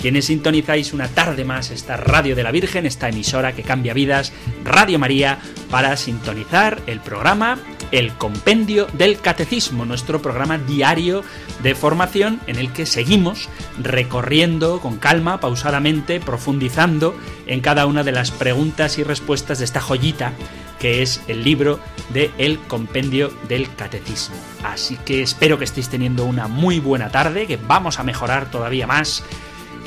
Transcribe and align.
quienes 0.00 0.26
sintonizáis 0.26 0.92
una 0.92 1.08
tarde 1.08 1.44
más 1.44 1.70
esta 1.70 1.96
Radio 1.96 2.34
de 2.34 2.42
la 2.42 2.50
Virgen, 2.50 2.86
esta 2.86 3.08
emisora 3.08 3.52
que 3.52 3.62
cambia 3.62 3.94
vidas, 3.94 4.32
Radio 4.64 4.98
María, 4.98 5.38
para 5.70 5.96
sintonizar 5.96 6.80
el 6.86 7.00
programa 7.00 7.58
El 7.90 8.12
Compendio 8.14 8.86
del 8.94 9.20
Catecismo, 9.20 9.84
nuestro 9.84 10.22
programa 10.22 10.58
diario 10.58 11.22
de 11.62 11.74
formación 11.74 12.40
en 12.46 12.56
el 12.56 12.72
que 12.72 12.86
seguimos 12.86 13.48
recorriendo 13.78 14.80
con 14.80 14.96
calma, 14.96 15.38
pausadamente, 15.40 16.18
profundizando 16.18 17.14
en 17.46 17.60
cada 17.60 17.86
una 17.86 18.02
de 18.02 18.12
las 18.12 18.30
preguntas 18.30 18.98
y 18.98 19.02
respuestas 19.02 19.58
de 19.58 19.66
esta 19.66 19.80
joyita 19.80 20.32
que 20.80 21.02
es 21.02 21.20
el 21.28 21.44
libro 21.44 21.78
de 22.08 22.30
El 22.38 22.58
Compendio 22.58 23.30
del 23.48 23.72
Catecismo. 23.76 24.34
Así 24.64 24.96
que 25.04 25.22
espero 25.22 25.58
que 25.58 25.64
estéis 25.64 25.90
teniendo 25.90 26.24
una 26.24 26.48
muy 26.48 26.80
buena 26.80 27.10
tarde, 27.10 27.46
que 27.46 27.58
vamos 27.58 27.98
a 27.98 28.02
mejorar 28.02 28.50
todavía 28.50 28.86
más. 28.86 29.22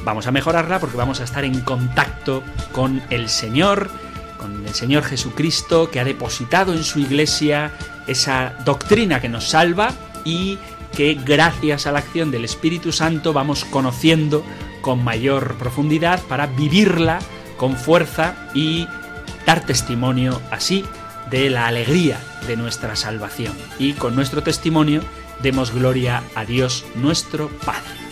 Vamos 0.03 0.27
a 0.27 0.31
mejorarla 0.31 0.79
porque 0.79 0.97
vamos 0.97 1.21
a 1.21 1.23
estar 1.23 1.45
en 1.45 1.61
contacto 1.61 2.43
con 2.71 3.01
el 3.09 3.29
Señor, 3.29 3.89
con 4.37 4.65
el 4.65 4.73
Señor 4.73 5.03
Jesucristo 5.03 5.89
que 5.89 5.99
ha 5.99 6.03
depositado 6.03 6.73
en 6.73 6.83
su 6.83 6.99
iglesia 6.99 7.71
esa 8.07 8.53
doctrina 8.65 9.21
que 9.21 9.29
nos 9.29 9.49
salva 9.49 9.91
y 10.25 10.57
que 10.95 11.17
gracias 11.25 11.87
a 11.87 11.91
la 11.91 11.99
acción 11.99 12.31
del 12.31 12.45
Espíritu 12.45 12.91
Santo 12.91 13.33
vamos 13.33 13.65
conociendo 13.65 14.45
con 14.81 15.03
mayor 15.03 15.55
profundidad 15.55 16.21
para 16.23 16.47
vivirla 16.47 17.19
con 17.57 17.75
fuerza 17.77 18.35
y 18.53 18.87
dar 19.45 19.65
testimonio 19.65 20.41
así 20.51 20.85
de 21.31 21.49
la 21.49 21.67
alegría 21.67 22.19
de 22.45 22.57
nuestra 22.57 22.95
salvación 22.95 23.53
y 23.79 23.93
con 23.93 24.15
nuestro 24.15 24.43
testimonio 24.43 25.01
demos 25.41 25.71
gloria 25.71 26.23
a 26.35 26.45
Dios 26.45 26.85
nuestro 26.95 27.49
Padre. 27.65 28.02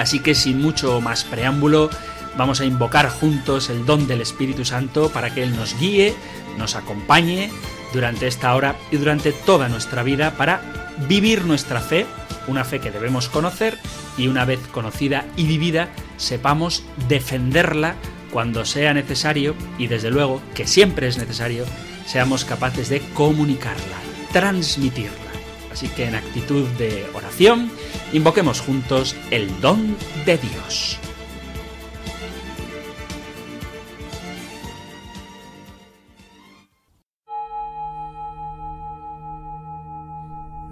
Así 0.00 0.20
que 0.20 0.34
sin 0.34 0.62
mucho 0.62 0.98
más 1.02 1.24
preámbulo, 1.24 1.90
vamos 2.38 2.62
a 2.62 2.64
invocar 2.64 3.10
juntos 3.10 3.68
el 3.68 3.84
don 3.84 4.06
del 4.06 4.22
Espíritu 4.22 4.64
Santo 4.64 5.10
para 5.10 5.34
que 5.34 5.42
Él 5.42 5.54
nos 5.54 5.78
guíe, 5.78 6.14
nos 6.56 6.74
acompañe 6.74 7.50
durante 7.92 8.26
esta 8.26 8.54
hora 8.54 8.76
y 8.90 8.96
durante 8.96 9.32
toda 9.32 9.68
nuestra 9.68 10.02
vida 10.02 10.30
para 10.38 10.94
vivir 11.06 11.44
nuestra 11.44 11.80
fe, 11.80 12.06
una 12.46 12.64
fe 12.64 12.80
que 12.80 12.90
debemos 12.90 13.28
conocer 13.28 13.76
y 14.16 14.28
una 14.28 14.46
vez 14.46 14.60
conocida 14.72 15.26
y 15.36 15.44
vivida 15.44 15.90
sepamos 16.16 16.82
defenderla 17.06 17.96
cuando 18.32 18.64
sea 18.64 18.94
necesario 18.94 19.54
y 19.76 19.88
desde 19.88 20.10
luego 20.10 20.40
que 20.54 20.66
siempre 20.66 21.08
es 21.08 21.18
necesario, 21.18 21.66
seamos 22.06 22.46
capaces 22.46 22.88
de 22.88 23.00
comunicarla, 23.12 23.98
transmitirla. 24.32 25.29
Así 25.72 25.88
que 25.88 26.06
en 26.06 26.14
actitud 26.14 26.66
de 26.78 27.06
oración, 27.14 27.70
invoquemos 28.12 28.60
juntos 28.60 29.14
el 29.30 29.60
don 29.60 29.96
de 30.26 30.38
Dios. 30.38 30.98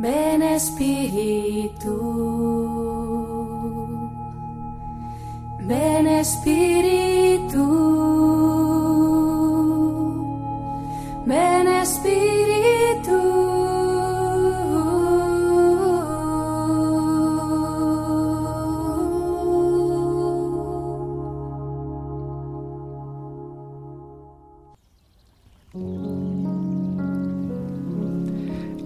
Ven 0.01 0.43
Espíritu, 0.43 1.97
ven 5.67 6.07
Espíritu, 6.07 7.08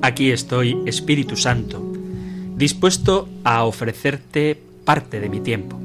Aquí 0.04 0.32
estoy, 0.32 0.76
Espíritu 0.84 1.36
Santo, 1.36 1.80
dispuesto 2.56 3.28
a 3.44 3.62
ofrecerte 3.62 4.60
parte 4.84 5.20
de 5.20 5.28
mi 5.28 5.38
tiempo. 5.38 5.78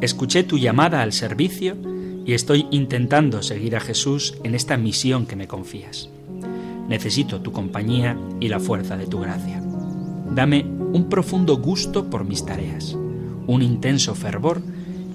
Escuché 0.00 0.44
tu 0.44 0.56
llamada 0.56 1.02
al 1.02 1.12
servicio 1.12 1.76
y 2.24 2.32
estoy 2.32 2.66
intentando 2.70 3.42
seguir 3.42 3.76
a 3.76 3.80
Jesús 3.80 4.34
en 4.44 4.54
esta 4.54 4.78
misión 4.78 5.26
que 5.26 5.36
me 5.36 5.46
confías. 5.46 6.08
Necesito 6.88 7.42
tu 7.42 7.52
compañía 7.52 8.16
y 8.40 8.48
la 8.48 8.60
fuerza 8.60 8.96
de 8.96 9.06
tu 9.06 9.20
gracia. 9.20 9.62
Dame 10.34 10.64
un 10.64 11.10
profundo 11.10 11.58
gusto 11.58 12.08
por 12.08 12.24
mis 12.24 12.46
tareas, 12.46 12.96
un 13.46 13.60
intenso 13.60 14.14
fervor 14.14 14.62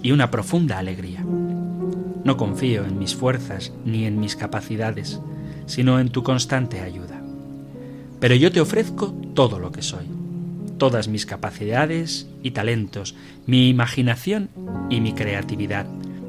y 0.03 0.11
una 0.11 0.29
profunda 0.29 0.77
alegría. 0.77 1.25
No 2.23 2.37
confío 2.37 2.85
en 2.85 2.99
mis 2.99 3.15
fuerzas 3.15 3.73
ni 3.85 4.05
en 4.05 4.19
mis 4.19 4.35
capacidades, 4.35 5.19
sino 5.65 5.99
en 5.99 6.09
tu 6.09 6.21
constante 6.21 6.81
ayuda. 6.81 7.14
Pero 8.25 8.33
yo 8.33 8.51
te 8.51 8.59
ofrezco 8.59 9.13
todo 9.35 9.59
lo 9.59 9.71
que 9.71 9.83
soy, 9.83 10.07
todas 10.79 11.07
mis 11.07 11.27
capacidades 11.27 12.27
y 12.41 12.49
talentos, 12.49 13.13
mi 13.45 13.69
imaginación 13.69 14.49
y 14.89 14.99
mi 14.99 15.13
creatividad, 15.13 15.85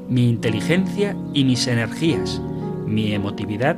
mi 0.07 0.29
inteligencia 0.29 1.17
y 1.33 1.43
mis 1.43 1.65
energías, 1.65 2.39
mi 2.85 3.13
emotividad 3.13 3.77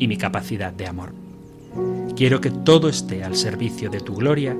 y 0.00 0.08
mi 0.08 0.16
capacidad 0.16 0.72
de 0.72 0.88
amor. 0.88 1.12
Quiero 2.16 2.40
que 2.40 2.50
todo 2.50 2.88
esté 2.88 3.22
al 3.22 3.36
servicio 3.36 3.88
de 3.88 4.00
tu 4.00 4.16
gloria 4.16 4.56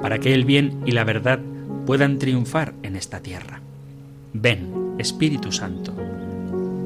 para 0.00 0.20
que 0.20 0.32
el 0.32 0.44
bien 0.44 0.82
y 0.86 0.92
la 0.92 1.02
verdad 1.02 1.40
puedan 1.84 2.20
triunfar 2.20 2.74
en 2.84 2.94
esta 2.94 3.18
tierra. 3.18 3.60
Ven, 4.34 4.94
Espíritu 4.98 5.50
Santo. 5.50 5.92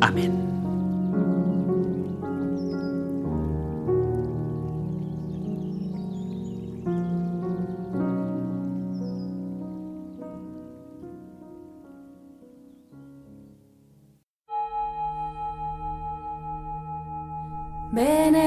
Amén. 0.00 0.49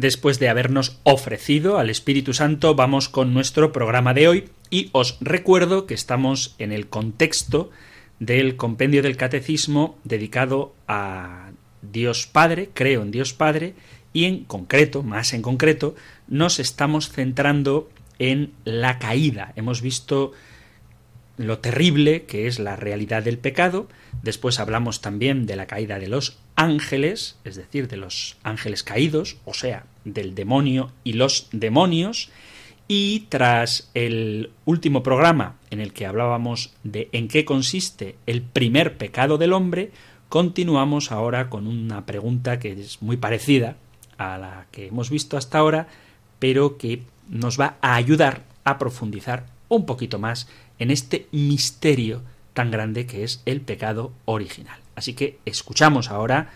Después 0.00 0.38
de 0.38 0.48
habernos 0.48 0.98
ofrecido 1.02 1.78
al 1.78 1.90
Espíritu 1.90 2.32
Santo, 2.32 2.74
vamos 2.74 3.10
con 3.10 3.34
nuestro 3.34 3.70
programa 3.70 4.14
de 4.14 4.28
hoy 4.28 4.48
y 4.70 4.88
os 4.92 5.18
recuerdo 5.20 5.84
que 5.84 5.92
estamos 5.92 6.54
en 6.58 6.72
el 6.72 6.88
contexto 6.88 7.68
del 8.18 8.56
compendio 8.56 9.02
del 9.02 9.18
catecismo 9.18 9.98
dedicado 10.04 10.74
a 10.88 11.50
Dios 11.82 12.26
Padre, 12.26 12.70
creo 12.72 13.02
en 13.02 13.10
Dios 13.10 13.34
Padre, 13.34 13.74
y 14.14 14.24
en 14.24 14.44
concreto, 14.44 15.02
más 15.02 15.34
en 15.34 15.42
concreto, 15.42 15.94
nos 16.28 16.60
estamos 16.60 17.10
centrando 17.10 17.90
en 18.18 18.54
la 18.64 18.98
caída. 18.98 19.52
Hemos 19.54 19.82
visto 19.82 20.32
lo 21.36 21.58
terrible 21.58 22.24
que 22.24 22.46
es 22.46 22.58
la 22.58 22.76
realidad 22.76 23.22
del 23.22 23.38
pecado, 23.38 23.88
después 24.22 24.60
hablamos 24.60 25.00
también 25.00 25.46
de 25.46 25.56
la 25.56 25.66
caída 25.66 25.98
de 25.98 26.08
los 26.08 26.38
ángeles, 26.56 27.38
es 27.44 27.56
decir, 27.56 27.88
de 27.88 27.96
los 27.96 28.36
ángeles 28.42 28.82
caídos, 28.82 29.38
o 29.44 29.54
sea, 29.54 29.86
del 30.04 30.34
demonio 30.34 30.92
y 31.04 31.14
los 31.14 31.48
demonios, 31.52 32.30
y 32.88 33.26
tras 33.28 33.90
el 33.94 34.50
último 34.64 35.02
programa 35.02 35.56
en 35.70 35.80
el 35.80 35.92
que 35.92 36.06
hablábamos 36.06 36.74
de 36.82 37.08
en 37.12 37.28
qué 37.28 37.44
consiste 37.44 38.16
el 38.26 38.42
primer 38.42 38.98
pecado 38.98 39.38
del 39.38 39.52
hombre, 39.52 39.92
continuamos 40.28 41.12
ahora 41.12 41.48
con 41.48 41.66
una 41.66 42.04
pregunta 42.04 42.58
que 42.58 42.72
es 42.72 43.00
muy 43.00 43.16
parecida 43.16 43.76
a 44.18 44.38
la 44.38 44.66
que 44.72 44.88
hemos 44.88 45.08
visto 45.08 45.36
hasta 45.36 45.58
ahora, 45.58 45.86
pero 46.38 46.78
que 46.78 47.02
nos 47.28 47.60
va 47.60 47.76
a 47.80 47.94
ayudar 47.94 48.42
a 48.64 48.76
profundizar 48.76 49.46
un 49.68 49.86
poquito 49.86 50.18
más 50.18 50.48
en 50.80 50.90
este 50.90 51.28
misterio 51.30 52.22
tan 52.52 52.72
grande 52.72 53.06
que 53.06 53.22
es 53.22 53.42
el 53.46 53.60
pecado 53.60 54.12
original. 54.24 54.80
Así 54.96 55.14
que 55.14 55.38
escuchamos 55.44 56.10
ahora 56.10 56.50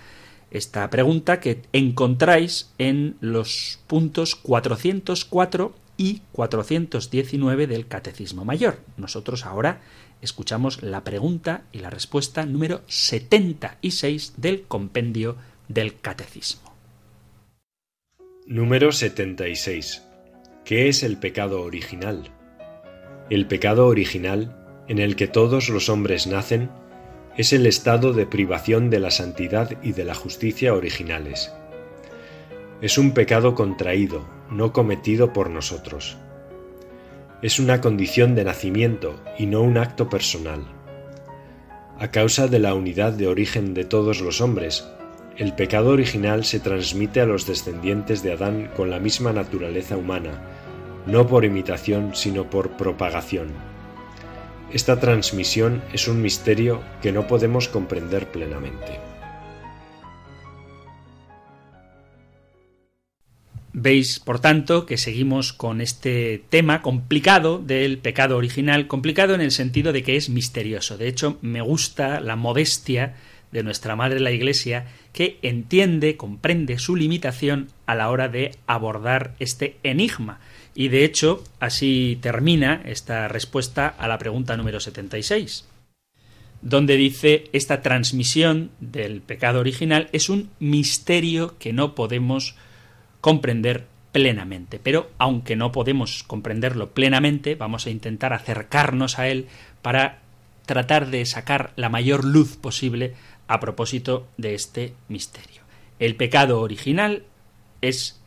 esta 0.51 0.91
pregunta 0.91 1.41
que 1.41 1.63
encontráis 1.73 2.73
en 2.79 3.17
los 3.21 3.81
puntos 3.87 4.35
404 4.35 5.75
y 5.97 6.23
419 6.33 7.67
del 7.67 7.87
Catecismo 7.87 8.45
Mayor. 8.45 8.81
Nosotros 8.97 9.47
ahora 9.47 9.81
escuchamos 10.21 10.83
la 10.83 11.05
pregunta 11.05 11.63
y 11.73 11.79
la 11.79 11.91
respuesta 11.91 12.47
número 12.47 12.83
76 12.87 14.35
del 14.37 14.63
compendio 14.63 15.37
del 15.69 16.01
Catecismo. 16.01 16.75
Número 18.47 18.93
76. 18.93 20.03
¿Qué 20.65 20.89
es 20.89 21.03
el 21.03 21.19
pecado 21.19 21.63
original? 21.63 22.34
El 23.31 23.47
pecado 23.47 23.87
original, 23.87 24.55
en 24.87 24.99
el 24.99 25.17
que 25.17 25.27
todos 25.27 25.71
los 25.71 25.89
hombres 25.89 26.27
nacen, 26.27 26.71
es 27.37 27.55
el 27.55 27.67
estado 27.67 28.13
de 28.13 28.27
privación 28.27 28.91
de 28.91 29.01
la 29.01 29.11
santidad 29.11 29.71
y 29.83 29.93
de 29.93 30.05
la 30.05 30.15
justicia 30.15 30.75
originales. 30.75 31.53
Es 32.83 32.99
un 32.99 33.13
pecado 33.13 33.55
contraído, 33.55 34.29
no 34.51 34.73
cometido 34.73 35.33
por 35.33 35.49
nosotros. 35.49 36.19
Es 37.41 37.59
una 37.59 37.81
condición 37.81 38.35
de 38.35 38.45
nacimiento 38.45 39.19
y 39.39 39.47
no 39.47 39.63
un 39.63 39.79
acto 39.79 40.11
personal. 40.11 40.61
A 41.99 42.11
causa 42.11 42.47
de 42.47 42.59
la 42.59 42.75
unidad 42.75 43.15
de 43.15 43.27
origen 43.27 43.73
de 43.73 43.85
todos 43.85 44.21
los 44.21 44.43
hombres, 44.43 44.87
el 45.39 45.55
pecado 45.55 45.91
original 45.91 46.45
se 46.45 46.61
transmite 46.61 47.21
a 47.21 47.27
los 47.27 47.47
descendientes 47.47 48.23
de 48.23 48.33
Adán 48.33 48.71
con 48.77 48.91
la 48.91 49.01
misma 49.01 49.33
naturaleza 49.33 49.97
humana, 49.97 50.43
no 51.07 51.27
por 51.27 51.45
imitación 51.45 52.15
sino 52.15 52.49
por 52.51 52.73
propagación. 52.73 53.49
Esta 54.73 54.99
transmisión 54.99 55.83
es 55.93 56.09
un 56.09 56.21
misterio 56.21 56.83
que 57.01 57.13
no 57.13 57.27
podemos 57.27 57.69
comprender 57.69 58.31
plenamente. 58.31 58.99
Veis, 63.77 64.21
por 64.21 64.39
tanto, 64.39 64.87
que 64.87 64.97
seguimos 64.97 65.53
con 65.53 65.81
este 65.81 66.43
tema 66.49 66.81
complicado 66.81 67.59
del 67.59 67.99
pecado 67.99 68.37
original, 68.37 68.87
complicado 68.87 69.35
en 69.35 69.41
el 69.41 69.51
sentido 69.51 69.93
de 69.93 70.05
que 70.05 70.17
es 70.17 70.31
misterioso. 70.31 70.97
De 70.97 71.09
hecho, 71.09 71.39
me 71.43 71.61
gusta 71.61 72.21
la 72.21 72.37
modestia 72.37 73.17
de 73.51 73.63
nuestra 73.63 73.97
Madre 73.97 74.21
la 74.21 74.31
Iglesia, 74.31 74.87
que 75.13 75.39
entiende, 75.43 76.17
comprende 76.17 76.79
su 76.79 76.95
limitación 76.97 77.69
a 77.87 77.95
la 77.95 78.11
hora 78.11 78.29
de 78.29 78.53
abordar 78.67 79.35
este 79.39 79.77
enigma. 79.83 80.41
Y 80.75 80.89
de 80.89 81.05
hecho, 81.05 81.45
así 81.61 82.19
termina 82.21 82.83
esta 82.85 83.29
respuesta 83.29 83.87
a 83.87 84.09
la 84.09 84.19
pregunta 84.19 84.57
número 84.57 84.81
76, 84.81 85.65
donde 86.63 86.97
dice 86.97 87.45
esta 87.53 87.81
transmisión 87.81 88.71
del 88.81 89.21
pecado 89.21 89.61
original 89.61 90.09
es 90.13 90.29
un 90.29 90.51
misterio 90.59 91.57
que 91.59 91.73
no 91.73 91.95
podemos 91.95 92.57
comprender 93.21 93.87
plenamente. 94.11 94.81
Pero 94.83 95.11
aunque 95.19 95.57
no 95.57 95.73
podemos 95.73 96.25
comprenderlo 96.25 96.91
plenamente, 96.91 97.55
vamos 97.55 97.87
a 97.87 97.91
intentar 97.91 98.33
acercarnos 98.33 99.19
a 99.19 99.29
él 99.29 99.47
para 99.83 100.19
tratar 100.67 101.11
de 101.11 101.25
sacar 101.27 101.73
la 101.77 101.89
mayor 101.89 102.25
luz 102.25 102.57
posible 102.57 103.15
a 103.47 103.61
propósito 103.61 104.27
de 104.39 104.55
este 104.55 104.95
misterio. 105.09 105.63
El 105.99 106.17
pecado 106.17 106.61
original 106.61 107.25
es 107.81 108.21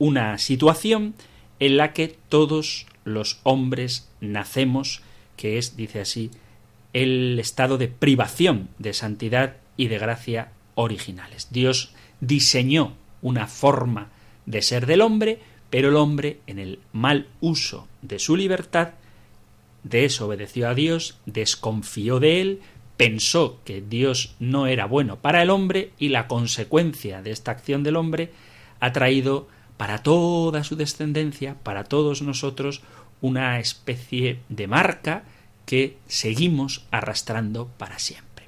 una 0.00 0.38
situación 0.38 1.14
en 1.60 1.76
la 1.76 1.92
que 1.92 2.16
todos 2.28 2.86
los 3.04 3.38
hombres 3.44 4.08
nacemos, 4.20 5.02
que 5.36 5.58
es, 5.58 5.76
dice 5.76 6.00
así, 6.00 6.30
el 6.92 7.38
estado 7.38 7.78
de 7.78 7.86
privación 7.86 8.70
de 8.78 8.94
santidad 8.94 9.58
y 9.76 9.86
de 9.86 9.98
gracia 9.98 10.52
originales. 10.74 11.48
Dios 11.50 11.92
diseñó 12.20 12.94
una 13.22 13.46
forma 13.46 14.08
de 14.46 14.62
ser 14.62 14.86
del 14.86 15.02
hombre, 15.02 15.38
pero 15.68 15.90
el 15.90 15.96
hombre, 15.96 16.40
en 16.46 16.58
el 16.58 16.80
mal 16.92 17.28
uso 17.40 17.86
de 18.00 18.18
su 18.18 18.36
libertad, 18.36 18.94
desobedeció 19.84 20.68
a 20.68 20.74
Dios, 20.74 21.18
desconfió 21.26 22.20
de 22.20 22.40
él, 22.40 22.60
pensó 22.96 23.60
que 23.64 23.82
Dios 23.82 24.34
no 24.40 24.66
era 24.66 24.86
bueno 24.86 25.16
para 25.16 25.42
el 25.42 25.50
hombre 25.50 25.90
y 25.98 26.08
la 26.08 26.26
consecuencia 26.26 27.22
de 27.22 27.32
esta 27.32 27.50
acción 27.50 27.82
del 27.82 27.96
hombre 27.96 28.32
ha 28.80 28.92
traído 28.92 29.48
para 29.80 30.02
toda 30.02 30.62
su 30.62 30.76
descendencia, 30.76 31.56
para 31.62 31.84
todos 31.84 32.20
nosotros, 32.20 32.82
una 33.22 33.58
especie 33.60 34.40
de 34.50 34.66
marca 34.66 35.22
que 35.64 35.96
seguimos 36.06 36.84
arrastrando 36.90 37.66
para 37.78 37.98
siempre. 37.98 38.44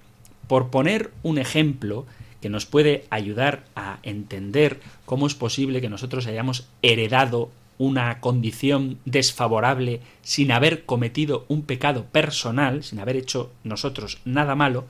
Por 0.46 0.68
poner 0.68 1.10
un 1.22 1.38
ejemplo 1.38 2.04
que 2.42 2.50
nos 2.50 2.66
puede 2.66 3.06
ayudar 3.08 3.64
a 3.74 3.98
entender 4.02 4.80
cómo 5.06 5.26
es 5.26 5.34
posible 5.34 5.80
que 5.80 5.88
nosotros 5.88 6.26
hayamos 6.26 6.68
heredado 6.82 7.50
una 7.78 8.20
condición 8.20 8.98
desfavorable 9.06 10.02
sin 10.20 10.52
haber 10.52 10.84
cometido 10.84 11.46
un 11.48 11.62
pecado 11.62 12.04
personal, 12.12 12.84
sin 12.84 12.98
haber 12.98 13.16
hecho 13.16 13.50
nosotros 13.64 14.18
nada 14.26 14.54
malo, 14.54 14.84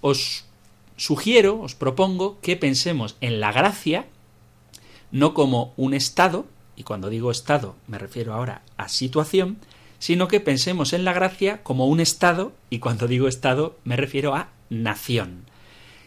os 0.00 0.46
sugiero, 0.96 1.60
os 1.60 1.76
propongo 1.76 2.40
que 2.40 2.56
pensemos 2.56 3.14
en 3.20 3.38
la 3.38 3.52
gracia 3.52 4.06
no 5.12 5.34
como 5.34 5.72
un 5.76 5.94
estado, 5.94 6.46
y 6.76 6.82
cuando 6.82 7.08
digo 7.08 7.30
estado 7.30 7.76
me 7.86 7.98
refiero 7.98 8.34
ahora 8.34 8.62
a 8.76 8.88
situación, 8.88 9.58
sino 9.98 10.28
que 10.28 10.40
pensemos 10.40 10.92
en 10.92 11.04
la 11.04 11.12
gracia 11.12 11.62
como 11.62 11.86
un 11.86 12.00
estado, 12.00 12.52
y 12.70 12.78
cuando 12.78 13.06
digo 13.06 13.28
estado 13.28 13.76
me 13.84 13.96
refiero 13.96 14.34
a 14.34 14.48
nación. 14.70 15.44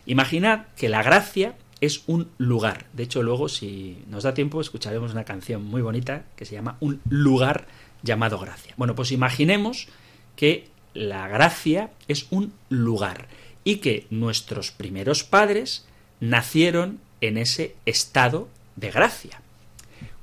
Imaginad 0.05 0.65
que 0.75 0.89
la 0.89 1.03
gracia 1.03 1.55
es 1.79 2.03
un 2.07 2.29
lugar. 2.37 2.85
De 2.93 3.03
hecho, 3.03 3.23
luego, 3.23 3.49
si 3.49 3.97
nos 4.09 4.23
da 4.23 4.33
tiempo, 4.33 4.61
escucharemos 4.61 5.11
una 5.11 5.25
canción 5.25 5.63
muy 5.65 5.81
bonita 5.81 6.23
que 6.35 6.45
se 6.45 6.55
llama 6.55 6.77
Un 6.79 7.01
lugar 7.09 7.67
llamado 8.03 8.39
gracia. 8.39 8.73
Bueno, 8.77 8.95
pues 8.95 9.11
imaginemos 9.11 9.87
que 10.35 10.69
la 10.93 11.27
gracia 11.27 11.91
es 12.07 12.27
un 12.31 12.53
lugar 12.69 13.27
y 13.63 13.77
que 13.77 14.07
nuestros 14.09 14.71
primeros 14.71 15.23
padres 15.23 15.85
nacieron 16.19 16.99
en 17.21 17.37
ese 17.37 17.75
estado 17.85 18.47
de 18.75 18.91
gracia. 18.91 19.41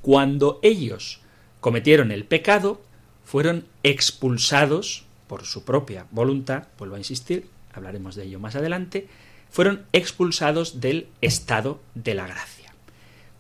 Cuando 0.03 0.59
ellos 0.63 1.21
cometieron 1.61 2.11
el 2.11 2.25
pecado, 2.25 2.81
fueron 3.25 3.67
expulsados 3.83 5.05
por 5.27 5.45
su 5.45 5.65
propia 5.65 6.07
voluntad, 6.11 6.65
vuelvo 6.79 6.97
a 6.97 6.99
insistir, 6.99 7.47
hablaremos 7.73 8.17
de 8.17 8.25
ello 8.25 8.41
más 8.41 8.57
adelante, 8.57 9.09
fueron 9.51 9.85
expulsados 9.93 10.81
del 10.81 11.09
estado 11.21 11.81
de 11.95 12.15
la 12.15 12.27
gracia. 12.27 12.73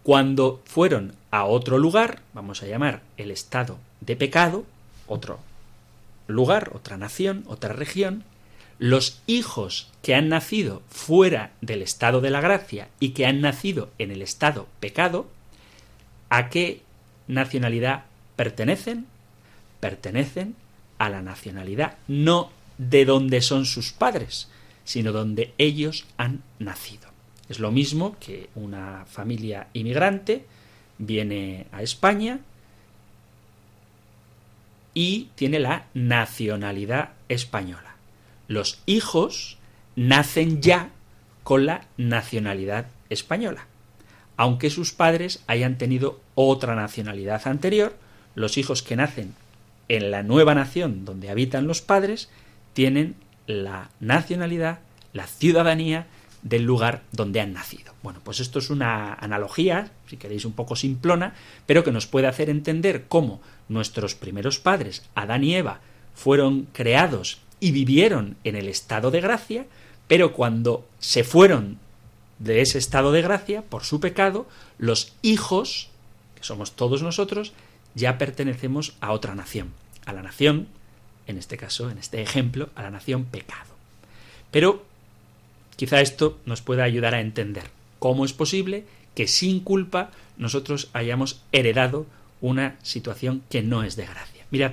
Cuando 0.02 0.62
fueron 0.64 1.14
a 1.30 1.44
otro 1.44 1.78
lugar, 1.78 2.22
vamos 2.32 2.62
a 2.62 2.66
llamar 2.66 3.02
el 3.16 3.30
estado 3.30 3.78
de 4.00 4.16
pecado, 4.16 4.64
otro 5.06 5.40
lugar, 6.26 6.70
otra 6.74 6.96
nación, 6.96 7.44
otra 7.46 7.72
región, 7.72 8.24
los 8.80 9.20
hijos 9.26 9.88
que 10.02 10.14
han 10.14 10.30
nacido 10.30 10.82
fuera 10.88 11.52
del 11.60 11.82
estado 11.82 12.22
de 12.22 12.30
la 12.30 12.40
gracia 12.40 12.88
y 12.98 13.10
que 13.10 13.26
han 13.26 13.42
nacido 13.42 13.90
en 13.98 14.10
el 14.10 14.22
estado 14.22 14.66
pecado, 14.80 15.28
¿a 16.30 16.48
qué 16.48 16.80
nacionalidad 17.28 18.04
pertenecen? 18.36 19.04
Pertenecen 19.80 20.56
a 20.96 21.10
la 21.10 21.20
nacionalidad 21.20 21.98
no 22.08 22.50
de 22.78 23.04
donde 23.04 23.42
son 23.42 23.66
sus 23.66 23.92
padres, 23.92 24.48
sino 24.84 25.12
donde 25.12 25.52
ellos 25.58 26.06
han 26.16 26.42
nacido. 26.58 27.10
Es 27.50 27.58
lo 27.58 27.70
mismo 27.70 28.16
que 28.18 28.48
una 28.54 29.04
familia 29.04 29.68
inmigrante 29.74 30.46
viene 30.96 31.66
a 31.70 31.82
España 31.82 32.40
y 34.94 35.28
tiene 35.34 35.58
la 35.58 35.84
nacionalidad 35.92 37.10
española. 37.28 37.89
Los 38.50 38.80
hijos 38.84 39.58
nacen 39.94 40.60
ya 40.60 40.90
con 41.44 41.66
la 41.66 41.86
nacionalidad 41.96 42.86
española. 43.08 43.66
Aunque 44.36 44.70
sus 44.70 44.92
padres 44.92 45.44
hayan 45.46 45.78
tenido 45.78 46.18
otra 46.34 46.74
nacionalidad 46.74 47.46
anterior, 47.46 47.94
los 48.34 48.58
hijos 48.58 48.82
que 48.82 48.96
nacen 48.96 49.36
en 49.88 50.10
la 50.10 50.24
nueva 50.24 50.56
nación 50.56 51.04
donde 51.04 51.30
habitan 51.30 51.68
los 51.68 51.80
padres 51.80 52.28
tienen 52.72 53.14
la 53.46 53.90
nacionalidad, 54.00 54.80
la 55.12 55.28
ciudadanía 55.28 56.08
del 56.42 56.64
lugar 56.64 57.02
donde 57.12 57.40
han 57.40 57.52
nacido. 57.52 57.94
Bueno, 58.02 58.18
pues 58.24 58.40
esto 58.40 58.58
es 58.58 58.68
una 58.68 59.14
analogía, 59.14 59.92
si 60.08 60.16
queréis 60.16 60.44
un 60.44 60.54
poco 60.54 60.74
simplona, 60.74 61.34
pero 61.66 61.84
que 61.84 61.92
nos 61.92 62.08
puede 62.08 62.26
hacer 62.26 62.50
entender 62.50 63.04
cómo 63.06 63.40
nuestros 63.68 64.16
primeros 64.16 64.58
padres, 64.58 65.04
Adán 65.14 65.44
y 65.44 65.54
Eva, 65.54 65.78
fueron 66.16 66.66
creados 66.72 67.38
y 67.60 67.72
vivieron 67.72 68.36
en 68.44 68.56
el 68.56 68.68
estado 68.68 69.10
de 69.10 69.20
gracia, 69.20 69.66
pero 70.08 70.32
cuando 70.32 70.88
se 70.98 71.24
fueron 71.24 71.78
de 72.38 72.62
ese 72.62 72.78
estado 72.78 73.12
de 73.12 73.22
gracia 73.22 73.62
por 73.62 73.84
su 73.84 74.00
pecado, 74.00 74.48
los 74.78 75.12
hijos, 75.22 75.90
que 76.34 76.42
somos 76.42 76.72
todos 76.72 77.02
nosotros, 77.02 77.52
ya 77.94 78.18
pertenecemos 78.18 78.94
a 79.00 79.12
otra 79.12 79.34
nación, 79.34 79.72
a 80.06 80.12
la 80.12 80.22
nación, 80.22 80.68
en 81.26 81.36
este 81.36 81.56
caso, 81.56 81.90
en 81.90 81.98
este 81.98 82.22
ejemplo, 82.22 82.70
a 82.74 82.82
la 82.82 82.90
nación 82.90 83.24
pecado. 83.24 83.70
Pero 84.50 84.84
quizá 85.76 86.00
esto 86.00 86.38
nos 86.46 86.62
pueda 86.62 86.84
ayudar 86.84 87.14
a 87.14 87.20
entender 87.20 87.64
cómo 87.98 88.24
es 88.24 88.32
posible 88.32 88.84
que 89.14 89.28
sin 89.28 89.60
culpa 89.60 90.10
nosotros 90.38 90.88
hayamos 90.92 91.42
heredado 91.52 92.06
una 92.40 92.76
situación 92.82 93.42
que 93.50 93.62
no 93.62 93.82
es 93.82 93.96
de 93.96 94.06
gracia. 94.06 94.46
Mirad, 94.50 94.72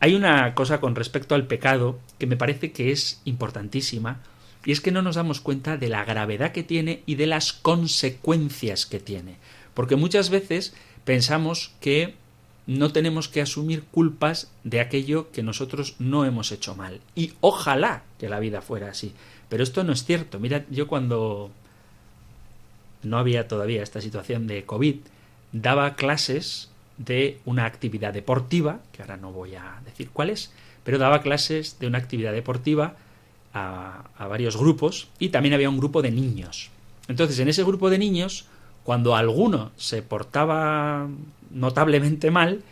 hay 0.00 0.14
una 0.14 0.54
cosa 0.54 0.80
con 0.80 0.94
respecto 0.94 1.34
al 1.34 1.46
pecado 1.46 1.98
que 2.18 2.26
me 2.26 2.36
parece 2.36 2.72
que 2.72 2.92
es 2.92 3.20
importantísima 3.24 4.20
y 4.64 4.72
es 4.72 4.80
que 4.80 4.90
no 4.90 5.02
nos 5.02 5.16
damos 5.16 5.40
cuenta 5.40 5.76
de 5.76 5.88
la 5.88 6.04
gravedad 6.04 6.52
que 6.52 6.64
tiene 6.64 7.02
y 7.06 7.14
de 7.14 7.26
las 7.26 7.52
consecuencias 7.52 8.84
que 8.84 8.98
tiene. 8.98 9.36
Porque 9.74 9.96
muchas 9.96 10.28
veces 10.28 10.74
pensamos 11.04 11.72
que 11.80 12.14
no 12.66 12.90
tenemos 12.90 13.28
que 13.28 13.40
asumir 13.40 13.84
culpas 13.84 14.50
de 14.64 14.80
aquello 14.80 15.30
que 15.30 15.44
nosotros 15.44 15.94
no 16.00 16.24
hemos 16.24 16.50
hecho 16.50 16.74
mal. 16.74 17.00
Y 17.14 17.34
ojalá 17.40 18.02
que 18.18 18.28
la 18.28 18.40
vida 18.40 18.60
fuera 18.60 18.90
así. 18.90 19.12
Pero 19.48 19.62
esto 19.62 19.84
no 19.84 19.92
es 19.92 20.04
cierto. 20.04 20.40
Mira, 20.40 20.64
yo 20.68 20.88
cuando 20.88 21.52
no 23.04 23.18
había 23.18 23.46
todavía 23.46 23.84
esta 23.84 24.00
situación 24.00 24.48
de 24.48 24.64
COVID, 24.64 24.96
daba 25.52 25.94
clases 25.94 26.70
de 26.98 27.38
una 27.44 27.66
actividad 27.66 28.12
deportiva, 28.12 28.80
que 28.92 29.02
ahora 29.02 29.16
no 29.16 29.32
voy 29.32 29.54
a 29.54 29.80
decir 29.84 30.10
cuál 30.12 30.30
es, 30.30 30.52
pero 30.84 30.98
daba 30.98 31.22
clases 31.22 31.78
de 31.78 31.86
una 31.86 31.98
actividad 31.98 32.32
deportiva 32.32 32.96
a, 33.52 34.04
varios 34.28 34.56
grupos 34.56 35.08
y 35.18 35.30
también 35.30 35.54
había 35.54 35.70
un 35.70 35.78
grupo 35.78 36.02
de 36.02 36.10
niños. 36.10 36.70
Entonces, 37.08 37.38
en 37.38 37.48
ese 37.48 37.64
grupo 37.64 37.90
de 37.90 37.98
niños, 37.98 38.46
cuando 38.84 39.16
alguno 39.16 39.72
se 39.76 40.02
portaba 40.02 41.08
notablemente 41.50 42.30
mal, 42.30 42.62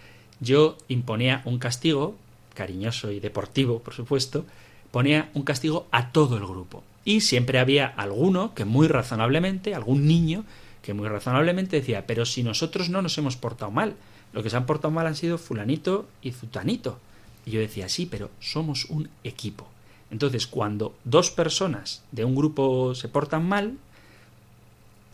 yo 0.40 0.76
imponía 0.88 1.42
un 1.44 1.58
castigo, 1.58 2.16
cariñoso 2.54 3.10
y 3.10 3.20
deportivo, 3.20 3.80
por 3.80 3.94
supuesto, 3.94 4.44
ponía 4.90 5.30
un 5.34 5.42
castigo 5.42 5.86
a 5.90 6.12
todo 6.12 6.36
el 6.36 6.46
grupo. 6.46 6.82
Y 7.04 7.20
siempre 7.20 7.58
había 7.58 7.86
alguno 7.86 8.54
que 8.54 8.64
muy 8.64 8.88
razonablemente, 8.88 9.74
algún 9.74 10.06
niño, 10.06 10.44
que 10.82 10.94
muy 10.94 11.08
razonablemente 11.08 11.76
decía, 11.76 12.06
pero 12.06 12.26
si 12.26 12.42
nosotros 12.42 12.90
no 12.90 13.02
nos 13.02 13.16
hemos 13.18 13.36
portado 13.36 13.70
mal, 13.70 13.94
lo 14.34 14.42
que 14.42 14.50
se 14.50 14.56
han 14.56 14.66
portado 14.66 14.92
mal 14.92 15.06
han 15.06 15.14
sido 15.14 15.38
fulanito 15.38 16.06
y 16.20 16.32
zutanito. 16.32 16.98
Y 17.46 17.52
yo 17.52 17.60
decía, 17.60 17.88
sí, 17.88 18.04
pero 18.04 18.30
somos 18.40 18.86
un 18.86 19.08
equipo. 19.22 19.68
Entonces, 20.10 20.46
cuando 20.46 20.94
dos 21.04 21.30
personas 21.30 22.02
de 22.10 22.24
un 22.24 22.34
grupo 22.34 22.94
se 22.94 23.08
portan 23.08 23.46
mal, 23.48 23.78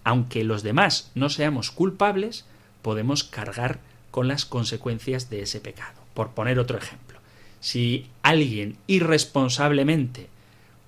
aunque 0.05 0.43
los 0.43 0.63
demás 0.63 1.11
no 1.15 1.29
seamos 1.29 1.71
culpables, 1.71 2.47
podemos 2.81 3.23
cargar 3.23 3.81
con 4.11 4.27
las 4.27 4.47
consecuencias 4.47 5.29
de 5.29 5.43
ese 5.43 5.61
pecado. 5.61 6.01
Por 6.15 6.31
poner 6.31 6.59
otro 6.59 6.79
ejemplo, 6.79 7.19
si 7.61 8.07
alguien 8.23 8.79
irresponsablemente 8.87 10.29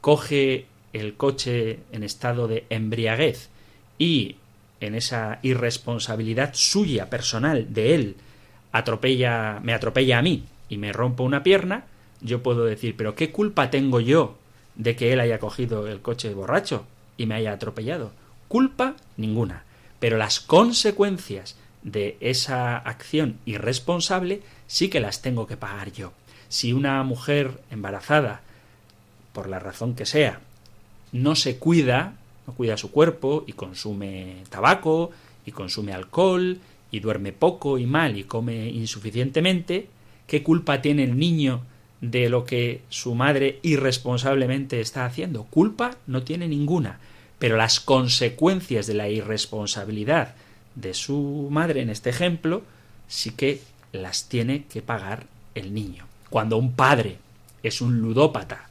coge 0.00 0.66
el 0.94 1.14
coche 1.14 1.80
en 1.92 2.02
estado 2.02 2.48
de 2.48 2.64
embriaguez 2.70 3.50
y 3.98 4.36
en 4.86 4.94
esa 4.94 5.38
irresponsabilidad 5.42 6.50
suya 6.54 7.10
personal 7.10 7.72
de 7.72 7.94
él 7.94 8.16
atropella 8.72 9.60
me 9.62 9.74
atropella 9.74 10.18
a 10.18 10.22
mí 10.22 10.44
y 10.68 10.78
me 10.78 10.92
rompo 10.92 11.22
una 11.22 11.42
pierna, 11.42 11.84
yo 12.20 12.42
puedo 12.42 12.64
decir, 12.64 12.96
pero 12.96 13.14
¿qué 13.14 13.30
culpa 13.30 13.70
tengo 13.70 14.00
yo 14.00 14.38
de 14.74 14.96
que 14.96 15.12
él 15.12 15.20
haya 15.20 15.38
cogido 15.38 15.86
el 15.86 16.00
coche 16.00 16.32
borracho 16.32 16.86
y 17.16 17.26
me 17.26 17.34
haya 17.34 17.52
atropellado? 17.52 18.12
Culpa 18.48 18.96
ninguna. 19.16 19.64
Pero 20.00 20.16
las 20.16 20.40
consecuencias 20.40 21.56
de 21.82 22.16
esa 22.20 22.78
acción 22.78 23.38
irresponsable 23.44 24.40
sí 24.66 24.88
que 24.88 25.00
las 25.00 25.20
tengo 25.20 25.46
que 25.46 25.56
pagar 25.56 25.92
yo. 25.92 26.12
Si 26.48 26.72
una 26.72 27.02
mujer 27.02 27.60
embarazada, 27.70 28.40
por 29.32 29.48
la 29.48 29.58
razón 29.58 29.94
que 29.94 30.06
sea, 30.06 30.40
no 31.12 31.34
se 31.34 31.58
cuida, 31.58 32.14
no 32.46 32.54
cuida 32.54 32.76
su 32.76 32.90
cuerpo 32.90 33.44
y 33.46 33.52
consume 33.52 34.36
tabaco 34.50 35.10
y 35.46 35.52
consume 35.52 35.92
alcohol 35.92 36.58
y 36.90 37.00
duerme 37.00 37.32
poco 37.32 37.78
y 37.78 37.86
mal 37.86 38.18
y 38.18 38.24
come 38.24 38.68
insuficientemente, 38.68 39.88
¿qué 40.26 40.42
culpa 40.42 40.82
tiene 40.82 41.04
el 41.04 41.18
niño 41.18 41.62
de 42.02 42.28
lo 42.28 42.44
que 42.44 42.82
su 42.90 43.14
madre 43.14 43.60
irresponsablemente 43.62 44.80
está 44.80 45.06
haciendo. 45.06 45.44
Culpa 45.44 45.96
no 46.06 46.24
tiene 46.24 46.48
ninguna, 46.48 46.98
pero 47.38 47.56
las 47.56 47.80
consecuencias 47.80 48.86
de 48.86 48.94
la 48.94 49.08
irresponsabilidad 49.08 50.34
de 50.74 50.94
su 50.94 51.48
madre 51.50 51.80
en 51.80 51.90
este 51.90 52.10
ejemplo 52.10 52.62
sí 53.06 53.30
que 53.30 53.62
las 53.92 54.28
tiene 54.28 54.64
que 54.64 54.82
pagar 54.82 55.26
el 55.54 55.72
niño. 55.72 56.06
Cuando 56.28 56.56
un 56.56 56.72
padre 56.72 57.18
es 57.62 57.80
un 57.80 58.00
ludópata, 58.00 58.68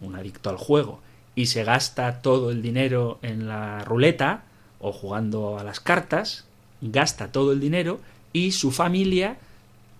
un 0.00 0.14
adicto 0.14 0.48
al 0.48 0.56
juego, 0.56 1.00
y 1.38 1.46
se 1.46 1.62
gasta 1.62 2.20
todo 2.20 2.50
el 2.50 2.62
dinero 2.62 3.20
en 3.22 3.46
la 3.46 3.84
ruleta 3.84 4.42
o 4.80 4.90
jugando 4.90 5.56
a 5.56 5.62
las 5.62 5.78
cartas, 5.78 6.46
gasta 6.80 7.30
todo 7.30 7.52
el 7.52 7.60
dinero 7.60 8.00
y 8.32 8.50
su 8.50 8.72
familia 8.72 9.36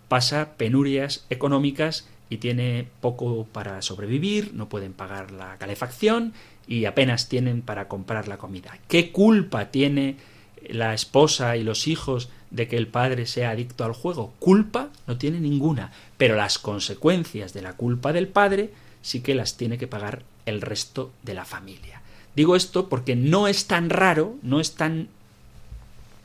pasa 0.09 0.55
penurias 0.57 1.25
económicas 1.31 2.09
y 2.29 2.39
tiene 2.39 2.89
poco 3.01 3.47
para 3.53 3.83
sobrevivir, 3.83 4.53
no 4.53 4.69
pueden 4.69 4.93
pagar 4.93 5.31
la 5.31 5.57
calefacción 5.59 6.33
y 6.67 6.87
apenas 6.87 7.29
tienen 7.29 7.63
para 7.63 7.87
comprar 7.87 8.27
la 8.27 8.39
comida. 8.39 8.77
¿Qué 8.89 9.13
culpa 9.13 9.71
tiene 9.71 10.17
la 10.69 10.93
esposa 10.93 11.57
y 11.57 11.63
los 11.63 11.87
hijos 11.87 12.31
de 12.51 12.67
que 12.67 12.77
el 12.77 12.89
padre 12.89 13.27
sea 13.27 13.51
adicto 13.51 13.85
al 13.85 13.93
juego? 13.93 14.35
Culpa 14.41 14.89
no 15.07 15.19
tiene 15.19 15.39
ninguna, 15.39 15.93
pero 16.17 16.35
las 16.35 16.59
consecuencias 16.59 17.53
de 17.53 17.63
la 17.63 17.75
culpa 17.75 18.13
del 18.13 18.27
padre 18.27 18.73
sí 19.03 19.21
que 19.21 19.35
las 19.35 19.57
tiene 19.57 19.79
que 19.79 19.87
pagar 19.87 20.23
el 20.47 20.61
resto 20.61 21.13
de 21.23 21.35
la 21.35 21.45
familia. 21.45 22.03
Digo 22.35 22.57
esto 22.57 22.89
porque 22.89 23.17
no 23.17 23.49
es 23.49 23.67
tan 23.67 23.91
raro, 23.91 24.37
no 24.43 24.61
es 24.61 24.75
tan 24.75 25.09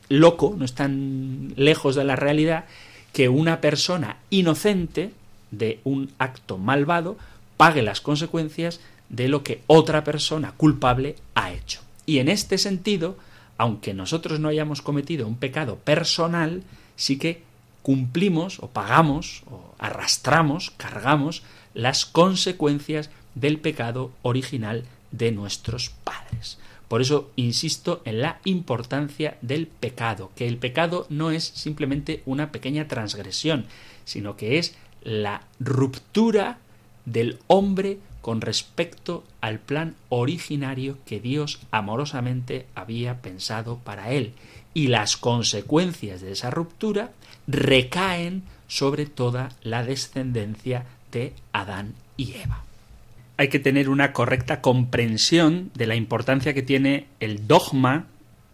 loco, 0.10 0.56
no 0.58 0.66
es 0.66 0.74
tan 0.74 1.54
lejos 1.56 1.96
de 1.96 2.04
la 2.04 2.16
realidad 2.16 2.66
que 3.14 3.30
una 3.30 3.62
persona 3.62 4.18
inocente 4.30 5.12
de 5.52 5.80
un 5.84 6.12
acto 6.18 6.58
malvado 6.58 7.18
pague 7.58 7.82
las 7.82 8.02
consecuencias 8.02 8.80
de 9.10 9.28
lo 9.28 9.44
que 9.44 9.62
otra 9.68 10.04
persona 10.04 10.54
culpable 10.58 11.16
ha 11.36 11.52
hecho. 11.52 11.82
Y 12.06 12.20
en 12.20 12.28
este 12.28 12.58
sentido, 12.58 13.18
aunque 13.58 13.94
nosotros 13.94 14.40
no 14.40 14.50
hayamos 14.50 14.82
cometido 14.82 15.28
un 15.28 15.38
pecado 15.38 15.78
personal, 15.78 16.64
sí 16.96 17.18
que 17.18 17.44
cumplimos 17.82 18.60
o 18.60 18.70
pagamos 18.70 19.44
o 19.50 19.76
arrastramos, 19.78 20.72
cargamos 20.78 21.44
las 21.74 22.06
consecuencias 22.06 23.10
del 23.36 23.60
pecado 23.60 24.12
original 24.22 24.84
de 25.12 25.32
nuestros 25.32 25.90
padres. 25.90 26.60
Por 26.88 27.02
eso 27.02 27.32
insisto 27.36 28.02
en 28.06 28.22
la 28.22 28.40
importancia 28.46 29.38
del 29.42 29.68
pecado, 29.68 30.32
que 30.36 30.48
el 30.48 30.58
pecado 30.58 31.08
no 31.10 31.32
es 31.32 31.44
simplemente 31.44 32.22
una 32.26 32.52
pequeña 32.52 32.88
transgresión, 32.88 33.66
sino 34.06 34.38
que 34.38 34.60
es 34.60 34.76
la 35.02 35.44
ruptura 35.60 36.60
del 37.06 37.40
hombre 37.48 37.98
con 38.22 38.42
respecto 38.42 39.24
al 39.42 39.60
plan 39.60 39.96
originario 40.10 40.98
que 41.06 41.20
Dios 41.20 41.60
amorosamente 41.72 42.68
había 42.76 43.22
pensado 43.22 43.80
para 43.80 44.12
él. 44.12 44.34
Y 44.74 44.88
las 44.88 45.18
consecuencias 45.18 46.22
de 46.22 46.32
esa 46.32 46.50
ruptura 46.50 47.12
recaen 47.48 48.44
sobre 48.68 49.06
toda 49.06 49.50
la 49.62 49.84
descendencia 49.84 50.86
Adán 51.52 51.94
y 52.18 52.34
Eva. 52.34 52.64
Hay 53.38 53.48
que 53.48 53.60
tener 53.60 53.90
una 53.90 54.14
correcta 54.14 54.62
comprensión 54.62 55.72
de 55.76 55.88
la 55.88 55.96
importancia 55.96 56.54
que 56.54 56.62
tiene 56.62 57.08
el 57.20 57.48
dogma, 57.48 58.06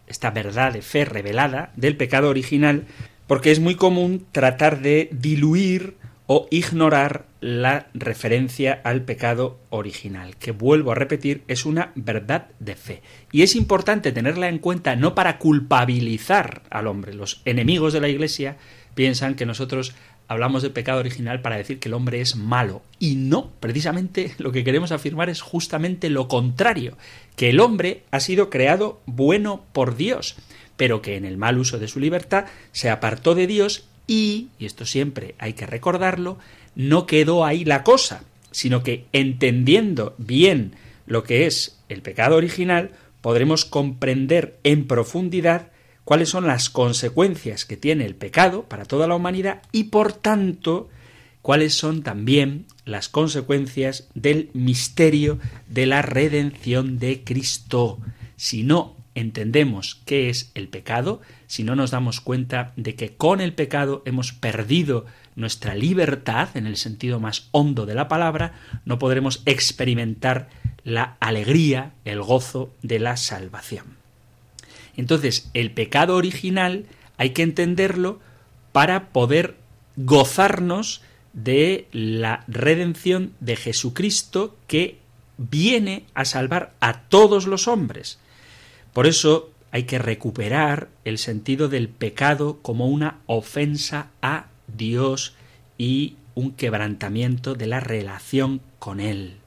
esta 0.07 0.31
verdad 0.31 0.73
de 0.73 0.81
fe 0.81 1.05
revelada 1.05 1.71
del 1.75 1.97
pecado 1.97 2.29
original, 2.29 2.85
porque 3.27 3.51
es 3.51 3.59
muy 3.59 3.75
común 3.75 4.25
tratar 4.31 4.81
de 4.81 5.09
diluir 5.11 5.95
o 6.25 6.47
ignorar 6.51 7.25
la 7.41 7.87
referencia 7.93 8.81
al 8.83 9.01
pecado 9.01 9.59
original, 9.69 10.35
que 10.35 10.51
vuelvo 10.51 10.91
a 10.91 10.95
repetir, 10.95 11.43
es 11.47 11.65
una 11.65 11.91
verdad 11.95 12.49
de 12.59 12.75
fe. 12.75 13.01
Y 13.31 13.41
es 13.41 13.55
importante 13.55 14.11
tenerla 14.11 14.49
en 14.49 14.59
cuenta 14.59 14.95
no 14.95 15.15
para 15.15 15.37
culpabilizar 15.39 16.61
al 16.69 16.87
hombre. 16.87 17.13
Los 17.13 17.41
enemigos 17.45 17.93
de 17.93 18.01
la 18.01 18.09
Iglesia 18.09 18.57
piensan 18.93 19.35
que 19.35 19.45
nosotros 19.45 19.95
hablamos 20.29 20.61
del 20.61 20.71
pecado 20.71 20.99
original 20.99 21.41
para 21.41 21.57
decir 21.57 21.79
que 21.79 21.89
el 21.89 21.95
hombre 21.95 22.21
es 22.21 22.35
malo. 22.35 22.83
Y 22.99 23.15
no, 23.15 23.51
precisamente 23.59 24.33
lo 24.37 24.51
que 24.53 24.63
queremos 24.63 24.93
afirmar 24.93 25.29
es 25.29 25.41
justamente 25.41 26.09
lo 26.09 26.29
contrario, 26.29 26.97
que 27.35 27.49
el 27.49 27.59
hombre 27.59 28.03
ha 28.11 28.19
sido 28.21 28.49
creado 28.49 29.01
bueno 29.07 29.65
por 29.73 29.97
Dios, 29.97 30.37
pero 30.77 31.01
que 31.01 31.17
en 31.17 31.25
el 31.25 31.37
mal 31.37 31.57
uso 31.57 31.79
de 31.79 31.87
su 31.87 31.99
libertad 31.99 32.45
se 32.71 32.91
apartó 32.91 33.33
de 33.33 33.47
Dios 33.47 33.89
y, 34.05 34.49
y 34.59 34.65
esto 34.65 34.85
siempre 34.85 35.33
hay 35.39 35.53
que 35.53 35.65
recordarlo, 35.65 36.37
no 36.75 37.07
quedó 37.07 37.43
ahí 37.43 37.65
la 37.65 37.83
cosa, 37.83 38.23
sino 38.51 38.83
que 38.83 39.05
entendiendo 39.11 40.13
bien 40.19 40.75
lo 41.07 41.23
que 41.23 41.47
es 41.47 41.79
el 41.89 42.03
pecado 42.03 42.35
original, 42.35 42.91
podremos 43.21 43.65
comprender 43.65 44.59
en 44.63 44.85
profundidad 44.85 45.69
cuáles 46.03 46.29
son 46.29 46.47
las 46.47 46.69
consecuencias 46.69 47.65
que 47.65 47.77
tiene 47.77 48.05
el 48.05 48.15
pecado 48.15 48.63
para 48.63 48.85
toda 48.85 49.07
la 49.07 49.15
humanidad 49.15 49.61
y 49.71 49.85
por 49.85 50.13
tanto 50.13 50.89
cuáles 51.41 51.73
son 51.73 52.03
también 52.03 52.65
las 52.85 53.09
consecuencias 53.09 54.09
del 54.13 54.49
misterio 54.53 55.39
de 55.67 55.85
la 55.85 56.01
redención 56.01 56.99
de 56.99 57.23
Cristo. 57.23 57.99
Si 58.35 58.63
no 58.63 58.95
entendemos 59.15 60.01
qué 60.05 60.29
es 60.29 60.51
el 60.55 60.67
pecado, 60.67 61.21
si 61.47 61.63
no 61.63 61.75
nos 61.75 61.91
damos 61.91 62.21
cuenta 62.21 62.73
de 62.75 62.95
que 62.95 63.15
con 63.15 63.41
el 63.41 63.53
pecado 63.53 64.01
hemos 64.05 64.33
perdido 64.33 65.05
nuestra 65.35 65.75
libertad 65.75 66.49
en 66.55 66.67
el 66.67 66.77
sentido 66.77 67.19
más 67.19 67.47
hondo 67.51 67.85
de 67.85 67.95
la 67.95 68.07
palabra, 68.07 68.53
no 68.85 68.99
podremos 68.99 69.41
experimentar 69.45 70.49
la 70.83 71.17
alegría, 71.19 71.93
el 72.05 72.21
gozo 72.21 72.73
de 72.81 72.99
la 72.99 73.17
salvación. 73.17 73.98
Entonces, 74.99 75.49
el 75.53 75.71
pecado 75.71 76.15
original 76.15 76.85
hay 77.17 77.29
que 77.29 77.43
entenderlo 77.43 78.19
para 78.73 79.09
poder 79.09 79.55
gozarnos 79.95 81.01
de 81.33 81.87
la 81.91 82.43
redención 82.47 83.33
de 83.39 83.55
Jesucristo 83.55 84.57
que 84.67 84.97
viene 85.37 86.05
a 86.13 86.25
salvar 86.25 86.73
a 86.81 87.01
todos 87.03 87.47
los 87.47 87.67
hombres. 87.67 88.19
Por 88.91 89.07
eso 89.07 89.51
hay 89.71 89.83
que 89.83 89.99
recuperar 89.99 90.89
el 91.05 91.17
sentido 91.17 91.69
del 91.69 91.87
pecado 91.87 92.59
como 92.61 92.87
una 92.87 93.19
ofensa 93.25 94.07
a 94.21 94.47
Dios 94.67 95.35
y 95.77 96.15
un 96.35 96.51
quebrantamiento 96.51 97.55
de 97.55 97.67
la 97.67 97.79
relación 97.79 98.61
con 98.79 98.99
Él. 98.99 99.37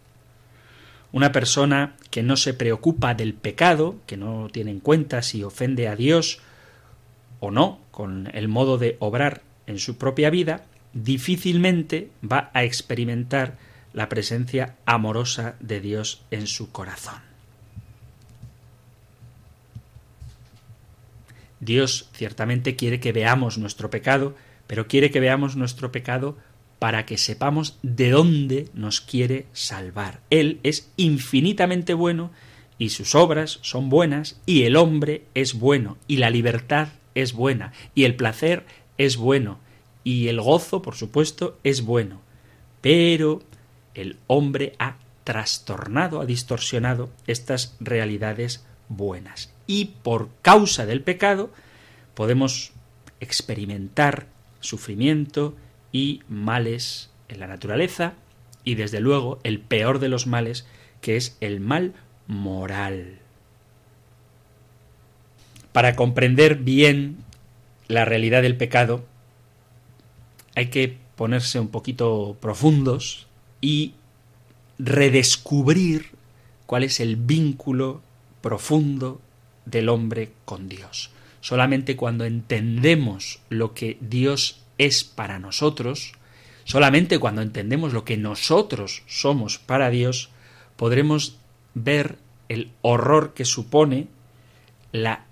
Una 1.12 1.30
persona 1.30 1.94
que 2.10 2.22
no 2.22 2.36
se 2.36 2.54
preocupa 2.54 3.14
del 3.14 3.34
pecado, 3.34 3.96
que 4.06 4.16
no 4.16 4.48
tiene 4.50 4.70
en 4.70 4.80
cuenta 4.80 5.22
si 5.22 5.44
ofende 5.44 5.86
a 5.88 5.96
Dios 5.96 6.40
o 7.38 7.50
no 7.50 7.80
con 7.90 8.30
el 8.32 8.48
modo 8.48 8.78
de 8.78 8.96
obrar 8.98 9.42
en 9.66 9.78
su 9.78 9.98
propia 9.98 10.30
vida, 10.30 10.64
difícilmente 10.94 12.10
va 12.22 12.50
a 12.54 12.64
experimentar 12.64 13.58
la 13.92 14.08
presencia 14.08 14.76
amorosa 14.86 15.56
de 15.60 15.80
Dios 15.80 16.22
en 16.30 16.46
su 16.46 16.72
corazón. 16.72 17.20
Dios 21.60 22.08
ciertamente 22.14 22.74
quiere 22.74 23.00
que 23.00 23.12
veamos 23.12 23.58
nuestro 23.58 23.90
pecado, 23.90 24.34
pero 24.66 24.88
quiere 24.88 25.10
que 25.10 25.20
veamos 25.20 25.56
nuestro 25.56 25.92
pecado 25.92 26.36
para 26.82 27.06
que 27.06 27.16
sepamos 27.16 27.78
de 27.84 28.10
dónde 28.10 28.68
nos 28.74 29.00
quiere 29.00 29.46
salvar. 29.52 30.20
Él 30.30 30.58
es 30.64 30.90
infinitamente 30.96 31.94
bueno 31.94 32.32
y 32.76 32.88
sus 32.88 33.14
obras 33.14 33.60
son 33.62 33.88
buenas 33.88 34.40
y 34.46 34.64
el 34.64 34.74
hombre 34.74 35.22
es 35.36 35.54
bueno 35.54 35.96
y 36.08 36.16
la 36.16 36.28
libertad 36.28 36.88
es 37.14 37.34
buena 37.34 37.72
y 37.94 38.02
el 38.02 38.16
placer 38.16 38.66
es 38.98 39.16
bueno 39.16 39.60
y 40.02 40.26
el 40.26 40.40
gozo, 40.40 40.82
por 40.82 40.96
supuesto, 40.96 41.56
es 41.62 41.82
bueno. 41.82 42.20
Pero 42.80 43.44
el 43.94 44.16
hombre 44.26 44.74
ha 44.80 44.96
trastornado, 45.22 46.20
ha 46.20 46.26
distorsionado 46.26 47.12
estas 47.28 47.76
realidades 47.78 48.66
buenas. 48.88 49.52
Y 49.68 49.92
por 50.02 50.30
causa 50.42 50.84
del 50.84 51.02
pecado 51.02 51.52
podemos 52.14 52.72
experimentar 53.20 54.26
sufrimiento 54.58 55.54
y 55.92 56.22
males 56.28 57.10
en 57.28 57.40
la 57.40 57.46
naturaleza 57.46 58.14
y 58.64 58.74
desde 58.74 59.00
luego 59.00 59.38
el 59.44 59.60
peor 59.60 59.98
de 59.98 60.08
los 60.08 60.26
males 60.26 60.66
que 61.00 61.16
es 61.16 61.36
el 61.40 61.60
mal 61.60 61.94
moral. 62.26 63.18
Para 65.72 65.96
comprender 65.96 66.56
bien 66.56 67.18
la 67.88 68.04
realidad 68.04 68.42
del 68.42 68.56
pecado 68.56 69.04
hay 70.54 70.66
que 70.68 70.98
ponerse 71.16 71.60
un 71.60 71.68
poquito 71.68 72.36
profundos 72.40 73.26
y 73.60 73.94
redescubrir 74.78 76.10
cuál 76.66 76.84
es 76.84 77.00
el 77.00 77.16
vínculo 77.16 78.02
profundo 78.40 79.20
del 79.64 79.88
hombre 79.88 80.32
con 80.44 80.68
Dios. 80.68 81.10
Solamente 81.40 81.96
cuando 81.96 82.24
entendemos 82.24 83.40
lo 83.48 83.74
que 83.74 83.98
Dios 84.00 84.61
es 84.86 85.04
para 85.04 85.38
nosotros, 85.38 86.12
solamente 86.64 87.18
cuando 87.18 87.42
entendemos 87.42 87.92
lo 87.92 88.04
que 88.04 88.16
nosotros 88.16 89.02
somos 89.06 89.58
para 89.58 89.90
Dios, 89.90 90.30
podremos 90.76 91.38
ver 91.74 92.18
el 92.48 92.70
horror 92.82 93.34
que 93.34 93.44
supone 93.44 94.08
la 94.92 95.24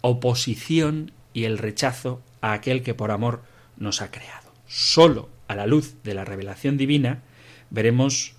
oposición 0.00 1.12
y 1.32 1.44
el 1.44 1.58
rechazo 1.58 2.20
a 2.40 2.52
aquel 2.52 2.82
que 2.82 2.94
por 2.94 3.10
amor 3.10 3.42
nos 3.76 4.02
ha 4.02 4.10
creado. 4.10 4.52
Solo 4.66 5.28
a 5.48 5.54
la 5.54 5.66
luz 5.66 5.94
de 6.02 6.14
la 6.14 6.24
revelación 6.24 6.76
divina 6.76 7.22
veremos 7.70 8.34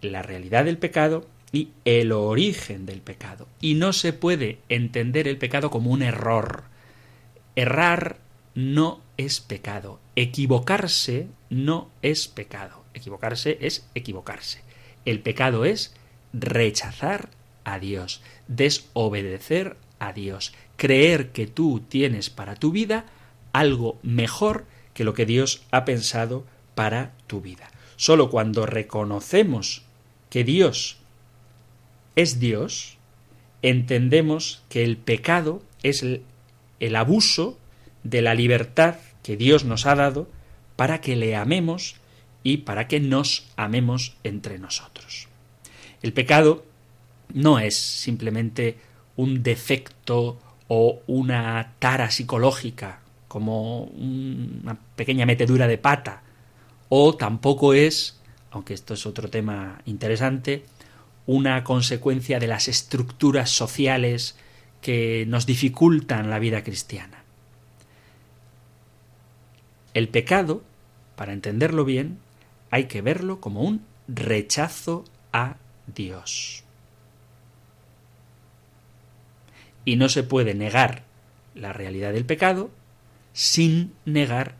la 0.00 0.22
realidad 0.22 0.64
del 0.64 0.78
pecado 0.78 1.26
y 1.52 1.70
el 1.84 2.12
origen 2.12 2.84
del 2.86 3.00
pecado. 3.00 3.46
Y 3.60 3.74
no 3.74 3.92
se 3.92 4.12
puede 4.12 4.58
entender 4.68 5.28
el 5.28 5.38
pecado 5.38 5.70
como 5.70 5.90
un 5.90 6.02
error. 6.02 6.64
Errar 7.54 8.18
no 8.54 9.00
es 9.16 9.40
pecado. 9.40 10.00
Equivocarse 10.16 11.28
no 11.50 11.90
es 12.02 12.28
pecado. 12.28 12.84
Equivocarse 12.94 13.58
es 13.60 13.86
equivocarse. 13.94 14.62
El 15.04 15.20
pecado 15.20 15.64
es 15.64 15.94
rechazar 16.32 17.30
a 17.64 17.78
Dios, 17.78 18.22
desobedecer 18.48 19.76
a 19.98 20.12
Dios, 20.12 20.52
creer 20.76 21.32
que 21.32 21.46
tú 21.46 21.80
tienes 21.88 22.30
para 22.30 22.56
tu 22.56 22.70
vida 22.72 23.06
algo 23.52 23.98
mejor 24.02 24.66
que 24.92 25.04
lo 25.04 25.14
que 25.14 25.26
Dios 25.26 25.62
ha 25.70 25.84
pensado 25.84 26.44
para 26.74 27.12
tu 27.26 27.40
vida. 27.40 27.70
Solo 27.96 28.30
cuando 28.30 28.66
reconocemos 28.66 29.82
que 30.30 30.44
Dios 30.44 30.98
es 32.16 32.40
Dios, 32.40 32.98
entendemos 33.62 34.62
que 34.68 34.84
el 34.84 34.96
pecado 34.96 35.62
es 35.82 36.02
el, 36.02 36.22
el, 36.80 36.96
abuso 36.96 37.58
de 38.04 38.22
la 38.22 38.34
libertad 38.34 38.96
que 39.22 39.36
Dios 39.36 39.64
nos 39.64 39.86
ha 39.86 39.96
dado 39.96 40.28
para 40.76 41.00
que 41.00 41.16
le 41.16 41.34
amemos 41.34 41.96
y 42.42 42.58
para 42.58 42.86
que 42.86 43.00
nos 43.00 43.48
amemos 43.56 44.16
entre 44.22 44.58
nosotros. 44.58 45.28
El 46.02 46.12
pecado 46.12 46.64
no 47.32 47.58
es 47.58 47.76
simplemente 47.76 48.76
un 49.16 49.42
defecto 49.42 50.38
o 50.68 51.00
una 51.06 51.72
tara 51.78 52.10
psicológica 52.10 53.00
como 53.28 53.84
una 53.84 54.78
pequeña 54.94 55.26
metedura 55.26 55.66
de 55.66 55.78
pata, 55.78 56.22
o 56.88 57.16
tampoco 57.16 57.74
es, 57.74 58.20
aunque 58.50 58.74
esto 58.74 58.94
es 58.94 59.06
otro 59.06 59.28
tema 59.28 59.80
interesante, 59.86 60.64
una 61.26 61.64
consecuencia 61.64 62.38
de 62.38 62.46
las 62.46 62.68
estructuras 62.68 63.50
sociales 63.50 64.36
que 64.80 65.24
nos 65.26 65.46
dificultan 65.46 66.30
la 66.30 66.38
vida 66.38 66.62
cristiana. 66.62 67.23
El 69.94 70.08
pecado, 70.08 70.62
para 71.16 71.32
entenderlo 71.32 71.84
bien, 71.84 72.18
hay 72.70 72.84
que 72.84 73.00
verlo 73.00 73.40
como 73.40 73.62
un 73.62 73.86
rechazo 74.08 75.04
a 75.32 75.56
Dios. 75.86 76.64
Y 79.84 79.96
no 79.96 80.08
se 80.08 80.24
puede 80.24 80.54
negar 80.54 81.04
la 81.54 81.72
realidad 81.72 82.12
del 82.12 82.24
pecado 82.24 82.70
sin 83.32 83.94
negar 84.04 84.54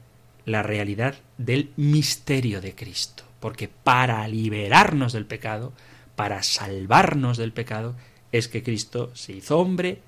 la 0.44 0.62
realidad 0.62 1.16
del 1.38 1.72
misterio 1.76 2.60
de 2.60 2.74
Cristo. 2.74 3.24
Porque 3.40 3.68
para 3.68 4.26
liberarnos 4.28 5.12
del 5.12 5.26
pecado, 5.26 5.72
para 6.16 6.42
salvarnos 6.42 7.36
del 7.36 7.52
pecado, 7.52 7.94
es 8.32 8.48
que 8.48 8.62
Cristo 8.62 9.10
se 9.14 9.32
hizo 9.32 9.58
hombre, 9.58 10.00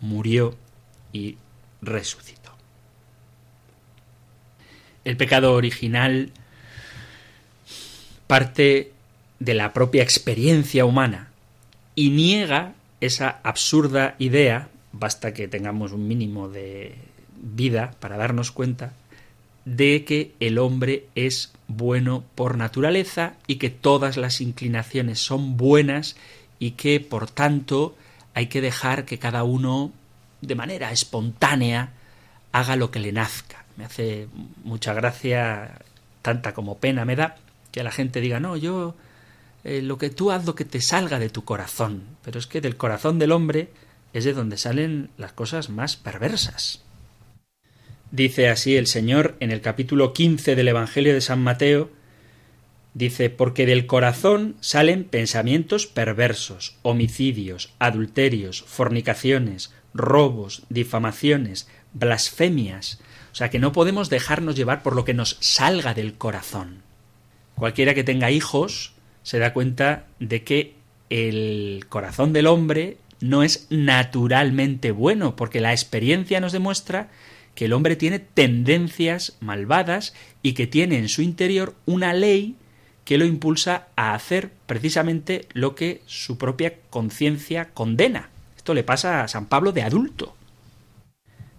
murió 0.00 0.56
y 1.12 1.36
resucitó. 1.80 2.41
El 5.04 5.16
pecado 5.16 5.54
original 5.54 6.30
parte 8.26 8.92
de 9.40 9.54
la 9.54 9.72
propia 9.72 10.02
experiencia 10.02 10.84
humana 10.84 11.28
y 11.94 12.10
niega 12.10 12.74
esa 13.00 13.40
absurda 13.42 14.14
idea, 14.18 14.68
basta 14.92 15.34
que 15.34 15.48
tengamos 15.48 15.92
un 15.92 16.06
mínimo 16.06 16.48
de 16.48 16.94
vida 17.42 17.94
para 17.98 18.16
darnos 18.16 18.52
cuenta 18.52 18.92
de 19.64 20.04
que 20.04 20.32
el 20.40 20.58
hombre 20.58 21.06
es 21.14 21.52
bueno 21.68 22.24
por 22.34 22.56
naturaleza 22.56 23.34
y 23.46 23.56
que 23.56 23.70
todas 23.70 24.16
las 24.16 24.40
inclinaciones 24.40 25.18
son 25.18 25.56
buenas 25.56 26.16
y 26.58 26.72
que 26.72 27.00
por 27.00 27.30
tanto 27.30 27.96
hay 28.34 28.46
que 28.46 28.60
dejar 28.60 29.04
que 29.04 29.18
cada 29.18 29.42
uno 29.42 29.92
de 30.40 30.54
manera 30.54 30.90
espontánea 30.92 31.92
haga 32.52 32.76
lo 32.76 32.90
que 32.90 33.00
le 33.00 33.12
nazca. 33.12 33.61
Me 33.76 33.84
hace 33.84 34.28
mucha 34.64 34.94
gracia, 34.94 35.80
tanta 36.22 36.54
como 36.54 36.78
pena 36.78 37.04
me 37.04 37.16
da, 37.16 37.36
que 37.70 37.82
la 37.82 37.90
gente 37.90 38.20
diga, 38.20 38.40
no, 38.40 38.56
yo 38.56 38.94
eh, 39.64 39.80
lo 39.82 39.98
que 39.98 40.10
tú 40.10 40.30
haz 40.30 40.44
lo 40.44 40.54
que 40.54 40.64
te 40.64 40.80
salga 40.80 41.18
de 41.18 41.30
tu 41.30 41.44
corazón. 41.44 42.02
Pero 42.24 42.38
es 42.38 42.46
que 42.46 42.60
del 42.60 42.76
corazón 42.76 43.18
del 43.18 43.32
hombre 43.32 43.70
es 44.12 44.24
de 44.24 44.32
donde 44.32 44.56
salen 44.56 45.10
las 45.16 45.32
cosas 45.32 45.70
más 45.70 45.96
perversas. 45.96 46.82
Dice 48.10 48.48
así 48.48 48.76
el 48.76 48.86
Señor 48.86 49.36
en 49.40 49.50
el 49.50 49.62
capítulo 49.62 50.12
15 50.12 50.54
del 50.54 50.68
Evangelio 50.68 51.14
de 51.14 51.22
San 51.22 51.42
Mateo, 51.42 51.90
dice, 52.92 53.30
porque 53.30 53.64
del 53.64 53.86
corazón 53.86 54.56
salen 54.60 55.04
pensamientos 55.04 55.86
perversos, 55.86 56.76
homicidios, 56.82 57.72
adulterios, 57.78 58.62
fornicaciones, 58.66 59.72
robos, 59.94 60.64
difamaciones, 60.68 61.68
blasfemias. 61.94 63.00
O 63.32 63.34
sea 63.34 63.50
que 63.50 63.58
no 63.58 63.72
podemos 63.72 64.10
dejarnos 64.10 64.56
llevar 64.56 64.82
por 64.82 64.94
lo 64.94 65.04
que 65.04 65.14
nos 65.14 65.38
salga 65.40 65.94
del 65.94 66.14
corazón. 66.14 66.82
Cualquiera 67.54 67.94
que 67.94 68.04
tenga 68.04 68.30
hijos 68.30 68.92
se 69.22 69.38
da 69.38 69.52
cuenta 69.52 70.04
de 70.18 70.44
que 70.44 70.74
el 71.10 71.86
corazón 71.88 72.32
del 72.32 72.46
hombre 72.46 72.98
no 73.20 73.42
es 73.42 73.66
naturalmente 73.70 74.90
bueno, 74.90 75.36
porque 75.36 75.60
la 75.60 75.72
experiencia 75.72 76.40
nos 76.40 76.52
demuestra 76.52 77.08
que 77.54 77.66
el 77.66 77.72
hombre 77.72 77.96
tiene 77.96 78.18
tendencias 78.18 79.36
malvadas 79.40 80.14
y 80.42 80.52
que 80.54 80.66
tiene 80.66 80.98
en 80.98 81.08
su 81.08 81.22
interior 81.22 81.74
una 81.86 82.14
ley 82.14 82.56
que 83.04 83.18
lo 83.18 83.24
impulsa 83.24 83.88
a 83.96 84.14
hacer 84.14 84.50
precisamente 84.66 85.46
lo 85.52 85.74
que 85.74 86.02
su 86.06 86.38
propia 86.38 86.74
conciencia 86.90 87.70
condena. 87.72 88.30
Esto 88.56 88.74
le 88.74 88.84
pasa 88.84 89.22
a 89.22 89.28
San 89.28 89.46
Pablo 89.46 89.72
de 89.72 89.82
adulto. 89.82 90.36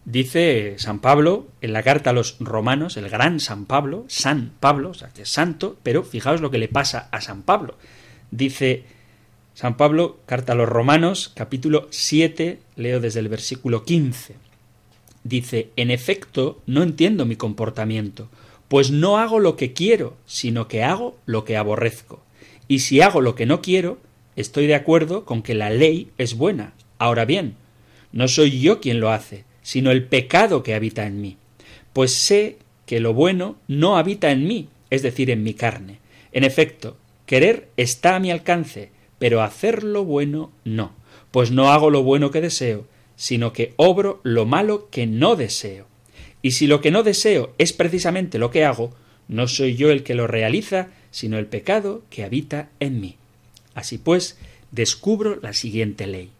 Dice 0.05 0.75
San 0.79 0.99
Pablo 0.99 1.47
en 1.61 1.71
la 1.71 1.81
carta 1.81 2.09
a 2.09 2.13
los 2.13 2.37
romanos, 2.39 2.97
el 2.97 3.09
gran 3.09 3.39
San 3.39 3.65
Pablo, 3.65 4.03
San 4.07 4.51
Pablo, 4.59 4.89
o 4.89 4.93
sea, 4.93 5.09
que 5.09 5.21
es 5.21 5.29
santo, 5.29 5.77
pero 5.81 6.03
fijaos 6.03 6.41
lo 6.41 6.51
que 6.51 6.57
le 6.57 6.67
pasa 6.67 7.07
a 7.11 7.21
San 7.21 7.43
Pablo. 7.43 7.77
Dice 8.29 8.83
San 9.53 9.77
Pablo, 9.77 10.17
carta 10.25 10.53
a 10.53 10.55
los 10.55 10.67
romanos, 10.67 11.31
capítulo 11.33 11.87
7, 11.91 12.59
leo 12.75 12.99
desde 12.99 13.21
el 13.21 13.29
versículo 13.29 13.85
15. 13.85 14.35
Dice, 15.23 15.69
en 15.77 15.89
efecto, 15.89 16.61
no 16.65 16.83
entiendo 16.83 17.25
mi 17.25 17.37
comportamiento, 17.37 18.29
pues 18.67 18.91
no 18.91 19.19
hago 19.19 19.39
lo 19.39 19.55
que 19.55 19.71
quiero, 19.71 20.17
sino 20.25 20.67
que 20.67 20.83
hago 20.83 21.17
lo 21.25 21.45
que 21.45 21.55
aborrezco. 21.55 22.21
Y 22.67 22.79
si 22.79 22.99
hago 22.99 23.21
lo 23.21 23.35
que 23.35 23.45
no 23.45 23.61
quiero, 23.61 23.99
estoy 24.35 24.67
de 24.67 24.75
acuerdo 24.75 25.23
con 25.23 25.43
que 25.43 25.53
la 25.53 25.69
ley 25.69 26.11
es 26.17 26.35
buena. 26.35 26.73
Ahora 26.97 27.23
bien, 27.23 27.55
no 28.11 28.27
soy 28.27 28.59
yo 28.59 28.81
quien 28.81 28.99
lo 28.99 29.11
hace, 29.11 29.45
sino 29.63 29.89
el 29.89 30.03
pecado 30.03 30.61
que 30.61 30.75
habita 30.75 31.07
en 31.07 31.19
mí. 31.19 31.37
Pues 31.93 32.13
sé 32.13 32.57
que 32.85 32.99
lo 32.99 33.13
bueno 33.13 33.55
no 33.67 33.97
habita 33.97 34.31
en 34.31 34.47
mí, 34.47 34.67
es 34.91 35.01
decir, 35.01 35.31
en 35.31 35.41
mi 35.41 35.55
carne. 35.55 35.97
En 36.31 36.43
efecto, 36.43 36.97
querer 37.25 37.69
está 37.77 38.15
a 38.15 38.19
mi 38.19 38.29
alcance, 38.29 38.91
pero 39.17 39.41
hacer 39.41 39.83
lo 39.83 40.03
bueno 40.03 40.51
no, 40.63 40.91
pues 41.31 41.49
no 41.49 41.71
hago 41.71 41.89
lo 41.89 42.03
bueno 42.03 42.29
que 42.29 42.41
deseo, 42.41 42.85
sino 43.15 43.53
que 43.53 43.73
obro 43.77 44.19
lo 44.23 44.45
malo 44.45 44.89
que 44.91 45.07
no 45.07 45.35
deseo. 45.35 45.87
Y 46.41 46.51
si 46.51 46.67
lo 46.67 46.81
que 46.81 46.91
no 46.91 47.03
deseo 47.03 47.53
es 47.57 47.73
precisamente 47.73 48.37
lo 48.37 48.51
que 48.51 48.65
hago, 48.65 48.93
no 49.27 49.47
soy 49.47 49.75
yo 49.75 49.91
el 49.91 50.03
que 50.03 50.13
lo 50.13 50.27
realiza, 50.27 50.89
sino 51.09 51.37
el 51.37 51.45
pecado 51.45 52.03
que 52.09 52.23
habita 52.23 52.69
en 52.79 52.99
mí. 52.99 53.15
Así 53.73 53.97
pues, 53.97 54.37
descubro 54.71 55.39
la 55.41 55.53
siguiente 55.53 56.05
ley. 56.05 56.31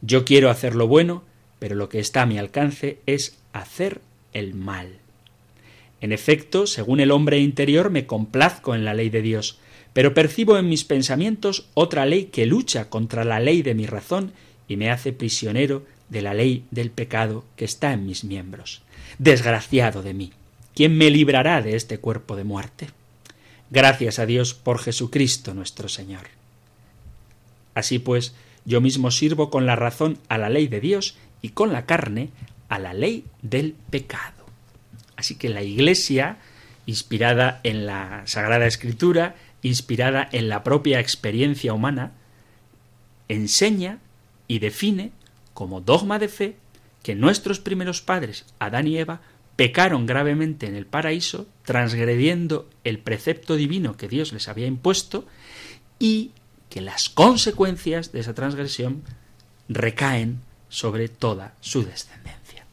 Yo 0.00 0.24
quiero 0.24 0.50
hacer 0.50 0.74
lo 0.74 0.88
bueno, 0.88 1.22
pero 1.62 1.76
lo 1.76 1.88
que 1.88 2.00
está 2.00 2.22
a 2.22 2.26
mi 2.26 2.38
alcance 2.38 2.98
es 3.06 3.38
hacer 3.52 4.00
el 4.32 4.52
mal. 4.52 4.96
En 6.00 6.10
efecto, 6.10 6.66
según 6.66 6.98
el 6.98 7.12
hombre 7.12 7.38
interior, 7.38 7.88
me 7.88 8.04
complazco 8.04 8.74
en 8.74 8.84
la 8.84 8.94
ley 8.94 9.10
de 9.10 9.22
Dios, 9.22 9.60
pero 9.92 10.12
percibo 10.12 10.58
en 10.58 10.68
mis 10.68 10.82
pensamientos 10.82 11.68
otra 11.74 12.04
ley 12.04 12.24
que 12.24 12.46
lucha 12.46 12.90
contra 12.90 13.24
la 13.24 13.38
ley 13.38 13.62
de 13.62 13.76
mi 13.76 13.86
razón 13.86 14.32
y 14.66 14.76
me 14.76 14.90
hace 14.90 15.12
prisionero 15.12 15.86
de 16.08 16.22
la 16.22 16.34
ley 16.34 16.64
del 16.72 16.90
pecado 16.90 17.44
que 17.54 17.64
está 17.64 17.92
en 17.92 18.06
mis 18.06 18.24
miembros. 18.24 18.82
Desgraciado 19.20 20.02
de 20.02 20.14
mí. 20.14 20.32
¿Quién 20.74 20.98
me 20.98 21.10
librará 21.10 21.62
de 21.62 21.76
este 21.76 21.98
cuerpo 21.98 22.34
de 22.34 22.42
muerte? 22.42 22.88
Gracias 23.70 24.18
a 24.18 24.26
Dios 24.26 24.52
por 24.52 24.80
Jesucristo 24.80 25.54
nuestro 25.54 25.88
Señor. 25.88 26.24
Así 27.72 28.00
pues, 28.00 28.34
yo 28.64 28.80
mismo 28.80 29.12
sirvo 29.12 29.48
con 29.48 29.64
la 29.64 29.76
razón 29.76 30.18
a 30.28 30.38
la 30.38 30.48
ley 30.48 30.66
de 30.66 30.80
Dios 30.80 31.16
y 31.42 31.50
con 31.50 31.72
la 31.72 31.84
carne 31.84 32.30
a 32.68 32.78
la 32.78 32.94
ley 32.94 33.26
del 33.42 33.74
pecado. 33.90 34.46
Así 35.16 35.34
que 35.34 35.48
la 35.48 35.62
Iglesia, 35.62 36.38
inspirada 36.86 37.60
en 37.64 37.84
la 37.84 38.22
Sagrada 38.26 38.66
Escritura, 38.66 39.34
inspirada 39.60 40.28
en 40.32 40.48
la 40.48 40.64
propia 40.64 41.00
experiencia 41.00 41.74
humana, 41.74 42.12
enseña 43.28 43.98
y 44.48 44.58
define 44.58 45.12
como 45.54 45.80
dogma 45.80 46.18
de 46.18 46.28
fe 46.28 46.56
que 47.02 47.14
nuestros 47.14 47.60
primeros 47.60 48.00
padres, 48.00 48.46
Adán 48.58 48.86
y 48.86 48.98
Eva, 48.98 49.20
pecaron 49.56 50.06
gravemente 50.06 50.66
en 50.66 50.74
el 50.74 50.86
paraíso, 50.86 51.46
transgrediendo 51.64 52.68
el 52.84 52.98
precepto 52.98 53.56
divino 53.56 53.96
que 53.96 54.08
Dios 54.08 54.32
les 54.32 54.48
había 54.48 54.66
impuesto, 54.66 55.26
y 55.98 56.32
que 56.68 56.80
las 56.80 57.08
consecuencias 57.08 58.12
de 58.12 58.20
esa 58.20 58.34
transgresión 58.34 59.02
recaen 59.68 60.40
sobre 60.72 61.08
toda 61.08 61.54
su 61.60 61.84
descendencia. 61.84 62.64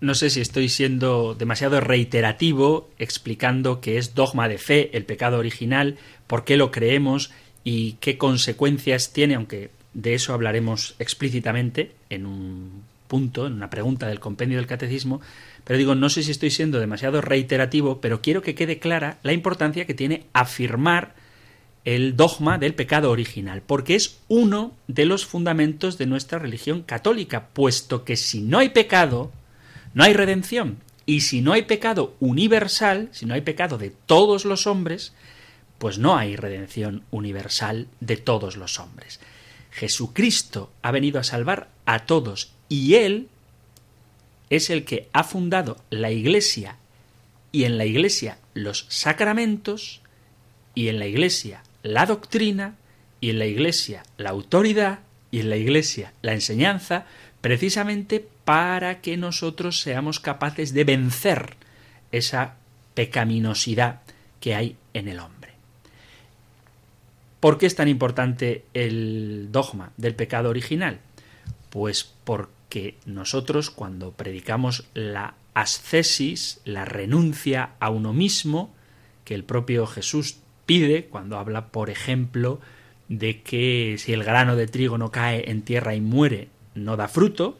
No 0.00 0.14
sé 0.14 0.30
si 0.30 0.40
estoy 0.40 0.68
siendo 0.68 1.34
demasiado 1.34 1.80
reiterativo 1.80 2.88
explicando 2.98 3.80
que 3.80 3.98
es 3.98 4.14
dogma 4.14 4.48
de 4.48 4.56
fe 4.56 4.96
el 4.96 5.04
pecado 5.04 5.38
original, 5.38 5.98
por 6.28 6.44
qué 6.44 6.56
lo 6.56 6.70
creemos 6.70 7.32
y 7.64 7.94
qué 7.94 8.16
consecuencias 8.16 9.12
tiene, 9.12 9.34
aunque 9.34 9.70
de 9.92 10.14
eso 10.14 10.32
hablaremos 10.32 10.94
explícitamente 11.00 11.92
en 12.10 12.26
un 12.26 12.84
punto, 13.08 13.48
en 13.48 13.54
una 13.54 13.68
pregunta 13.68 14.06
del 14.06 14.20
compendio 14.20 14.58
del 14.58 14.68
catecismo, 14.68 15.20
pero 15.64 15.78
digo, 15.78 15.96
no 15.96 16.08
sé 16.08 16.22
si 16.22 16.30
estoy 16.30 16.50
siendo 16.50 16.78
demasiado 16.78 17.20
reiterativo, 17.20 18.00
pero 18.00 18.22
quiero 18.22 18.40
que 18.40 18.54
quede 18.54 18.78
clara 18.78 19.18
la 19.24 19.32
importancia 19.32 19.84
que 19.84 19.94
tiene 19.94 20.26
afirmar 20.32 21.14
el 21.84 22.16
dogma 22.16 22.58
del 22.58 22.74
pecado 22.74 23.10
original, 23.10 23.62
porque 23.62 23.94
es 23.94 24.18
uno 24.28 24.74
de 24.86 25.06
los 25.06 25.24
fundamentos 25.26 25.98
de 25.98 26.06
nuestra 26.06 26.38
religión 26.38 26.82
católica, 26.82 27.48
puesto 27.48 28.04
que 28.04 28.16
si 28.16 28.42
no 28.42 28.58
hay 28.58 28.70
pecado, 28.70 29.32
no 29.94 30.04
hay 30.04 30.12
redención, 30.12 30.78
y 31.06 31.22
si 31.22 31.40
no 31.40 31.52
hay 31.52 31.62
pecado 31.62 32.14
universal, 32.20 33.08
si 33.12 33.26
no 33.26 33.34
hay 33.34 33.40
pecado 33.40 33.78
de 33.78 33.90
todos 33.90 34.44
los 34.44 34.66
hombres, 34.66 35.12
pues 35.78 35.98
no 35.98 36.16
hay 36.16 36.36
redención 36.36 37.04
universal 37.10 37.88
de 38.00 38.16
todos 38.16 38.56
los 38.56 38.78
hombres. 38.78 39.18
Jesucristo 39.70 40.70
ha 40.82 40.90
venido 40.90 41.18
a 41.18 41.24
salvar 41.24 41.70
a 41.86 42.06
todos 42.06 42.52
y 42.68 42.94
Él 42.94 43.28
es 44.50 44.68
el 44.68 44.84
que 44.84 45.08
ha 45.12 45.24
fundado 45.24 45.78
la 45.90 46.10
Iglesia 46.10 46.76
y 47.50 47.64
en 47.64 47.78
la 47.78 47.86
Iglesia 47.86 48.38
los 48.52 48.86
sacramentos 48.88 50.02
y 50.74 50.88
en 50.88 50.98
la 50.98 51.06
Iglesia 51.06 51.62
la 51.82 52.06
doctrina 52.06 52.76
y 53.20 53.30
en 53.30 53.38
la 53.38 53.46
Iglesia 53.46 54.02
la 54.16 54.30
autoridad 54.30 55.00
y 55.30 55.40
en 55.40 55.50
la 55.50 55.56
Iglesia 55.56 56.12
la 56.22 56.32
enseñanza 56.32 57.06
precisamente 57.40 58.26
para 58.44 59.00
que 59.00 59.16
nosotros 59.16 59.80
seamos 59.80 60.20
capaces 60.20 60.74
de 60.74 60.84
vencer 60.84 61.56
esa 62.12 62.56
pecaminosidad 62.94 64.00
que 64.40 64.54
hay 64.54 64.76
en 64.94 65.08
el 65.08 65.20
hombre. 65.20 65.52
¿Por 67.40 67.56
qué 67.56 67.66
es 67.66 67.74
tan 67.74 67.88
importante 67.88 68.64
el 68.74 69.48
dogma 69.50 69.92
del 69.96 70.14
pecado 70.14 70.50
original? 70.50 71.00
Pues 71.70 72.04
porque 72.24 72.98
nosotros 73.06 73.70
cuando 73.70 74.12
predicamos 74.12 74.84
la 74.92 75.34
ascesis, 75.54 76.60
la 76.64 76.84
renuncia 76.84 77.70
a 77.80 77.90
uno 77.90 78.12
mismo, 78.12 78.74
que 79.24 79.34
el 79.34 79.44
propio 79.44 79.86
Jesús 79.86 80.36
pide 80.70 81.06
cuando 81.06 81.36
habla, 81.36 81.72
por 81.72 81.90
ejemplo, 81.90 82.60
de 83.08 83.42
que 83.42 83.96
si 83.98 84.12
el 84.12 84.22
grano 84.22 84.54
de 84.54 84.68
trigo 84.68 84.98
no 84.98 85.10
cae 85.10 85.50
en 85.50 85.62
tierra 85.62 85.96
y 85.96 86.00
muere, 86.00 86.46
no 86.76 86.96
da 86.96 87.08
fruto. 87.08 87.58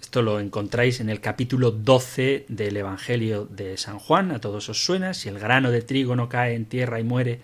Esto 0.00 0.20
lo 0.20 0.40
encontráis 0.40 0.98
en 0.98 1.08
el 1.08 1.20
capítulo 1.20 1.70
12 1.70 2.46
del 2.48 2.76
Evangelio 2.76 3.44
de 3.48 3.76
San 3.76 4.00
Juan, 4.00 4.32
a 4.32 4.40
todos 4.40 4.68
os 4.68 4.84
suena, 4.84 5.14
si 5.14 5.28
el 5.28 5.38
grano 5.38 5.70
de 5.70 5.82
trigo 5.82 6.16
no 6.16 6.28
cae 6.28 6.56
en 6.56 6.64
tierra 6.64 6.98
y 6.98 7.04
muere, 7.04 7.42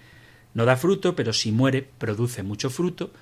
no 0.52 0.64
da 0.64 0.76
fruto, 0.76 1.14
pero 1.14 1.32
si 1.32 1.52
muere, 1.52 1.86
produce 1.98 2.42
mucho 2.42 2.70
fruto. 2.70 3.12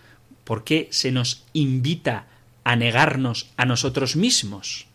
¿Por 0.44 0.64
qué 0.64 0.88
se 0.92 1.12
nos 1.12 1.44
invita 1.52 2.24
a 2.64 2.74
negarnos 2.74 3.52
a 3.58 3.66
nosotros 3.66 4.16
mismos? 4.16 4.86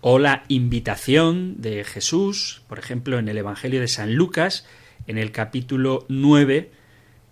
O 0.00 0.18
la 0.18 0.44
invitación 0.48 1.60
de 1.60 1.84
Jesús, 1.84 2.62
por 2.66 2.78
ejemplo, 2.78 3.18
en 3.18 3.28
el 3.28 3.36
Evangelio 3.36 3.82
de 3.82 3.88
San 3.88 4.14
Lucas, 4.14 4.64
en 5.08 5.18
el 5.18 5.32
capítulo 5.32 6.06
9, 6.08 6.70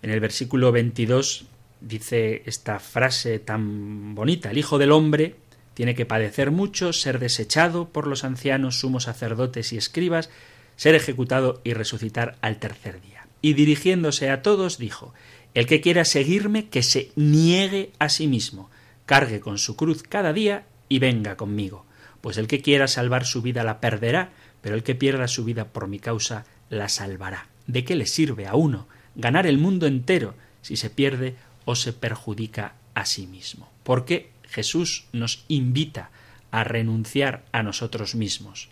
en 0.01 0.09
el 0.09 0.19
versículo 0.19 0.73
22, 0.73 1.45
dice 1.79 2.43
esta 2.45 2.79
frase 2.79 3.39
tan 3.39 4.13
bonita, 4.13 4.51
el 4.51 4.57
Hijo 4.57 4.77
del 4.77 4.91
Hombre 4.91 5.35
tiene 5.73 5.95
que 5.95 6.05
padecer 6.05 6.51
mucho, 6.51 6.91
ser 6.91 7.19
desechado 7.19 7.87
por 7.87 8.07
los 8.07 8.25
ancianos, 8.25 8.79
sumos 8.79 9.03
sacerdotes 9.03 9.71
y 9.71 9.77
escribas, 9.77 10.29
ser 10.75 10.95
ejecutado 10.95 11.61
y 11.63 11.73
resucitar 11.73 12.35
al 12.41 12.57
tercer 12.57 12.99
día 12.99 13.17
y 13.41 13.53
dirigiéndose 13.53 14.29
a 14.29 14.41
todos 14.41 14.77
dijo 14.77 15.13
El 15.53 15.65
que 15.65 15.81
quiera 15.81 16.05
seguirme, 16.05 16.69
que 16.69 16.83
se 16.83 17.11
niegue 17.15 17.91
a 17.99 18.09
sí 18.09 18.27
mismo, 18.27 18.69
cargue 19.05 19.39
con 19.39 19.57
su 19.57 19.75
cruz 19.75 20.03
cada 20.03 20.33
día 20.33 20.65
y 20.89 20.99
venga 20.99 21.37
conmigo. 21.37 21.85
Pues 22.21 22.37
el 22.37 22.47
que 22.47 22.61
quiera 22.61 22.87
salvar 22.87 23.25
su 23.25 23.41
vida 23.41 23.63
la 23.63 23.79
perderá, 23.79 24.31
pero 24.61 24.75
el 24.75 24.83
que 24.83 24.95
pierda 24.95 25.27
su 25.27 25.45
vida 25.45 25.65
por 25.65 25.87
mi 25.87 25.99
causa 25.99 26.45
la 26.69 26.89
salvará. 26.89 27.47
¿De 27.67 27.83
qué 27.83 27.95
le 27.95 28.05
sirve 28.05 28.47
a 28.47 28.55
uno 28.55 28.87
ganar 29.15 29.45
el 29.45 29.57
mundo 29.57 29.85
entero 29.87 30.33
si 30.61 30.77
se 30.77 30.89
pierde 30.89 31.35
o 31.65 31.75
se 31.75 31.93
perjudica 31.93 32.75
a 32.95 33.05
sí 33.05 33.27
mismo? 33.27 33.69
Porque 33.83 34.31
Jesús 34.43 35.05
nos 35.11 35.43
invita 35.47 36.09
a 36.51 36.63
renunciar 36.63 37.45
a 37.51 37.63
nosotros 37.63 38.15
mismos. 38.15 38.69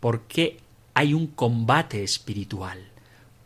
¿Por 0.00 0.22
qué 0.22 0.58
hay 0.94 1.14
un 1.14 1.26
combate 1.26 2.02
espiritual? 2.02 2.88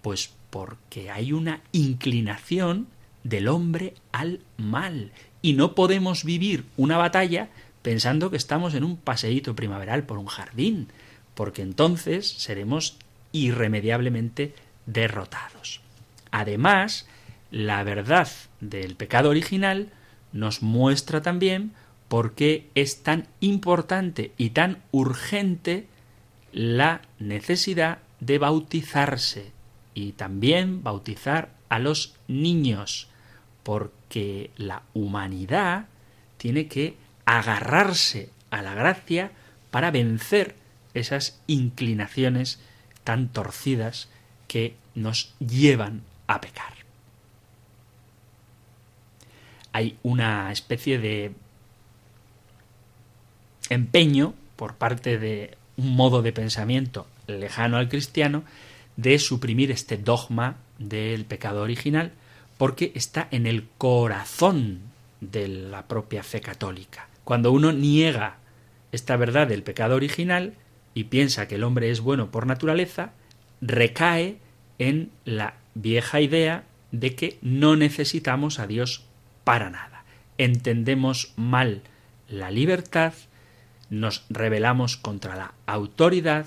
Pues 0.01 0.33
porque 0.51 1.11
hay 1.11 1.33
una 1.33 1.61
inclinación 1.73 2.87
del 3.25 3.49
hombre 3.49 3.95
al 4.12 4.41
mal 4.57 5.12
y 5.41 5.55
no 5.55 5.75
podemos 5.75 6.25
vivir 6.25 6.65
una 6.77 6.99
batalla 6.99 7.51
pensando 7.83 8.31
que 8.31 8.37
estamos 8.37 8.75
en 8.75 8.85
un 8.85 8.97
paseíto 8.97 9.57
primaveral 9.57 10.05
por 10.05 10.19
un 10.19 10.27
jardín, 10.27 10.88
porque 11.35 11.62
entonces 11.62 12.29
seremos 12.29 12.97
irremediablemente 13.33 14.55
derrotados. 14.87 15.81
Además, 16.31 17.07
la 17.51 17.83
verdad 17.85 18.29
del 18.61 18.97
pecado 18.97 19.31
original 19.31 19.90
nos 20.33 20.62
muestra 20.62 21.21
también 21.21 21.73
por 22.09 22.35
qué 22.35 22.68
es 22.75 23.03
tan 23.03 23.29
importante 23.40 24.33
y 24.37 24.51
tan 24.51 24.83
urgente 24.90 25.87
la 26.53 27.03
necesidad 27.18 27.99
de 28.21 28.38
bautizarse 28.38 29.53
y 29.95 30.12
también 30.12 30.83
bautizar 30.83 31.51
a 31.68 31.79
los 31.79 32.14
niños, 32.29 33.09
porque 33.62 34.51
la 34.57 34.83
humanidad 34.95 35.87
tiene 36.37 36.68
que 36.68 36.97
agarrarse 37.25 38.31
a 38.51 38.62
la 38.62 38.75
gracia 38.75 39.33
para 39.71 39.90
vencer 39.90 40.57
esas 40.95 41.40
inclinaciones 41.47 42.61
tan 43.05 43.29
torcidas 43.29 44.09
que 44.53 44.75
nos 44.95 45.33
llevan 45.38 46.03
a 46.27 46.43
pecar. 46.43 46.75
Hay 49.73 49.97
una 50.03 50.53
especie 50.53 50.99
de 50.99 51.33
empeño 53.71 54.35
por 54.57 54.75
parte 54.75 55.17
de 55.19 55.57
un 55.79 55.97
modo 55.97 56.21
de 56.21 56.35
pensamiento 56.35 57.07
lejano 57.27 57.79
al 57.79 57.88
cristiano 57.88 58.45
de 58.99 59.19
suprimir 59.19 59.71
este 59.71 59.97
dogma 59.97 60.57
del 60.79 61.25
pecado 61.25 61.62
original 61.62 62.12
porque 62.59 62.93
está 62.95 63.29
en 63.31 63.47
el 63.47 63.67
corazón 63.79 64.81
de 65.23 65.49
la 65.49 65.88
propia 65.88 66.23
fe 66.23 66.43
católica. 66.43 67.09
Cuando 67.25 67.53
uno 67.53 67.73
niega 67.73 68.37
esta 68.93 69.17
verdad 69.17 69.47
del 69.47 69.62
pecado 69.62 69.97
original 69.97 70.53
y 70.93 71.05
piensa 71.05 71.49
que 71.49 71.55
el 71.55 71.65
hombre 71.65 71.91
es 71.91 72.01
bueno 72.01 72.31
por 72.31 72.47
naturaleza, 72.47 73.12
recae 73.62 74.37
en 74.79 75.11
la 75.25 75.55
vieja 75.75 76.20
idea 76.20 76.64
de 76.90 77.14
que 77.14 77.38
no 77.40 77.77
necesitamos 77.77 78.59
a 78.59 78.66
Dios 78.66 79.05
para 79.44 79.70
nada. 79.70 80.05
Entendemos 80.37 81.33
mal 81.37 81.83
la 82.29 82.51
libertad, 82.51 83.14
nos 83.88 84.25
rebelamos 84.29 84.96
contra 84.96 85.37
la 85.37 85.55
autoridad, 85.66 86.46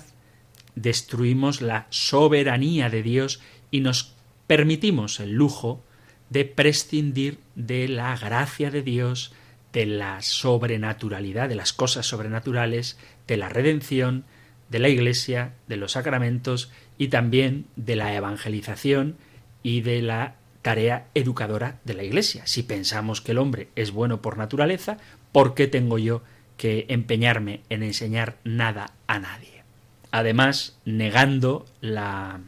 destruimos 0.74 1.62
la 1.62 1.86
soberanía 1.90 2.90
de 2.90 3.02
Dios 3.02 3.40
y 3.70 3.80
nos 3.80 4.14
permitimos 4.46 5.18
el 5.18 5.32
lujo 5.32 5.82
de 6.30 6.44
prescindir 6.44 7.38
de 7.54 7.88
la 7.88 8.16
gracia 8.16 8.70
de 8.70 8.82
Dios, 8.82 9.32
de 9.72 9.86
la 9.86 10.22
sobrenaturalidad, 10.22 11.48
de 11.48 11.54
las 11.54 11.72
cosas 11.72 12.06
sobrenaturales, 12.06 12.98
de 13.26 13.36
la 13.36 13.48
redención, 13.48 14.24
de 14.68 14.78
la 14.80 14.88
Iglesia, 14.88 15.54
de 15.68 15.76
los 15.76 15.92
sacramentos 15.92 16.70
y 16.98 17.08
también 17.08 17.66
de 17.76 17.96
la 17.96 18.14
evangelización 18.14 19.16
y 19.62 19.80
de 19.80 20.02
la 20.02 20.36
tarea 20.62 21.06
educadora 21.14 21.78
de 21.84 21.94
la 21.94 22.02
Iglesia. 22.02 22.46
Si 22.46 22.62
pensamos 22.62 23.20
que 23.20 23.32
el 23.32 23.38
hombre 23.38 23.68
es 23.76 23.92
bueno 23.92 24.20
por 24.20 24.38
naturaleza, 24.38 24.98
¿por 25.32 25.54
qué 25.54 25.66
tengo 25.66 25.98
yo 25.98 26.22
que 26.56 26.86
empeñarme 26.88 27.60
en 27.70 27.82
enseñar 27.82 28.36
nada 28.44 28.92
a 29.06 29.18
nadie? 29.18 29.62
Además, 30.10 30.76
negando 30.84 31.66
la 31.80 32.40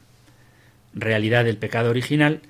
realidad 0.94 1.44
del 1.44 1.58
pecado 1.58 1.90
original, 1.90 2.40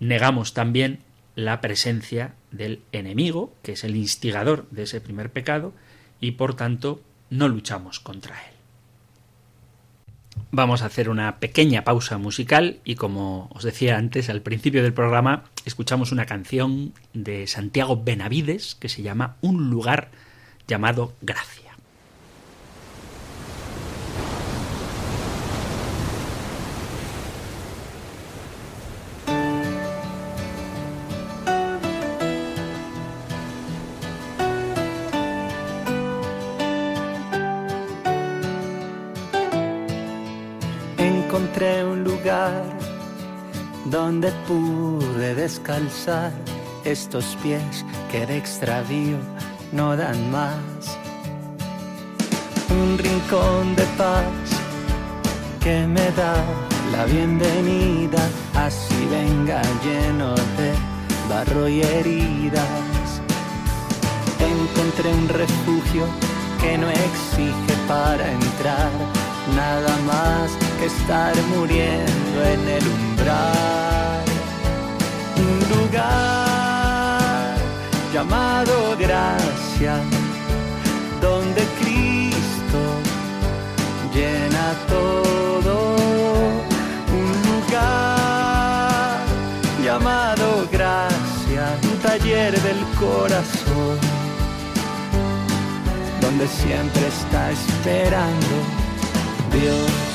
negamos 0.00 0.54
también 0.54 1.00
la 1.34 1.60
presencia 1.60 2.34
del 2.50 2.80
enemigo, 2.92 3.52
que 3.62 3.72
es 3.72 3.84
el 3.84 3.96
instigador 3.96 4.68
de 4.70 4.84
ese 4.84 5.00
primer 5.00 5.30
pecado, 5.30 5.72
y 6.20 6.32
por 6.32 6.54
tanto 6.54 7.02
no 7.28 7.48
luchamos 7.48 8.00
contra 8.00 8.36
él. 8.48 8.55
Vamos 10.56 10.80
a 10.80 10.86
hacer 10.86 11.10
una 11.10 11.36
pequeña 11.38 11.84
pausa 11.84 12.16
musical 12.16 12.78
y 12.82 12.94
como 12.94 13.50
os 13.52 13.62
decía 13.62 13.98
antes 13.98 14.30
al 14.30 14.40
principio 14.40 14.82
del 14.82 14.94
programa, 14.94 15.44
escuchamos 15.66 16.12
una 16.12 16.24
canción 16.24 16.94
de 17.12 17.46
Santiago 17.46 18.02
Benavides 18.02 18.74
que 18.74 18.88
se 18.88 19.02
llama 19.02 19.36
Un 19.42 19.68
lugar 19.68 20.08
llamado 20.66 21.12
Gracia. 21.20 21.65
Descalzar 45.76 46.32
estos 46.84 47.36
pies 47.42 47.84
que 48.10 48.26
de 48.26 48.38
extravío 48.38 49.18
no 49.72 49.96
dan 49.96 50.30
más. 50.30 50.98
Un 52.70 52.96
rincón 52.98 53.76
de 53.76 53.84
paz 53.98 54.24
que 55.60 55.86
me 55.86 56.10
da 56.12 56.34
la 56.92 57.04
bienvenida, 57.04 58.22
así 58.54 59.06
venga 59.10 59.60
lleno 59.84 60.34
de 60.34 60.72
barro 61.28 61.68
y 61.68 61.82
heridas. 61.82 63.20
Encontré 64.38 65.12
un 65.12 65.28
refugio 65.28 66.06
que 66.60 66.78
no 66.78 66.88
exige 66.88 67.74
para 67.86 68.30
entrar 68.30 68.90
nada 69.54 69.94
más 70.06 70.50
que 70.78 70.86
estar 70.86 71.34
muriendo 71.54 72.44
en 72.44 72.68
el 72.68 72.84
umbral. 72.88 74.35
Lugar 75.68 77.56
llamado 78.12 78.96
gracia, 78.98 79.94
donde 81.20 81.62
Cristo 81.80 82.80
llena 84.14 84.74
todo. 84.88 85.96
Un 87.20 87.32
lugar 87.50 89.18
llamado 89.84 90.66
gracia, 90.70 91.64
un 91.82 91.98
taller 91.98 92.52
del 92.62 92.80
corazón, 92.98 93.98
donde 96.20 96.46
siempre 96.46 97.08
está 97.08 97.50
esperando 97.50 98.86
Encontré 99.56 100.05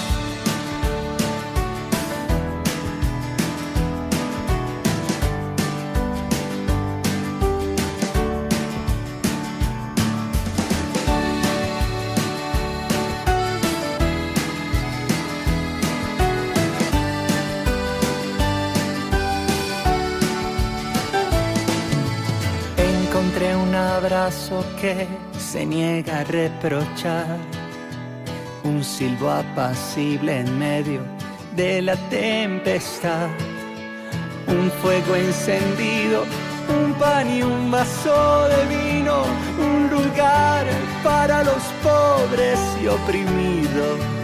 que 24.79 25.07
se 25.39 25.65
niega 25.65 26.19
a 26.19 26.23
reprochar. 26.23 27.39
Un 28.63 28.83
silbo 28.83 29.31
apacible 29.31 30.41
en 30.41 30.59
medio 30.59 31.01
de 31.55 31.81
la 31.81 31.95
tempestad, 32.09 33.29
un 34.47 34.69
fuego 34.79 35.15
encendido, 35.15 36.25
un 36.69 36.93
pan 36.99 37.35
y 37.35 37.41
un 37.41 37.71
vaso 37.71 38.47
de 38.47 38.61
vino, 38.77 39.23
un 39.57 39.89
lugar 39.89 40.67
para 41.03 41.43
los 41.43 41.63
pobres 41.81 42.59
y 42.79 42.87
oprimidos. 42.87 44.20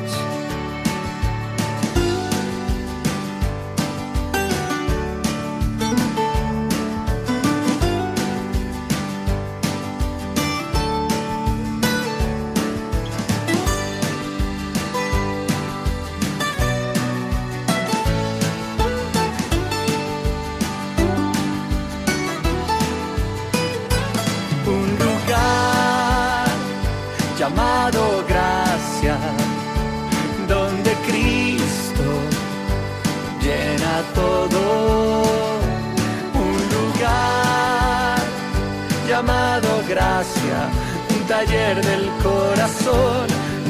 Taller 41.38 41.78
del 41.86 42.10
corazón, 42.24 43.28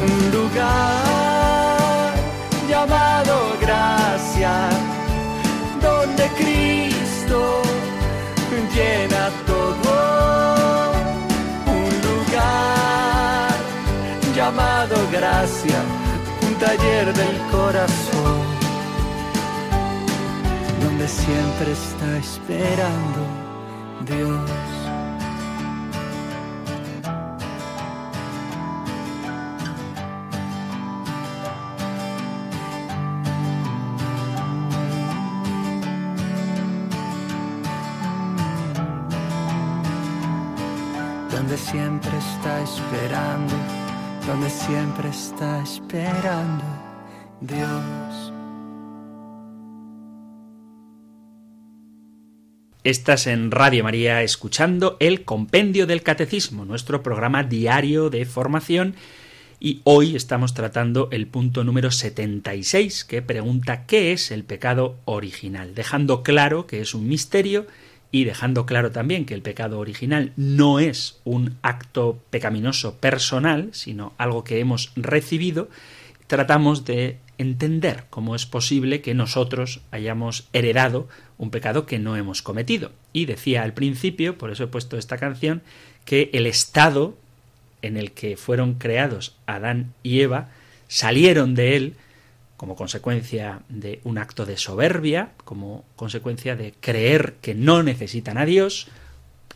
un 0.07 0.31
lugar 0.31 2.13
llamado 2.69 3.35
gracia, 3.59 4.53
donde 5.81 6.23
Cristo 6.39 7.61
llena 8.73 9.23
todo, 9.51 10.93
un 11.79 11.91
lugar 12.07 13.49
llamado 14.33 14.95
gracia, 15.11 15.79
un 16.47 16.53
taller 16.65 17.13
del 17.21 17.37
corazón, 17.51 18.45
donde 20.83 21.05
siempre 21.05 21.69
está 21.73 22.09
esperando 22.17 23.21
Dios. 24.05 24.66
Siempre 41.71 42.17
está 42.17 42.63
esperando, 42.63 43.53
donde 44.25 44.49
siempre 44.49 45.09
está 45.09 45.61
esperando 45.61 46.63
Dios. 47.41 48.33
Estás 52.85 53.27
en 53.27 53.51
Radio 53.51 53.83
María 53.83 54.23
escuchando 54.23 54.95
el 55.01 55.25
Compendio 55.25 55.85
del 55.87 56.03
Catecismo, 56.03 56.63
nuestro 56.63 57.03
programa 57.03 57.43
diario 57.43 58.09
de 58.09 58.23
formación, 58.25 58.95
y 59.59 59.81
hoy 59.83 60.15
estamos 60.15 60.53
tratando 60.53 61.09
el 61.11 61.27
punto 61.27 61.65
número 61.65 61.91
76, 61.91 63.03
que 63.03 63.21
pregunta 63.21 63.85
¿qué 63.85 64.13
es 64.13 64.31
el 64.31 64.45
pecado 64.45 64.99
original? 65.03 65.75
Dejando 65.75 66.23
claro 66.23 66.65
que 66.65 66.79
es 66.79 66.93
un 66.93 67.09
misterio 67.09 67.67
y 68.17 68.23
dejando 68.23 68.65
claro 68.65 68.89
también 68.89 69.25
que 69.25 69.35
el 69.35 69.43
pecado 69.43 69.77
original 69.77 70.33
no 70.37 70.79
es 70.79 71.19
un 71.23 71.57
acto 71.61 72.19
pecaminoso 72.31 72.95
personal, 72.95 73.69
sino 73.73 74.13
algo 74.17 74.43
que 74.43 74.59
hemos 74.59 74.91
recibido, 74.95 75.69
tratamos 76.25 76.83
de 76.83 77.19
entender 77.37 78.05
cómo 78.09 78.33
es 78.35 78.47
posible 78.47 79.01
que 79.01 79.13
nosotros 79.13 79.81
hayamos 79.91 80.47
heredado 80.51 81.07
un 81.37 81.51
pecado 81.51 81.85
que 81.85 81.99
no 81.99 82.15
hemos 82.15 82.41
cometido. 82.41 82.91
Y 83.13 83.25
decía 83.25 83.61
al 83.61 83.73
principio, 83.73 84.35
por 84.35 84.49
eso 84.49 84.63
he 84.63 84.67
puesto 84.67 84.97
esta 84.97 85.19
canción, 85.19 85.61
que 86.03 86.31
el 86.33 86.47
estado 86.47 87.15
en 87.83 87.97
el 87.97 88.13
que 88.13 88.35
fueron 88.35 88.73
creados 88.73 89.35
Adán 89.45 89.93
y 90.01 90.21
Eva 90.21 90.49
salieron 90.87 91.53
de 91.53 91.75
él 91.75 91.95
como 92.57 92.75
consecuencia 92.75 93.61
de 93.69 94.01
un 94.03 94.17
acto 94.17 94.45
de 94.45 94.57
soberbia, 94.57 95.31
como 95.45 95.85
consecuencia 95.95 96.55
de 96.55 96.73
creer 96.79 97.35
que 97.41 97.53
no 97.53 97.83
necesitan 97.83 98.37
a 98.37 98.45
Dios, 98.45 98.87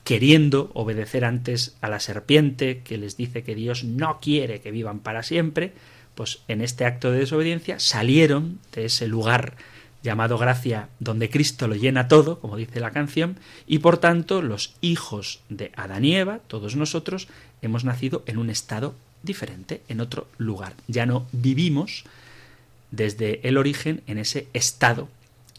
queriendo 0.03 0.71
obedecer 0.73 1.25
antes 1.25 1.75
a 1.81 1.89
la 1.89 1.99
serpiente 1.99 2.81
que 2.83 2.97
les 2.97 3.17
dice 3.17 3.43
que 3.43 3.55
Dios 3.55 3.83
no 3.83 4.19
quiere 4.19 4.61
que 4.61 4.71
vivan 4.71 4.99
para 4.99 5.23
siempre, 5.23 5.73
pues 6.15 6.39
en 6.47 6.61
este 6.61 6.85
acto 6.85 7.11
de 7.11 7.19
desobediencia 7.19 7.79
salieron 7.79 8.59
de 8.73 8.85
ese 8.85 9.07
lugar 9.07 9.55
llamado 10.03 10.37
gracia 10.37 10.89
donde 10.99 11.29
Cristo 11.29 11.67
lo 11.67 11.75
llena 11.75 12.07
todo, 12.07 12.39
como 12.39 12.57
dice 12.57 12.79
la 12.79 12.91
canción, 12.91 13.37
y 13.67 13.79
por 13.79 13.97
tanto 13.97 14.41
los 14.41 14.73
hijos 14.81 15.41
de 15.49 15.71
Adán 15.75 16.05
y 16.05 16.15
Eva, 16.15 16.39
todos 16.47 16.75
nosotros, 16.75 17.27
hemos 17.61 17.83
nacido 17.83 18.23
en 18.25 18.37
un 18.37 18.49
estado 18.49 18.95
diferente, 19.23 19.81
en 19.87 20.01
otro 20.01 20.27
lugar. 20.37 20.73
Ya 20.87 21.05
no 21.05 21.27
vivimos 21.31 22.03
desde 22.91 23.45
el 23.47 23.57
origen 23.57 24.03
en 24.07 24.17
ese 24.17 24.47
estado 24.53 25.09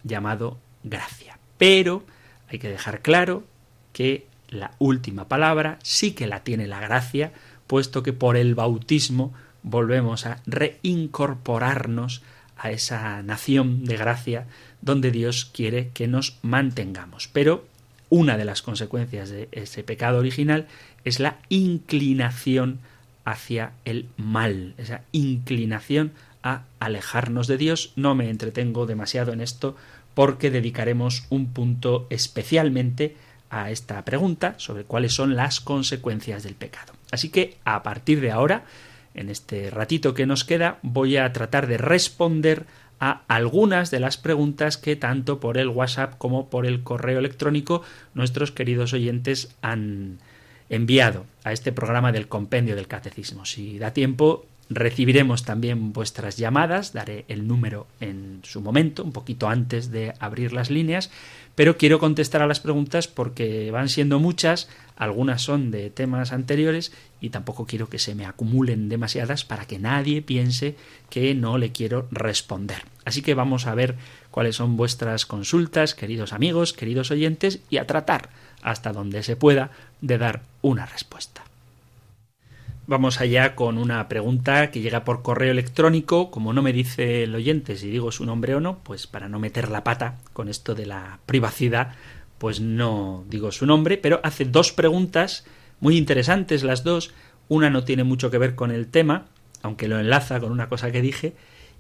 llamado 0.05 0.59
gracia. 0.85 1.39
Pero 1.59 2.05
hay 2.49 2.59
que 2.59 2.69
dejar 2.69 3.01
claro 3.01 3.45
que 3.93 4.27
la 4.49 4.73
última 4.79 5.29
palabra 5.29 5.79
sí 5.83 6.13
que 6.13 6.27
la 6.27 6.45
tiene 6.45 6.67
la 6.67 6.81
gracia, 6.81 7.33
puesto 7.67 8.03
que 8.03 8.13
por 8.13 8.37
el 8.37 8.55
bautismo 8.55 9.33
volvemos 9.63 10.27
a 10.27 10.43
reincorporarnos 10.47 12.23
a 12.57 12.71
esa 12.71 13.23
nación 13.23 13.85
de 13.85 13.97
gracia 13.97 14.47
donde 14.83 15.11
Dios 15.11 15.47
quiere 15.47 15.91
que 15.95 16.07
nos 16.07 16.39
mantengamos. 16.43 17.29
Pero 17.29 17.67
una 18.09 18.37
de 18.37 18.45
las 18.45 18.63
consecuencias 18.63 19.31
de 19.31 19.49
ese 19.53 19.83
pecado 19.83 20.19
original 20.19 20.67
es 21.05 21.19
la 21.19 21.39
inclinación 21.49 22.81
hacia 23.25 23.73
el 23.85 24.07
mal, 24.17 24.75
esa 24.79 25.03
inclinación 25.13 26.13
a 26.43 26.65
alejarnos 26.81 27.47
de 27.47 27.59
Dios. 27.59 27.93
No 27.97 28.15
me 28.15 28.31
entretengo 28.31 28.87
demasiado 28.87 29.33
en 29.33 29.41
esto 29.41 29.77
porque 30.15 30.51
dedicaremos 30.51 31.25
un 31.31 31.53
punto 31.53 32.07
especialmente 32.11 33.17
a 33.51 33.71
esta 33.71 34.05
pregunta 34.05 34.55
sobre 34.57 34.85
cuáles 34.85 35.15
son 35.15 35.37
las 35.37 35.61
consecuencias 35.61 36.43
del 36.43 36.55
pecado. 36.55 36.95
Así 37.11 37.29
que 37.29 37.57
a 37.65 37.83
partir 37.83 38.21
de 38.21 38.31
ahora, 38.31 38.65
en 39.15 39.29
este 39.29 39.71
ratito 39.71 40.15
que 40.15 40.27
nos 40.27 40.45
queda, 40.45 40.79
voy 40.83 41.19
a 41.19 41.33
tratar 41.33 41.67
de 41.67 41.77
responder 41.77 42.65
a 42.99 43.23
algunas 43.29 43.91
de 43.91 44.01
las 44.01 44.17
preguntas 44.17 44.79
que 44.79 44.97
tanto 44.97 45.41
por 45.41 45.59
el 45.59 45.69
WhatsApp 45.69 46.15
como 46.19 46.49
por 46.49 46.67
el 46.67 46.83
correo 46.83 47.19
electrónico 47.19 47.83
nuestros 48.15 48.53
queridos 48.53 48.93
oyentes 48.93 49.55
han 49.61 50.19
enviado 50.71 51.27
a 51.45 51.53
este 51.53 51.73
programa 51.73 52.13
del 52.13 52.29
compendio 52.29 52.77
del 52.77 52.87
catecismo. 52.87 53.45
Si 53.45 53.79
da 53.79 53.93
tiempo, 53.93 54.47
Recibiremos 54.75 55.45
también 55.45 55.93
vuestras 55.93 56.37
llamadas, 56.37 56.93
daré 56.93 57.25
el 57.29 57.47
número 57.47 57.87
en 58.01 58.41
su 58.43 58.61
momento, 58.61 59.05
un 59.05 59.13
poquito 59.13 59.49
antes 59.49 59.91
de 59.91 60.15
abrir 60.19 60.53
las 60.53 60.71
líneas, 60.71 61.11
pero 61.55 61.77
quiero 61.77 61.99
contestar 61.99 62.41
a 62.43 62.47
las 62.47 62.61
preguntas 62.61 63.09
porque 63.09 63.71
van 63.71 63.89
siendo 63.89 64.19
muchas, 64.19 64.69
algunas 64.97 65.43
son 65.43 65.71
de 65.71 65.91
temas 65.91 66.33
anteriores 66.33 66.93
y 67.21 67.31
tampoco 67.31 67.67
quiero 67.67 67.89
que 67.89 67.99
se 67.99 68.15
me 68.15 68.25
acumulen 68.25 68.89
demasiadas 68.89 69.45
para 69.45 69.67
que 69.67 69.79
nadie 69.79 70.23
piense 70.23 70.77
que 71.11 71.35
no 71.35 71.59
le 71.59 71.73
quiero 71.73 72.09
responder. 72.11 72.85
Así 73.05 73.21
que 73.21 73.35
vamos 73.35 73.67
a 73.67 73.75
ver 73.75 73.97
cuáles 74.31 74.57
son 74.57 74.77
vuestras 74.77 75.27
consultas, 75.27 75.95
queridos 75.95 76.33
amigos, 76.33 76.73
queridos 76.73 77.11
oyentes, 77.11 77.61
y 77.69 77.77
a 77.77 77.87
tratar 77.87 78.31
hasta 78.63 78.93
donde 78.93 79.23
se 79.23 79.37
pueda 79.37 79.71
de 80.01 80.19
dar 80.19 80.43
una 80.63 80.87
respuesta. 80.87 81.43
Vamos 82.93 83.23
allá 83.23 83.55
con 83.55 83.79
una 83.79 84.07
pregunta 84.07 84.71
que 84.71 84.83
llega 84.83 85.03
por 85.03 85.23
correo 85.23 85.51
electrónico. 85.51 86.31
Como 86.31 86.53
no 86.53 86.61
me 86.61 86.75
dice 86.75 87.23
el 87.23 87.35
oyente 87.35 87.77
si 87.77 87.89
digo 87.89 88.13
su 88.13 88.27
nombre 88.27 88.55
o 88.55 88.61
no, 88.61 88.81
pues 88.81 89.07
para 89.07 89.31
no 89.31 89.39
meter 89.39 89.71
la 89.71 89.83
pata 89.83 90.19
con 90.35 90.51
esto 90.51 90.75
de 90.75 90.85
la 90.85 91.19
privacidad, 91.25 91.95
pues 92.37 92.61
no 92.61 93.25
digo 93.31 93.51
su 93.51 93.65
nombre, 93.65 93.97
pero 93.97 94.21
hace 94.25 94.45
dos 94.45 94.73
preguntas 94.73 95.47
muy 95.81 95.97
interesantes 95.97 96.65
las 96.65 96.85
dos. 96.85 97.15
Una 97.49 97.71
no 97.71 97.83
tiene 97.83 98.05
mucho 98.05 98.31
que 98.31 98.37
ver 98.37 98.55
con 98.55 98.71
el 98.71 98.89
tema, 98.89 99.25
aunque 99.63 99.89
lo 99.89 99.99
enlaza 99.99 100.39
con 100.39 100.53
una 100.53 100.69
cosa 100.69 100.93
que 100.93 101.01
dije, 101.01 101.33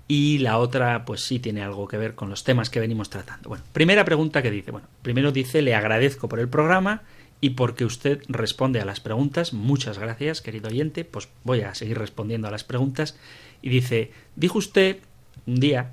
y 0.08 0.38
la 0.38 0.56
otra 0.56 1.04
pues 1.04 1.20
sí 1.20 1.38
tiene 1.38 1.62
algo 1.62 1.88
que 1.88 1.98
ver 1.98 2.14
con 2.14 2.30
los 2.30 2.42
temas 2.42 2.70
que 2.70 2.80
venimos 2.80 3.10
tratando. 3.10 3.50
Bueno, 3.50 3.64
primera 3.74 4.06
pregunta 4.06 4.40
que 4.40 4.50
dice, 4.50 4.70
bueno, 4.70 4.86
primero 5.02 5.30
dice 5.30 5.60
le 5.60 5.74
agradezco 5.74 6.26
por 6.26 6.40
el 6.40 6.48
programa 6.48 7.02
y 7.42 7.50
porque 7.50 7.84
usted 7.84 8.22
responde 8.28 8.80
a 8.80 8.84
las 8.84 9.00
preguntas. 9.00 9.52
Muchas 9.52 9.98
gracias, 9.98 10.40
querido 10.40 10.68
oyente. 10.68 11.04
Pues 11.04 11.28
voy 11.42 11.62
a 11.62 11.74
seguir 11.74 11.98
respondiendo 11.98 12.46
a 12.46 12.52
las 12.52 12.62
preguntas. 12.62 13.18
Y 13.60 13.68
dice, 13.68 14.12
dijo 14.36 14.58
usted 14.58 14.98
un 15.44 15.56
día 15.56 15.90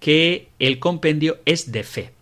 que 0.00 0.48
el 0.58 0.78
compendio 0.78 1.40
es 1.44 1.72
de 1.72 1.84
fe. 1.84 2.12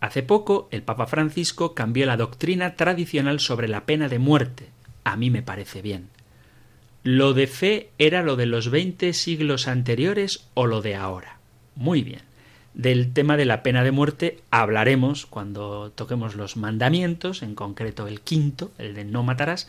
Hace 0.00 0.24
poco 0.24 0.68
el 0.72 0.82
Papa 0.82 1.06
Francisco 1.06 1.74
cambió 1.74 2.06
la 2.06 2.16
doctrina 2.16 2.74
tradicional 2.74 3.38
sobre 3.38 3.68
la 3.68 3.86
pena 3.86 4.08
de 4.08 4.18
muerte. 4.18 4.70
A 5.04 5.16
mí 5.16 5.30
me 5.30 5.42
parece 5.42 5.80
bien. 5.80 6.08
¿Lo 7.04 7.34
de 7.34 7.46
fe 7.46 7.90
era 7.98 8.24
lo 8.24 8.34
de 8.34 8.46
los 8.46 8.68
veinte 8.68 9.12
siglos 9.12 9.68
anteriores 9.68 10.48
o 10.54 10.66
lo 10.66 10.82
de 10.82 10.96
ahora? 10.96 11.38
Muy 11.76 12.02
bien. 12.02 12.22
Del 12.74 13.12
tema 13.12 13.36
de 13.36 13.44
la 13.44 13.62
pena 13.62 13.84
de 13.84 13.92
muerte 13.92 14.40
hablaremos 14.50 15.26
cuando 15.26 15.92
toquemos 15.92 16.34
los 16.34 16.56
mandamientos, 16.56 17.42
en 17.42 17.54
concreto 17.54 18.08
el 18.08 18.20
quinto, 18.20 18.72
el 18.78 18.94
de 18.94 19.04
no 19.04 19.22
matarás, 19.22 19.68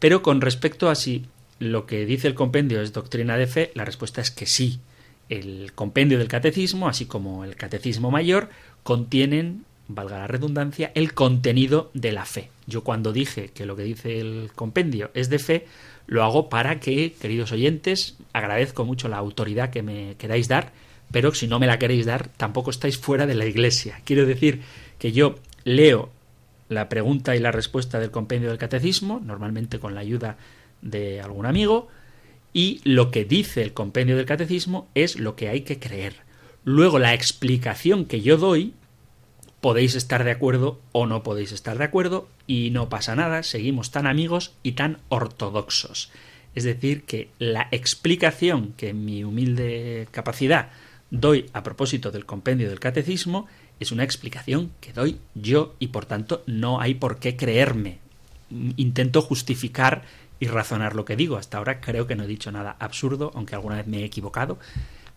pero 0.00 0.22
con 0.22 0.40
respecto 0.40 0.90
a 0.90 0.96
si 0.96 1.26
lo 1.60 1.86
que 1.86 2.04
dice 2.06 2.26
el 2.26 2.34
compendio 2.34 2.82
es 2.82 2.92
doctrina 2.92 3.36
de 3.36 3.46
fe, 3.46 3.70
la 3.74 3.84
respuesta 3.84 4.20
es 4.20 4.32
que 4.32 4.46
sí. 4.46 4.80
El 5.28 5.72
compendio 5.74 6.18
del 6.18 6.26
catecismo, 6.26 6.88
así 6.88 7.06
como 7.06 7.44
el 7.44 7.54
catecismo 7.54 8.10
mayor, 8.10 8.48
contienen, 8.82 9.64
valga 9.86 10.18
la 10.18 10.26
redundancia, 10.26 10.90
el 10.96 11.14
contenido 11.14 11.90
de 11.94 12.10
la 12.10 12.24
fe. 12.24 12.50
Yo 12.66 12.82
cuando 12.82 13.12
dije 13.12 13.50
que 13.54 13.66
lo 13.66 13.76
que 13.76 13.84
dice 13.84 14.18
el 14.18 14.50
compendio 14.56 15.12
es 15.14 15.30
de 15.30 15.38
fe, 15.38 15.66
lo 16.08 16.24
hago 16.24 16.48
para 16.48 16.80
que, 16.80 17.12
queridos 17.12 17.52
oyentes, 17.52 18.16
agradezco 18.32 18.84
mucho 18.84 19.08
la 19.08 19.18
autoridad 19.18 19.70
que 19.70 19.82
me 19.82 20.16
queráis 20.18 20.48
dar, 20.48 20.72
pero 21.10 21.34
si 21.34 21.46
no 21.46 21.58
me 21.58 21.66
la 21.66 21.78
queréis 21.78 22.06
dar, 22.06 22.28
tampoco 22.28 22.70
estáis 22.70 22.98
fuera 22.98 23.26
de 23.26 23.34
la 23.34 23.46
iglesia. 23.46 24.00
Quiero 24.04 24.26
decir 24.26 24.62
que 24.98 25.12
yo 25.12 25.36
leo 25.64 26.10
la 26.68 26.88
pregunta 26.88 27.34
y 27.34 27.40
la 27.40 27.52
respuesta 27.52 27.98
del 27.98 28.10
compendio 28.10 28.48
del 28.48 28.58
catecismo, 28.58 29.20
normalmente 29.24 29.80
con 29.80 29.94
la 29.94 30.00
ayuda 30.00 30.36
de 30.82 31.20
algún 31.20 31.46
amigo, 31.46 31.88
y 32.52 32.80
lo 32.84 33.10
que 33.10 33.24
dice 33.24 33.62
el 33.62 33.72
compendio 33.72 34.16
del 34.16 34.26
catecismo 34.26 34.88
es 34.94 35.18
lo 35.18 35.36
que 35.36 35.48
hay 35.48 35.62
que 35.62 35.78
creer. 35.78 36.14
Luego 36.64 36.98
la 36.98 37.14
explicación 37.14 38.04
que 38.04 38.20
yo 38.20 38.36
doy, 38.36 38.74
podéis 39.60 39.94
estar 39.94 40.24
de 40.24 40.30
acuerdo 40.30 40.80
o 40.92 41.06
no 41.06 41.22
podéis 41.22 41.52
estar 41.52 41.76
de 41.76 41.84
acuerdo, 41.84 42.28
y 42.46 42.70
no 42.70 42.88
pasa 42.88 43.16
nada, 43.16 43.42
seguimos 43.42 43.90
tan 43.90 44.06
amigos 44.06 44.52
y 44.62 44.72
tan 44.72 44.98
ortodoxos. 45.08 46.10
Es 46.54 46.64
decir, 46.64 47.04
que 47.04 47.30
la 47.38 47.68
explicación 47.70 48.74
que 48.76 48.90
en 48.90 49.04
mi 49.04 49.22
humilde 49.24 50.08
capacidad 50.10 50.70
doy 51.10 51.46
a 51.52 51.62
propósito 51.62 52.10
del 52.10 52.26
compendio 52.26 52.68
del 52.68 52.80
catecismo 52.80 53.46
es 53.80 53.92
una 53.92 54.04
explicación 54.04 54.70
que 54.80 54.92
doy 54.92 55.18
yo 55.34 55.74
y 55.78 55.88
por 55.88 56.04
tanto 56.04 56.42
no 56.46 56.80
hay 56.80 56.94
por 56.94 57.18
qué 57.18 57.36
creerme. 57.36 57.98
Intento 58.76 59.22
justificar 59.22 60.02
y 60.38 60.46
razonar 60.46 60.94
lo 60.94 61.04
que 61.04 61.16
digo. 61.16 61.36
Hasta 61.36 61.58
ahora 61.58 61.80
creo 61.80 62.06
que 62.06 62.16
no 62.16 62.24
he 62.24 62.28
dicho 62.28 62.52
nada 62.52 62.76
absurdo, 62.78 63.30
aunque 63.34 63.54
alguna 63.54 63.76
vez 63.76 63.86
me 63.86 64.00
he 64.00 64.04
equivocado. 64.04 64.58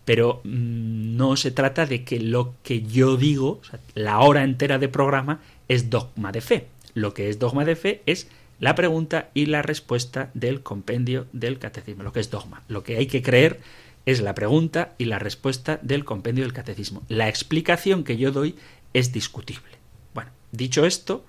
Pero 0.04 0.40
mm, 0.44 1.16
no 1.16 1.36
se 1.36 1.50
trata 1.50 1.86
de 1.86 2.04
que 2.04 2.20
lo 2.20 2.54
que 2.62 2.82
yo 2.82 3.16
digo, 3.16 3.60
la 3.94 4.20
hora 4.20 4.44
entera 4.44 4.78
de 4.78 4.88
programa, 4.88 5.40
es 5.68 5.90
dogma 5.90 6.32
de 6.32 6.40
fe. 6.40 6.66
Lo 6.94 7.14
que 7.14 7.28
es 7.28 7.38
dogma 7.38 7.64
de 7.64 7.76
fe 7.76 8.02
es 8.06 8.28
la 8.60 8.74
pregunta 8.74 9.30
y 9.34 9.46
la 9.46 9.62
respuesta 9.62 10.30
del 10.34 10.62
compendio 10.62 11.26
del 11.32 11.58
catecismo, 11.58 12.02
lo 12.02 12.12
que 12.12 12.20
es 12.20 12.30
dogma. 12.30 12.62
Lo 12.68 12.82
que 12.82 12.96
hay 12.96 13.06
que 13.06 13.22
creer 13.22 13.60
es 14.06 14.20
la 14.20 14.34
pregunta 14.34 14.94
y 14.98 15.06
la 15.06 15.18
respuesta 15.18 15.78
del 15.82 16.04
compendio 16.04 16.44
del 16.44 16.52
catecismo. 16.52 17.02
La 17.08 17.28
explicación 17.28 18.04
que 18.04 18.16
yo 18.16 18.32
doy 18.32 18.54
es 18.92 19.12
discutible. 19.12 19.72
Bueno, 20.14 20.30
dicho 20.52 20.86
esto, 20.86 21.24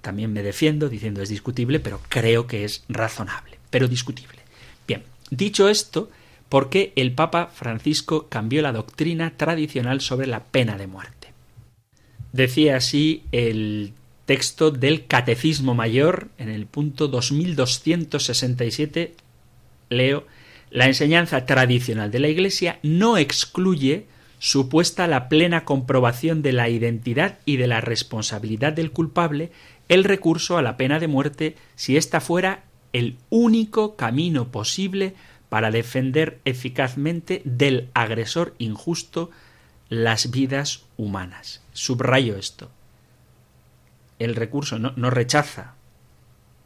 también 0.00 0.32
me 0.32 0.42
defiendo 0.42 0.88
diciendo 0.88 1.22
es 1.22 1.28
discutible, 1.28 1.80
pero 1.80 2.00
creo 2.08 2.46
que 2.46 2.64
es 2.64 2.84
razonable, 2.88 3.58
pero 3.70 3.88
discutible. 3.88 4.38
Bien, 4.88 5.02
dicho 5.30 5.68
esto, 5.68 6.10
¿por 6.48 6.70
qué 6.70 6.92
el 6.96 7.12
Papa 7.12 7.46
Francisco 7.46 8.28
cambió 8.28 8.62
la 8.62 8.72
doctrina 8.72 9.36
tradicional 9.36 10.00
sobre 10.00 10.26
la 10.26 10.44
pena 10.44 10.78
de 10.78 10.86
muerte? 10.86 11.20
Decía 12.32 12.76
así 12.76 13.24
el 13.32 13.92
texto 14.24 14.70
del 14.70 15.06
Catecismo 15.06 15.74
Mayor 15.74 16.28
en 16.38 16.48
el 16.48 16.66
punto 16.66 17.08
2267, 17.08 19.14
leo, 19.88 20.24
la 20.70 20.86
enseñanza 20.86 21.46
tradicional 21.46 22.10
de 22.10 22.20
la 22.20 22.28
Iglesia 22.28 22.78
no 22.82 23.18
excluye 23.18 24.06
supuesta 24.38 25.06
la 25.06 25.28
plena 25.28 25.64
comprobación 25.64 26.42
de 26.42 26.52
la 26.52 26.68
identidad 26.68 27.38
y 27.44 27.56
de 27.56 27.66
la 27.66 27.80
responsabilidad 27.80 28.72
del 28.72 28.90
culpable 28.90 29.50
el 29.88 30.04
recurso 30.04 30.56
a 30.56 30.62
la 30.62 30.76
pena 30.76 31.00
de 31.00 31.08
muerte 31.08 31.56
si 31.74 31.96
ésta 31.96 32.20
fuera 32.20 32.62
el 32.92 33.18
único 33.28 33.96
camino 33.96 34.50
posible 34.50 35.14
para 35.48 35.70
defender 35.70 36.40
eficazmente 36.44 37.42
del 37.44 37.88
agresor 37.92 38.54
injusto 38.58 39.30
las 39.88 40.30
vidas 40.30 40.84
humanas. 40.96 41.62
Subrayo 41.72 42.36
esto. 42.36 42.70
El 44.20 44.36
recurso 44.36 44.78
no, 44.78 44.92
no 44.96 45.10
rechaza, 45.10 45.74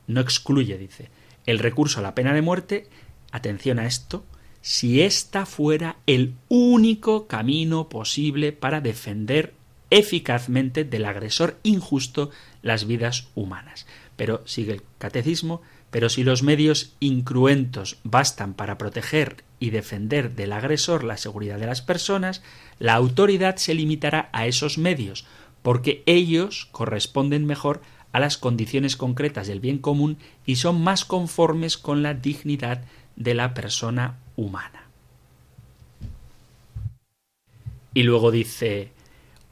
no 0.07 0.21
excluye, 0.21 0.77
dice, 0.77 1.09
el 1.47 1.59
recurso 1.59 2.01
a 2.01 2.03
la 2.03 2.15
pena 2.15 2.35
de 2.35 2.43
muerte 2.43 2.89
atención 3.35 3.81
a 3.81 3.87
esto, 3.87 4.25
si 4.63 5.03
ésta 5.03 5.45
fuera 5.45 5.97
el 6.07 6.35
único 6.49 7.27
camino 7.27 7.89
posible 7.89 8.53
para 8.53 8.81
defender 8.81 9.53
eficazmente 9.91 10.85
del 10.85 11.05
agresor 11.05 11.59
injusto 11.65 12.31
las 12.63 12.87
vidas 12.87 13.29
humanas. 13.35 13.87
Pero 14.17 14.43
sigue 14.47 14.73
el 14.73 14.83
catecismo, 14.99 15.63
pero 15.91 16.09
si 16.09 16.23
los 16.23 16.43
medios 16.43 16.95
incruentos 17.01 17.99
bastan 18.05 18.55
para 18.55 18.79
proteger 18.79 19.45
y 19.59 19.71
defender 19.71 20.35
del 20.35 20.53
agresor 20.53 21.03
la 21.03 21.17
seguridad 21.17 21.59
de 21.59 21.67
las 21.67 21.83
personas, 21.83 22.43
la 22.79 22.95
autoridad 22.95 23.57
se 23.57 23.75
limitará 23.75 24.29
a 24.33 24.47
esos 24.47 24.79
medios, 24.79 25.27
porque 25.63 26.05
ellos 26.07 26.69
corresponden 26.71 27.47
mejor 27.47 27.83
a 28.13 28.21
las 28.21 28.39
condiciones 28.39 28.97
concretas 28.97 29.49
del 29.49 29.59
bien 29.59 29.79
común 29.79 30.19
y 30.47 30.57
son 30.57 30.81
más 30.81 31.05
conformes 31.05 31.77
con 31.77 32.05
la 32.05 32.15
dignidad 32.15 32.85
de 33.17 33.35
la 33.35 33.55
persona 33.55 34.19
humana. 34.37 34.85
Y 37.95 38.03
luego 38.03 38.31
dice, 38.33 38.91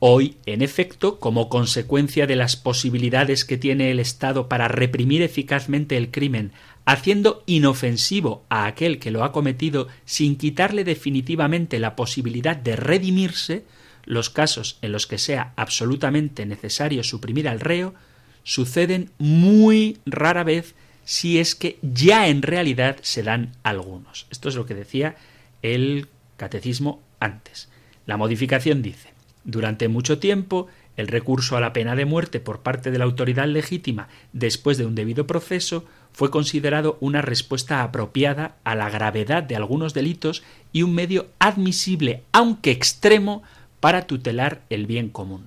hoy, 0.01 0.37
en 0.47 0.63
efecto, 0.63 1.21
como 1.21 1.49
consecuencia 1.49 2.27
de 2.27 2.35
las 2.35 2.57
posibilidades 2.57 3.45
que 3.45 3.57
tiene 3.57 3.91
el 3.91 4.01
Estado 4.01 4.49
para 4.49 4.67
reprimir 4.67 5.23
eficazmente 5.23 5.97
el 5.97 6.11
crimen, 6.11 6.53
haciendo 6.85 7.45
inofensivo 7.47 8.45
a 8.49 8.67
aquel 8.67 8.99
que 8.99 9.13
lo 9.13 9.23
ha 9.23 9.31
cometido 9.31 9.87
sin 10.05 10.37
quitarle 10.37 10.83
definitivamente 10.83 11.79
la 11.79 11.95
posibilidad 11.95 12.57
de 12.57 12.75
redimirse, 12.75 13.65
los 14.05 14.31
casos 14.31 14.79
en 14.83 14.91
los 14.91 15.07
que 15.07 15.19
sea 15.19 15.53
absolutamente 15.55 16.47
necesario 16.47 17.05
suprimir 17.05 17.49
al 17.49 17.61
reo 17.61 17.95
suceden 18.43 19.11
muy 19.19 19.99
rara 20.05 20.43
vez 20.43 20.75
si 21.05 21.39
es 21.39 21.55
que 21.55 21.79
ya 21.83 22.29
en 22.29 22.43
realidad 22.43 22.97
se 23.03 23.23
dan 23.23 23.53
algunos. 23.63 24.27
Esto 24.31 24.49
es 24.49 24.55
lo 24.55 24.67
que 24.67 24.75
decía 24.75 25.17
el 25.63 26.09
catecismo 26.37 27.01
antes. 27.21 27.69
La 28.07 28.17
modificación 28.17 28.83
dice, 28.83 29.11
durante 29.45 29.89
mucho 29.89 30.19
tiempo, 30.19 30.69
el 30.97 31.09
recurso 31.09 31.57
a 31.57 31.61
la 31.61 31.73
pena 31.73 31.97
de 31.97 32.05
muerte 32.05 32.41
por 32.41 32.61
parte 32.61 32.91
de 32.91 32.99
la 32.99 33.05
autoridad 33.05 33.47
legítima 33.47 34.09
después 34.33 34.77
de 34.77 34.87
un 34.87 34.95
debido 34.95 35.27
proceso 35.27 35.85
fue 36.13 36.31
considerado 36.31 36.99
una 37.01 37.23
respuesta 37.23 37.83
apropiada 37.83 38.57
a 38.65 38.75
la 38.75 38.91
gravedad 38.91 39.43
de 39.43 39.57
algunos 39.57 39.95
delitos 39.95 40.43
y 40.73 40.83
un 40.83 40.95
medio 40.95 41.29
admisible, 41.39 42.23
aunque 42.33 42.71
extremo, 42.71 43.43
para 43.81 44.07
tutelar 44.07 44.61
el 44.69 44.87
bien 44.87 45.09
común. 45.09 45.45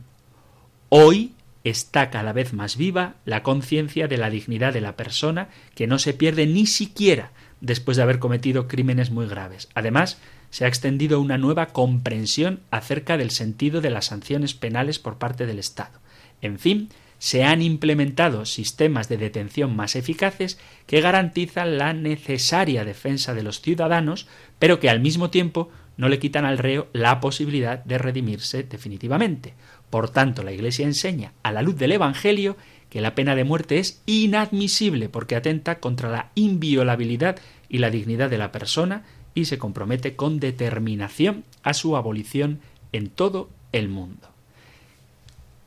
Hoy 0.89 1.34
está 1.65 2.11
cada 2.11 2.31
vez 2.31 2.53
más 2.53 2.77
viva 2.77 3.15
la 3.25 3.43
conciencia 3.43 4.07
de 4.07 4.17
la 4.17 4.29
dignidad 4.29 4.71
de 4.71 4.81
la 4.81 4.95
persona 4.95 5.49
que 5.73 5.87
no 5.87 5.99
se 5.99 6.13
pierde 6.13 6.45
ni 6.45 6.67
siquiera 6.67 7.31
después 7.59 7.97
de 7.97 8.03
haber 8.03 8.19
cometido 8.19 8.67
crímenes 8.67 9.09
muy 9.09 9.27
graves. 9.27 9.67
Además, 9.73 10.19
se 10.51 10.65
ha 10.65 10.67
extendido 10.67 11.19
una 11.19 11.37
nueva 11.37 11.67
comprensión 11.67 12.61
acerca 12.71 13.17
del 13.17 13.31
sentido 13.31 13.81
de 13.81 13.89
las 13.89 14.05
sanciones 14.05 14.53
penales 14.53 14.99
por 14.99 15.17
parte 15.17 15.45
del 15.45 15.59
Estado. 15.59 15.99
En 16.41 16.59
fin, 16.59 16.89
se 17.17 17.43
han 17.43 17.61
implementado 17.61 18.45
sistemas 18.45 19.09
de 19.09 19.17
detención 19.17 19.75
más 19.75 19.95
eficaces 19.95 20.59
que 20.85 21.01
garantizan 21.01 21.77
la 21.77 21.93
necesaria 21.93 22.85
defensa 22.85 23.33
de 23.33 23.43
los 23.43 23.61
ciudadanos, 23.61 24.27
pero 24.59 24.79
que 24.79 24.89
al 24.89 24.99
mismo 24.99 25.29
tiempo 25.29 25.69
no 25.97 26.09
le 26.09 26.19
quitan 26.19 26.45
al 26.45 26.57
reo 26.57 26.87
la 26.93 27.19
posibilidad 27.19 27.83
de 27.83 27.97
redimirse 27.97 28.63
definitivamente. 28.63 29.53
Por 29.89 30.09
tanto, 30.09 30.43
la 30.43 30.51
Iglesia 30.51 30.85
enseña, 30.85 31.33
a 31.43 31.51
la 31.51 31.61
luz 31.61 31.77
del 31.77 31.93
Evangelio, 31.93 32.57
que 32.89 33.01
la 33.01 33.15
pena 33.15 33.35
de 33.35 33.43
muerte 33.43 33.79
es 33.79 34.01
inadmisible 34.05 35.09
porque 35.09 35.35
atenta 35.35 35.79
contra 35.79 36.09
la 36.09 36.31
inviolabilidad 36.35 37.37
y 37.69 37.79
la 37.79 37.89
dignidad 37.89 38.29
de 38.29 38.37
la 38.37 38.51
persona 38.51 39.03
y 39.33 39.45
se 39.45 39.57
compromete 39.57 40.15
con 40.15 40.39
determinación 40.39 41.43
a 41.63 41.73
su 41.73 41.97
abolición 41.97 42.59
en 42.93 43.09
todo 43.09 43.49
el 43.71 43.89
mundo. 43.89 44.29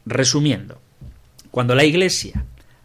Resumiendo, 0.07 0.81
cuando 1.51 1.75
la 1.75 1.85
Iglesia 1.85 2.45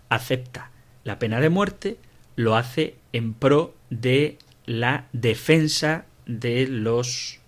acepta 0.10 0.72
la 1.04 1.20
pena 1.20 1.40
de 1.40 1.50
muerte, 1.50 1.98
lo 2.36 2.56
hace 2.56 2.96
en 3.14 3.34
pro 3.34 3.74
de 3.90 4.38
la 4.66 5.06
defensa 5.14 6.06
de 6.26 6.68
los 6.68 7.40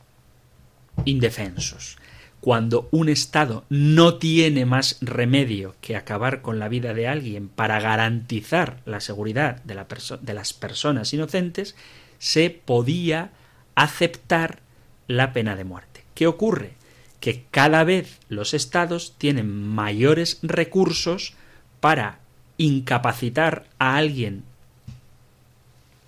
indefensos. 1.05 1.97
Cuando 2.41 2.88
un 2.91 3.09
Estado 3.09 3.65
no 3.69 4.15
tiene 4.15 4.65
más 4.65 4.97
remedio 5.01 5.76
que 5.82 5.95
acabar 5.95 6.41
con 6.41 6.59
la 6.59 6.69
vida 6.69 6.93
de 6.93 7.07
alguien 7.07 7.49
para 7.49 7.80
garantizar 7.80 8.82
la 8.86 8.99
seguridad 8.99 9.63
de, 9.63 9.76
la 9.76 9.88
de 10.21 10.34
las 10.34 10.53
personas 10.53 11.11
inocentes, 11.13 11.76
se 12.19 12.49
podía 12.51 13.32
aceptar 13.73 14.59
la 15.07 15.34
pena 15.34 15.55
de 15.55 15.63
muerte. 15.63 16.03
¿Qué 16.13 16.28
ocurre? 16.28 16.73
Que 17.19 17.45
cada 17.49 17.84
vez 17.84 18.19
los 18.30 18.53
estados 18.53 19.15
tienen 19.17 19.51
mayores 19.51 20.39
recursos 20.43 21.34
para 21.80 22.19
incapacitar 22.57 23.65
a 23.80 23.97
alguien 23.97 24.43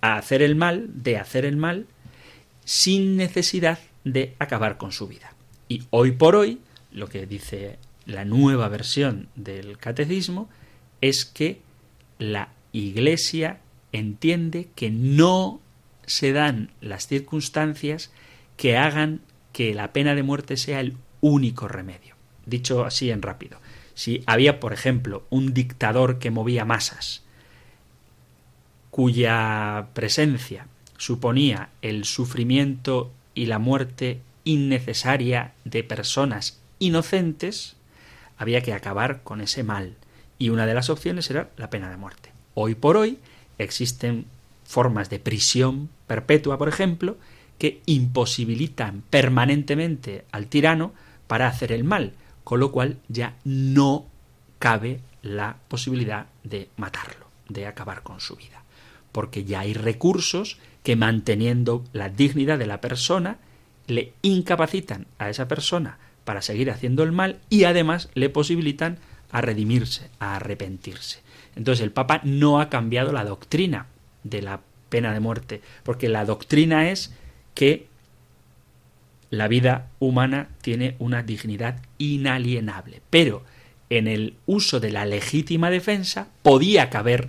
a 0.00 0.16
hacer 0.16 0.42
el 0.42 0.54
mal, 0.54 0.86
de 0.88 1.18
hacer 1.18 1.44
el 1.44 1.56
mal, 1.56 1.86
sin 2.68 3.16
necesidad 3.16 3.78
de 4.04 4.34
acabar 4.38 4.76
con 4.76 4.92
su 4.92 5.08
vida. 5.08 5.32
Y 5.70 5.84
hoy 5.88 6.12
por 6.12 6.36
hoy, 6.36 6.60
lo 6.92 7.08
que 7.08 7.24
dice 7.24 7.78
la 8.04 8.26
nueva 8.26 8.68
versión 8.68 9.30
del 9.36 9.78
catecismo 9.78 10.50
es 11.00 11.24
que 11.24 11.62
la 12.18 12.50
Iglesia 12.72 13.60
entiende 13.92 14.68
que 14.74 14.90
no 14.90 15.62
se 16.04 16.34
dan 16.34 16.70
las 16.82 17.06
circunstancias 17.06 18.10
que 18.58 18.76
hagan 18.76 19.22
que 19.54 19.72
la 19.72 19.94
pena 19.94 20.14
de 20.14 20.22
muerte 20.22 20.58
sea 20.58 20.80
el 20.80 20.94
único 21.22 21.68
remedio. 21.68 22.16
Dicho 22.44 22.84
así 22.84 23.10
en 23.10 23.22
rápido, 23.22 23.60
Si 23.94 24.22
había, 24.26 24.60
por 24.60 24.74
ejemplo, 24.74 25.26
un 25.30 25.54
dictador 25.54 26.18
que 26.18 26.30
movía 26.30 26.66
masas, 26.66 27.22
cuya 28.90 29.88
presencia 29.94 30.66
suponía 30.98 31.70
el 31.80 32.04
sufrimiento 32.04 33.10
y 33.34 33.46
la 33.46 33.58
muerte 33.58 34.20
innecesaria 34.44 35.52
de 35.64 35.82
personas 35.84 36.60
inocentes, 36.78 37.76
había 38.36 38.62
que 38.62 38.74
acabar 38.74 39.22
con 39.22 39.40
ese 39.40 39.62
mal. 39.62 39.94
Y 40.38 40.50
una 40.50 40.66
de 40.66 40.74
las 40.74 40.90
opciones 40.90 41.30
era 41.30 41.50
la 41.56 41.70
pena 41.70 41.90
de 41.90 41.96
muerte. 41.96 42.32
Hoy 42.54 42.74
por 42.74 42.96
hoy 42.96 43.18
existen 43.58 44.26
formas 44.64 45.10
de 45.10 45.18
prisión 45.18 45.88
perpetua, 46.06 46.58
por 46.58 46.68
ejemplo, 46.68 47.16
que 47.58 47.80
imposibilitan 47.86 49.02
permanentemente 49.10 50.24
al 50.30 50.46
tirano 50.46 50.92
para 51.26 51.48
hacer 51.48 51.72
el 51.72 51.84
mal, 51.84 52.12
con 52.44 52.60
lo 52.60 52.70
cual 52.70 52.98
ya 53.08 53.36
no 53.44 54.06
cabe 54.58 55.00
la 55.22 55.56
posibilidad 55.68 56.26
de 56.44 56.68
matarlo, 56.76 57.26
de 57.48 57.66
acabar 57.66 58.02
con 58.02 58.20
su 58.20 58.36
vida, 58.36 58.62
porque 59.12 59.44
ya 59.44 59.60
hay 59.60 59.74
recursos 59.74 60.58
que 60.88 60.96
manteniendo 60.96 61.84
la 61.92 62.08
dignidad 62.08 62.58
de 62.58 62.64
la 62.64 62.80
persona 62.80 63.36
le 63.88 64.14
incapacitan 64.22 65.06
a 65.18 65.28
esa 65.28 65.46
persona 65.46 65.98
para 66.24 66.40
seguir 66.40 66.70
haciendo 66.70 67.02
el 67.02 67.12
mal 67.12 67.40
y 67.50 67.64
además 67.64 68.08
le 68.14 68.30
posibilitan 68.30 68.96
a 69.30 69.42
redimirse, 69.42 70.08
a 70.18 70.36
arrepentirse. 70.36 71.20
Entonces 71.56 71.84
el 71.84 71.90
Papa 71.90 72.22
no 72.24 72.58
ha 72.58 72.70
cambiado 72.70 73.12
la 73.12 73.26
doctrina 73.26 73.84
de 74.24 74.40
la 74.40 74.60
pena 74.88 75.12
de 75.12 75.20
muerte, 75.20 75.60
porque 75.82 76.08
la 76.08 76.24
doctrina 76.24 76.88
es 76.88 77.12
que 77.52 77.86
la 79.28 79.46
vida 79.46 79.90
humana 79.98 80.48
tiene 80.62 80.96
una 80.98 81.22
dignidad 81.22 81.82
inalienable, 81.98 83.02
pero 83.10 83.42
en 83.90 84.08
el 84.08 84.36
uso 84.46 84.80
de 84.80 84.90
la 84.90 85.04
legítima 85.04 85.68
defensa 85.68 86.28
podía 86.40 86.88
caber 86.88 87.28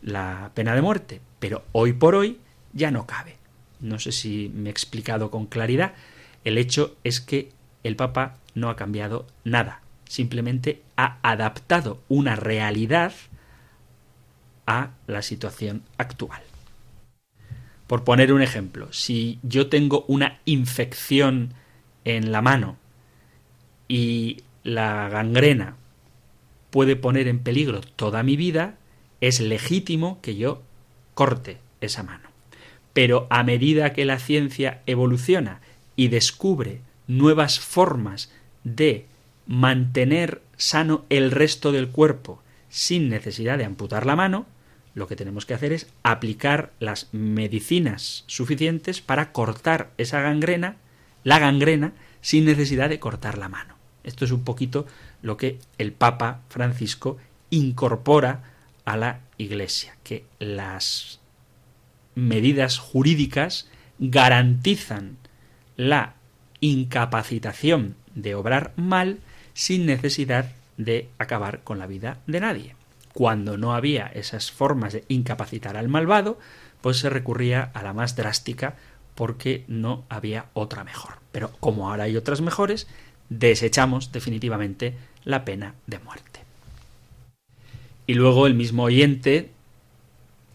la 0.00 0.52
pena 0.54 0.76
de 0.76 0.82
muerte, 0.82 1.20
pero 1.40 1.64
hoy 1.72 1.92
por 1.92 2.14
hoy 2.14 2.38
ya 2.72 2.90
no 2.90 3.06
cabe. 3.06 3.36
No 3.80 3.98
sé 3.98 4.12
si 4.12 4.50
me 4.54 4.68
he 4.68 4.72
explicado 4.72 5.30
con 5.30 5.46
claridad. 5.46 5.94
El 6.44 6.58
hecho 6.58 6.96
es 7.04 7.20
que 7.20 7.50
el 7.82 7.96
Papa 7.96 8.36
no 8.54 8.68
ha 8.68 8.76
cambiado 8.76 9.26
nada, 9.44 9.80
simplemente 10.06 10.82
ha 10.96 11.18
adaptado 11.22 12.00
una 12.08 12.36
realidad 12.36 13.12
a 14.66 14.90
la 15.06 15.22
situación 15.22 15.82
actual. 15.96 16.42
Por 17.86 18.04
poner 18.04 18.32
un 18.32 18.42
ejemplo, 18.42 18.92
si 18.92 19.40
yo 19.42 19.68
tengo 19.68 20.04
una 20.06 20.38
infección 20.44 21.54
en 22.04 22.30
la 22.30 22.40
mano 22.40 22.76
y 23.88 24.42
la 24.62 25.08
gangrena 25.08 25.76
puede 26.70 26.94
poner 26.94 27.26
en 27.26 27.40
peligro 27.40 27.80
toda 27.80 28.22
mi 28.22 28.36
vida, 28.36 28.76
es 29.20 29.40
legítimo 29.40 30.20
que 30.22 30.36
yo 30.36 30.62
corte 31.14 31.58
esa 31.80 32.02
mano. 32.02 32.29
Pero 32.92 33.26
a 33.30 33.42
medida 33.42 33.92
que 33.92 34.04
la 34.04 34.18
ciencia 34.18 34.82
evoluciona 34.86 35.60
y 35.96 36.08
descubre 36.08 36.80
nuevas 37.06 37.60
formas 37.60 38.32
de 38.64 39.06
mantener 39.46 40.42
sano 40.56 41.04
el 41.08 41.30
resto 41.30 41.72
del 41.72 41.88
cuerpo 41.88 42.42
sin 42.68 43.08
necesidad 43.08 43.58
de 43.58 43.64
amputar 43.64 44.06
la 44.06 44.16
mano, 44.16 44.46
lo 44.94 45.06
que 45.06 45.16
tenemos 45.16 45.46
que 45.46 45.54
hacer 45.54 45.72
es 45.72 45.88
aplicar 46.02 46.72
las 46.80 47.08
medicinas 47.12 48.24
suficientes 48.26 49.00
para 49.00 49.32
cortar 49.32 49.90
esa 49.98 50.20
gangrena, 50.20 50.76
la 51.24 51.38
gangrena, 51.38 51.92
sin 52.20 52.44
necesidad 52.44 52.88
de 52.88 53.00
cortar 53.00 53.38
la 53.38 53.48
mano. 53.48 53.76
Esto 54.04 54.24
es 54.24 54.32
un 54.32 54.44
poquito 54.44 54.86
lo 55.22 55.36
que 55.36 55.58
el 55.78 55.92
Papa 55.92 56.40
Francisco 56.48 57.18
incorpora 57.50 58.44
a 58.84 58.96
la 58.96 59.20
Iglesia, 59.36 59.96
que 60.02 60.24
las 60.38 61.19
medidas 62.14 62.78
jurídicas 62.78 63.68
garantizan 63.98 65.16
la 65.76 66.14
incapacitación 66.60 67.96
de 68.14 68.34
obrar 68.34 68.72
mal 68.76 69.18
sin 69.54 69.86
necesidad 69.86 70.52
de 70.76 71.08
acabar 71.18 71.62
con 71.62 71.78
la 71.78 71.86
vida 71.86 72.18
de 72.26 72.40
nadie 72.40 72.74
cuando 73.12 73.56
no 73.56 73.74
había 73.74 74.06
esas 74.06 74.50
formas 74.50 74.92
de 74.92 75.04
incapacitar 75.08 75.76
al 75.76 75.88
malvado, 75.88 76.38
pues 76.80 76.98
se 76.98 77.10
recurría 77.10 77.70
a 77.74 77.82
la 77.82 77.92
más 77.92 78.16
drástica 78.16 78.76
porque 79.14 79.64
no 79.68 80.04
había 80.08 80.46
otra 80.54 80.84
mejor. 80.84 81.14
Pero 81.32 81.50
como 81.60 81.90
ahora 81.90 82.04
hay 82.04 82.16
otras 82.16 82.40
mejores, 82.40 82.86
desechamos 83.28 84.12
definitivamente 84.12 84.94
la 85.24 85.44
pena 85.44 85.74
de 85.86 85.98
muerte. 85.98 86.40
Y 88.06 88.14
luego 88.14 88.46
el 88.46 88.54
mismo 88.54 88.84
oyente 88.84 89.50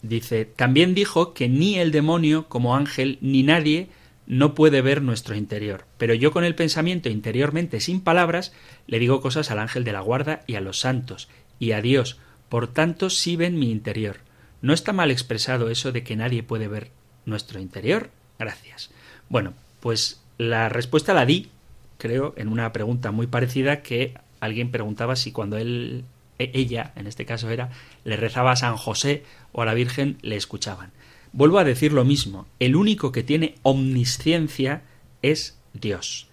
dice, 0.07 0.45
también 0.45 0.93
dijo 0.93 1.33
que 1.33 1.49
ni 1.49 1.79
el 1.79 1.91
demonio 1.91 2.47
como 2.47 2.75
ángel 2.75 3.17
ni 3.21 3.43
nadie 3.43 3.89
no 4.27 4.55
puede 4.55 4.81
ver 4.81 5.01
nuestro 5.01 5.35
interior, 5.35 5.85
pero 5.97 6.13
yo 6.13 6.31
con 6.31 6.43
el 6.43 6.55
pensamiento 6.55 7.09
interiormente 7.09 7.79
sin 7.79 8.01
palabras 8.01 8.53
le 8.87 8.99
digo 8.99 9.21
cosas 9.21 9.51
al 9.51 9.59
ángel 9.59 9.83
de 9.83 9.93
la 9.93 10.01
guarda 10.01 10.41
y 10.47 10.55
a 10.55 10.61
los 10.61 10.79
santos 10.79 11.29
y 11.59 11.71
a 11.71 11.81
Dios, 11.81 12.19
por 12.49 12.67
tanto, 12.67 13.09
sí 13.09 13.35
ven 13.35 13.57
mi 13.57 13.71
interior. 13.71 14.17
¿No 14.61 14.73
está 14.73 14.93
mal 14.93 15.11
expresado 15.11 15.69
eso 15.69 15.91
de 15.91 16.03
que 16.03 16.15
nadie 16.15 16.43
puede 16.43 16.67
ver 16.67 16.89
nuestro 17.25 17.59
interior? 17.59 18.09
Gracias. 18.39 18.91
Bueno, 19.29 19.53
pues 19.79 20.21
la 20.37 20.69
respuesta 20.69 21.13
la 21.13 21.25
di, 21.25 21.49
creo, 21.97 22.33
en 22.37 22.47
una 22.47 22.71
pregunta 22.73 23.11
muy 23.11 23.27
parecida 23.27 23.81
que 23.81 24.13
alguien 24.39 24.71
preguntaba 24.71 25.15
si 25.15 25.31
cuando 25.31 25.57
él, 25.57 26.05
ella, 26.39 26.91
en 26.95 27.07
este 27.07 27.25
caso 27.25 27.49
era, 27.49 27.69
le 28.03 28.17
rezaba 28.17 28.51
a 28.51 28.55
San 28.55 28.77
José 28.77 29.23
o 29.51 29.61
a 29.61 29.65
la 29.65 29.73
Virgen, 29.73 30.17
le 30.21 30.35
escuchaban. 30.35 30.91
Vuelvo 31.31 31.59
a 31.59 31.63
decir 31.63 31.91
lo 31.91 32.05
mismo, 32.05 32.47
el 32.59 32.75
único 32.75 33.11
que 33.11 33.23
tiene 33.23 33.55
omnisciencia 33.63 34.83
es 35.21 35.57
Dios. 35.73 36.27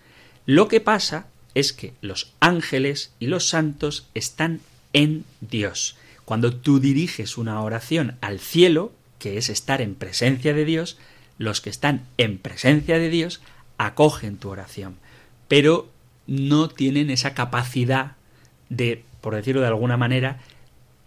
Lo 0.46 0.68
que 0.68 0.80
pasa 0.80 1.26
es 1.54 1.72
que 1.72 1.92
los 2.00 2.32
ángeles 2.40 3.12
y 3.18 3.26
los 3.26 3.48
santos 3.48 4.08
están 4.14 4.60
en 4.92 5.24
Dios. 5.40 5.96
Cuando 6.24 6.54
tú 6.54 6.78
diriges 6.78 7.36
una 7.36 7.60
oración 7.60 8.16
al 8.20 8.38
cielo, 8.38 8.92
que 9.18 9.38
es 9.38 9.48
estar 9.48 9.80
en 9.80 9.94
presencia 9.94 10.54
de 10.54 10.64
Dios, 10.64 10.98
los 11.38 11.60
que 11.60 11.70
están 11.70 12.06
en 12.16 12.38
presencia 12.38 12.98
de 12.98 13.08
Dios 13.08 13.40
acogen 13.78 14.36
tu 14.36 14.50
oración, 14.50 14.96
pero 15.48 15.90
no 16.26 16.68
tienen 16.68 17.10
esa 17.10 17.34
capacidad 17.34 18.12
de, 18.68 19.04
por 19.22 19.34
decirlo 19.34 19.62
de 19.62 19.68
alguna 19.68 19.96
manera, 19.96 20.40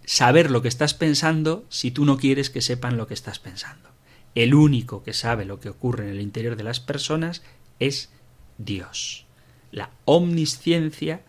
saber 0.05 0.49
lo 0.49 0.63
que 0.63 0.67
estás 0.67 0.95
pensando 0.95 1.65
si 1.69 1.91
tú 1.91 2.05
no 2.05 2.17
quieres 2.17 2.49
que 2.49 2.61
sepan 2.61 2.97
lo 2.97 3.05
que 3.05 3.13
estás 3.13 3.37
pensando. 3.37 3.89
El 4.33 4.55
único 4.55 5.03
que 5.03 5.13
sabe 5.13 5.45
lo 5.45 5.59
que 5.59 5.69
ocurre 5.69 6.05
en 6.05 6.11
el 6.11 6.21
interior 6.21 6.55
de 6.55 6.63
las 6.63 6.79
personas 6.79 7.43
es 7.79 8.09
Dios. 8.57 9.25
La 9.71 9.91
omnisciencia 10.05 11.21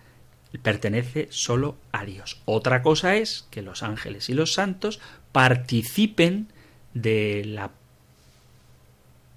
pertenece 0.62 1.28
solo 1.30 1.76
a 1.92 2.04
Dios. 2.04 2.40
Otra 2.46 2.82
cosa 2.82 3.16
es 3.16 3.46
que 3.50 3.62
los 3.62 3.82
ángeles 3.82 4.30
y 4.30 4.34
los 4.34 4.54
santos 4.54 5.00
participen 5.32 6.48
de 6.94 7.44
la 7.44 7.72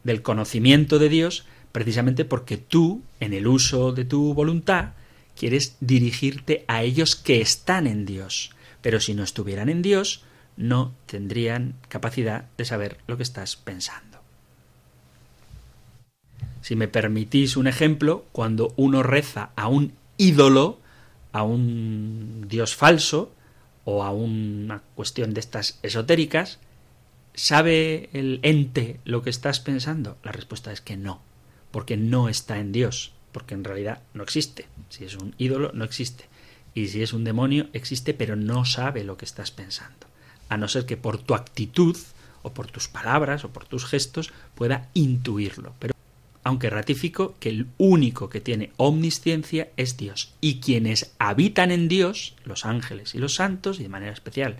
del 0.03 0.21
conocimiento 0.21 0.97
de 0.97 1.09
Dios 1.09 1.45
precisamente 1.71 2.25
porque 2.25 2.57
tú, 2.57 3.03
en 3.19 3.33
el 3.33 3.47
uso 3.47 3.91
de 3.91 4.05
tu 4.05 4.33
voluntad, 4.33 4.93
quieres 5.39 5.77
dirigirte 5.79 6.65
a 6.67 6.83
ellos 6.83 7.15
que 7.15 7.39
están 7.39 7.87
en 7.87 8.05
Dios. 8.05 8.51
Pero 8.81 8.99
si 8.99 9.13
no 9.13 9.23
estuvieran 9.23 9.69
en 9.69 9.81
Dios, 9.81 10.25
no 10.57 10.93
tendrían 11.05 11.75
capacidad 11.87 12.45
de 12.57 12.65
saber 12.65 12.97
lo 13.07 13.15
que 13.15 13.23
estás 13.23 13.55
pensando. 13.55 14.19
Si 16.61 16.75
me 16.75 16.89
permitís 16.89 17.55
un 17.55 17.67
ejemplo, 17.67 18.25
cuando 18.33 18.73
uno 18.75 19.01
reza 19.01 19.51
a 19.55 19.69
un 19.69 19.93
ídolo, 20.17 20.79
a 21.31 21.43
un 21.43 22.45
dios 22.49 22.75
falso 22.75 23.31
o 23.85 24.03
a 24.03 24.11
una 24.11 24.81
cuestión 24.95 25.33
de 25.33 25.39
estas 25.39 25.79
esotéricas, 25.83 26.59
¿sabe 27.33 28.09
el 28.11 28.41
ente 28.43 28.99
lo 29.05 29.23
que 29.23 29.29
estás 29.29 29.61
pensando? 29.61 30.17
La 30.23 30.33
respuesta 30.33 30.73
es 30.73 30.81
que 30.81 30.97
no, 30.97 31.21
porque 31.71 31.95
no 31.95 32.27
está 32.27 32.59
en 32.59 32.73
Dios, 32.73 33.13
porque 33.39 33.53
en 33.53 33.63
realidad 33.63 34.01
no 34.13 34.21
existe. 34.21 34.67
Si 34.89 35.05
es 35.05 35.15
un 35.15 35.33
ídolo, 35.37 35.71
no 35.73 35.85
existe. 35.85 36.25
Y 36.73 36.89
si 36.89 37.01
es 37.01 37.13
un 37.13 37.23
demonio, 37.23 37.67
existe, 37.71 38.13
pero 38.13 38.35
no 38.35 38.65
sabe 38.65 39.05
lo 39.05 39.15
que 39.15 39.23
estás 39.23 39.49
pensando. 39.49 40.07
A 40.49 40.57
no 40.57 40.67
ser 40.67 40.85
que 40.85 40.97
por 40.97 41.17
tu 41.19 41.35
actitud, 41.35 41.95
o 42.41 42.53
por 42.53 42.67
tus 42.67 42.89
palabras, 42.89 43.45
o 43.45 43.49
por 43.49 43.63
tus 43.63 43.85
gestos, 43.85 44.33
pueda 44.55 44.89
intuirlo. 44.93 45.73
Pero 45.79 45.93
aunque 46.43 46.69
ratifico 46.69 47.35
que 47.39 47.47
el 47.47 47.67
único 47.77 48.29
que 48.29 48.41
tiene 48.41 48.73
omnisciencia 48.75 49.69
es 49.77 49.95
Dios, 49.95 50.33
y 50.41 50.59
quienes 50.59 51.13
habitan 51.17 51.71
en 51.71 51.87
Dios, 51.87 52.35
los 52.43 52.65
ángeles 52.65 53.15
y 53.15 53.19
los 53.19 53.35
santos, 53.35 53.79
y 53.79 53.83
de 53.83 53.89
manera 53.89 54.11
especial 54.11 54.57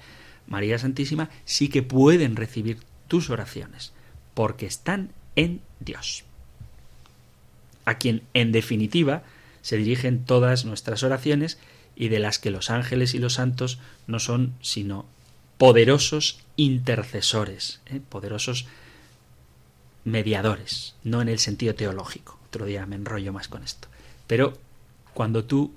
María 0.48 0.80
Santísima, 0.80 1.30
sí 1.44 1.68
que 1.68 1.84
pueden 1.84 2.38
recibir 2.38 2.80
tus 3.10 3.30
oraciones, 3.30 3.92
porque 4.34 4.68
están 4.68 5.12
en 5.36 5.60
Dios, 5.82 6.24
a 7.90 7.98
quien 7.98 8.22
en 8.34 8.52
definitiva 8.52 9.24
se 9.62 9.78
dirigen 9.78 10.24
todas 10.24 10.64
nuestras 10.64 11.04
oraciones 11.04 11.58
y 11.96 12.10
de 12.10 12.20
las 12.20 12.40
que 12.40 12.52
los 12.52 12.70
ángeles 12.70 13.14
y 13.14 13.20
los 13.20 13.34
santos 13.34 13.80
no 14.08 14.20
son 14.20 14.54
sino 14.62 15.06
poderosos 15.58 16.40
intercesores, 16.56 17.82
¿eh? 17.88 18.00
poderosos 18.08 18.68
mediadores, 20.06 20.96
no 21.04 21.22
en 21.22 21.30
el 21.30 21.40
sentido 21.40 21.76
teológico. 21.76 22.40
Otro 22.48 22.66
día 22.66 22.86
me 22.86 22.96
enrollo 22.96 23.34
más 23.34 23.48
con 23.48 23.64
esto. 23.64 23.88
Pero 24.28 24.58
cuando 25.14 25.44
tú 25.44 25.74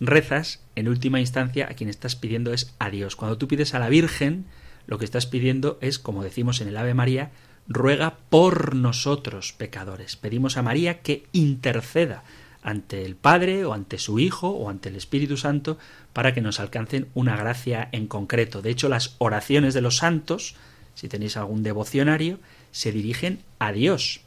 rezas, 0.00 0.60
en 0.74 0.88
última 0.88 1.20
instancia, 1.20 1.68
a 1.70 1.74
quien 1.74 1.90
estás 1.90 2.16
pidiendo 2.16 2.52
es 2.52 2.74
a 2.78 2.90
Dios. 2.90 3.14
Cuando 3.14 3.38
tú 3.38 3.46
pides 3.46 3.74
a 3.74 3.78
la 3.78 3.88
Virgen, 3.88 4.46
lo 4.86 4.98
que 4.98 5.04
estás 5.04 5.26
pidiendo 5.26 5.78
es, 5.80 5.98
como 5.98 6.24
decimos 6.24 6.60
en 6.60 6.68
el 6.68 6.76
Ave 6.76 6.94
María, 6.94 7.30
ruega 7.68 8.16
por 8.30 8.74
nosotros 8.74 9.52
pecadores. 9.52 10.16
Pedimos 10.16 10.56
a 10.56 10.62
María 10.62 11.00
que 11.00 11.26
interceda 11.32 12.24
ante 12.62 13.04
el 13.04 13.16
Padre 13.16 13.64
o 13.64 13.72
ante 13.72 13.98
su 13.98 14.18
Hijo 14.18 14.48
o 14.50 14.68
ante 14.68 14.88
el 14.88 14.96
Espíritu 14.96 15.36
Santo 15.36 15.78
para 16.12 16.34
que 16.34 16.40
nos 16.40 16.60
alcancen 16.60 17.08
una 17.14 17.36
gracia 17.36 17.88
en 17.92 18.06
concreto. 18.06 18.62
De 18.62 18.70
hecho, 18.70 18.88
las 18.88 19.14
oraciones 19.18 19.74
de 19.74 19.80
los 19.80 19.96
santos, 19.98 20.56
si 20.94 21.08
tenéis 21.08 21.36
algún 21.36 21.62
devocionario, 21.62 22.38
se 22.72 22.92
dirigen 22.92 23.40
a 23.58 23.72
Dios. 23.72 24.20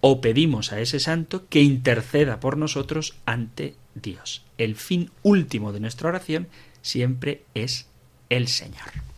O 0.00 0.20
pedimos 0.20 0.72
a 0.72 0.80
ese 0.80 0.98
santo 0.98 1.46
que 1.48 1.60
interceda 1.62 2.40
por 2.40 2.56
nosotros 2.56 3.14
ante 3.26 3.74
Dios. 3.94 4.42
El 4.56 4.76
fin 4.76 5.10
último 5.22 5.72
de 5.72 5.80
nuestra 5.80 6.08
oración 6.08 6.48
siempre 6.82 7.44
es 7.54 7.86
el 8.30 8.48
Señor. 8.48 9.09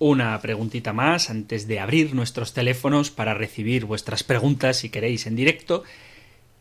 Una 0.00 0.40
preguntita 0.40 0.92
más 0.92 1.28
antes 1.28 1.66
de 1.66 1.80
abrir 1.80 2.14
nuestros 2.14 2.52
teléfonos 2.52 3.10
para 3.10 3.34
recibir 3.34 3.84
vuestras 3.84 4.22
preguntas 4.22 4.76
si 4.76 4.90
queréis 4.90 5.26
en 5.26 5.34
directo. 5.34 5.82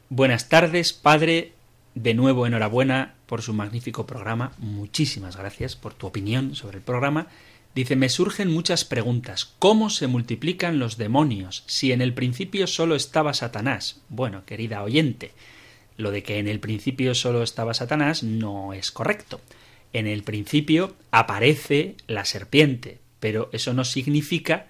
Buenas 0.09 0.49
tardes, 0.49 0.91
padre. 0.91 1.51
De 1.93 2.15
nuevo, 2.15 2.47
enhorabuena 2.47 3.13
por 3.27 3.43
su 3.43 3.53
magnífico 3.53 4.07
programa. 4.07 4.53
Muchísimas 4.57 5.37
gracias 5.37 5.75
por 5.75 5.93
tu 5.93 6.07
opinión 6.07 6.55
sobre 6.55 6.77
el 6.77 6.83
programa. 6.83 7.27
Dice, 7.75 7.95
me 7.95 8.09
surgen 8.09 8.51
muchas 8.51 8.85
preguntas. 8.85 9.53
¿Cómo 9.59 9.91
se 9.91 10.07
multiplican 10.07 10.79
los 10.79 10.97
demonios 10.97 11.63
si 11.67 11.91
en 11.91 12.01
el 12.01 12.15
principio 12.15 12.65
solo 12.65 12.95
estaba 12.95 13.35
Satanás? 13.35 14.01
Bueno, 14.09 14.45
querida 14.45 14.81
oyente, 14.81 15.31
lo 15.95 16.09
de 16.09 16.23
que 16.23 16.39
en 16.39 16.47
el 16.47 16.59
principio 16.59 17.13
solo 17.13 17.43
estaba 17.43 17.75
Satanás 17.75 18.23
no 18.23 18.73
es 18.73 18.91
correcto. 18.91 19.41
En 19.93 20.07
el 20.07 20.23
principio 20.23 20.95
aparece 21.11 21.95
la 22.07 22.25
serpiente, 22.25 22.97
pero 23.19 23.49
eso 23.53 23.73
no 23.73 23.83
significa 23.83 24.67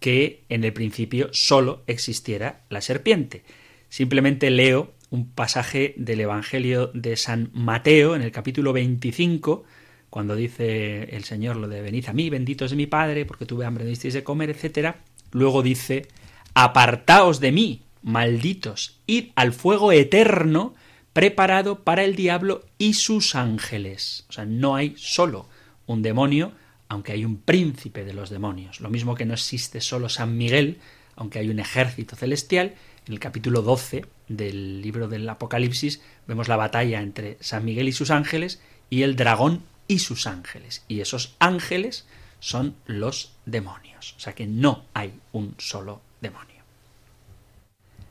que 0.00 0.44
en 0.48 0.64
el 0.64 0.72
principio 0.72 1.28
solo 1.32 1.82
existiera 1.86 2.64
la 2.68 2.80
serpiente. 2.80 3.44
Simplemente 3.88 4.50
leo 4.50 4.94
un 5.10 5.30
pasaje 5.30 5.94
del 5.96 6.20
Evangelio 6.20 6.90
de 6.92 7.16
San 7.16 7.50
Mateo 7.54 8.16
en 8.16 8.22
el 8.22 8.32
capítulo 8.32 8.72
25, 8.72 9.64
cuando 10.10 10.34
dice 10.34 11.04
el 11.16 11.24
Señor 11.24 11.56
lo 11.56 11.68
de 11.68 11.82
venid 11.82 12.08
a 12.08 12.12
mí, 12.12 12.30
benditos 12.30 12.70
de 12.70 12.76
mi 12.76 12.86
Padre, 12.86 13.24
porque 13.24 13.46
tuve 13.46 13.64
hambre, 13.64 13.84
me 13.84 13.90
disteis 13.90 14.14
de 14.14 14.24
comer, 14.24 14.50
etc. 14.50 14.96
Luego 15.32 15.62
dice, 15.62 16.08
apartaos 16.54 17.40
de 17.40 17.52
mí, 17.52 17.82
malditos, 18.02 19.00
id 19.06 19.30
al 19.34 19.52
fuego 19.52 19.92
eterno 19.92 20.74
preparado 21.12 21.82
para 21.82 22.04
el 22.04 22.14
diablo 22.14 22.64
y 22.78 22.94
sus 22.94 23.34
ángeles. 23.34 24.26
O 24.28 24.32
sea, 24.32 24.44
no 24.44 24.76
hay 24.76 24.94
solo 24.96 25.48
un 25.86 26.02
demonio, 26.02 26.52
aunque 26.88 27.12
hay 27.12 27.24
un 27.24 27.36
príncipe 27.38 28.04
de 28.04 28.14
los 28.14 28.30
demonios. 28.30 28.80
Lo 28.80 28.90
mismo 28.90 29.14
que 29.14 29.24
no 29.24 29.34
existe 29.34 29.80
solo 29.80 30.08
San 30.08 30.36
Miguel, 30.36 30.78
aunque 31.16 31.38
hay 31.38 31.48
un 31.48 31.58
ejército 31.58 32.16
celestial. 32.16 32.74
En 33.06 33.12
el 33.12 33.20
capítulo 33.20 33.62
12 33.62 34.04
del 34.28 34.82
libro 34.82 35.08
del 35.08 35.28
Apocalipsis 35.28 36.00
vemos 36.26 36.48
la 36.48 36.56
batalla 36.56 37.00
entre 37.00 37.36
San 37.40 37.64
Miguel 37.64 37.88
y 37.88 37.92
sus 37.92 38.10
ángeles 38.10 38.60
y 38.90 39.02
el 39.02 39.16
dragón 39.16 39.62
y 39.88 40.00
sus 40.00 40.26
ángeles. 40.26 40.84
Y 40.88 41.00
esos 41.00 41.36
ángeles 41.38 42.06
son 42.40 42.74
los 42.86 43.32
demonios. 43.46 44.14
O 44.16 44.20
sea 44.20 44.34
que 44.34 44.46
no 44.46 44.84
hay 44.94 45.12
un 45.32 45.54
solo 45.58 46.00
demonio 46.20 46.56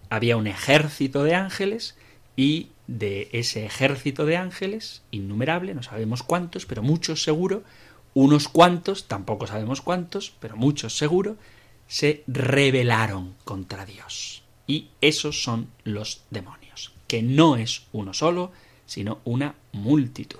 había 0.10 0.38
un 0.38 0.48
ejército 0.48 1.24
de 1.24 1.36
ángeles 1.36 1.96
y 2.36 2.70
de 2.88 3.30
ese 3.32 3.66
ejército 3.66 4.26
de 4.26 4.38
ángeles, 4.38 5.02
innumerable, 5.12 5.74
no 5.74 5.84
sabemos 5.84 6.24
cuántos, 6.24 6.66
pero 6.66 6.84
muchos 6.84 7.24
seguro, 7.24 7.64
unos 8.16 8.48
cuantos, 8.48 9.08
tampoco 9.08 9.46
sabemos 9.46 9.82
cuántos, 9.82 10.34
pero 10.40 10.56
muchos 10.56 10.98
seguro, 10.98 11.36
se 11.88 12.24
rebelaron 12.26 13.36
contra 13.44 13.86
Dios. 13.86 14.42
Y 14.66 14.88
esos 15.02 15.44
son 15.44 15.68
los 15.84 16.24
demonios, 16.32 16.94
que 17.08 17.22
no 17.22 17.58
es 17.58 17.84
uno 17.92 18.14
solo, 18.14 18.54
sino 18.86 19.20
una 19.26 19.56
multitud. 19.74 20.40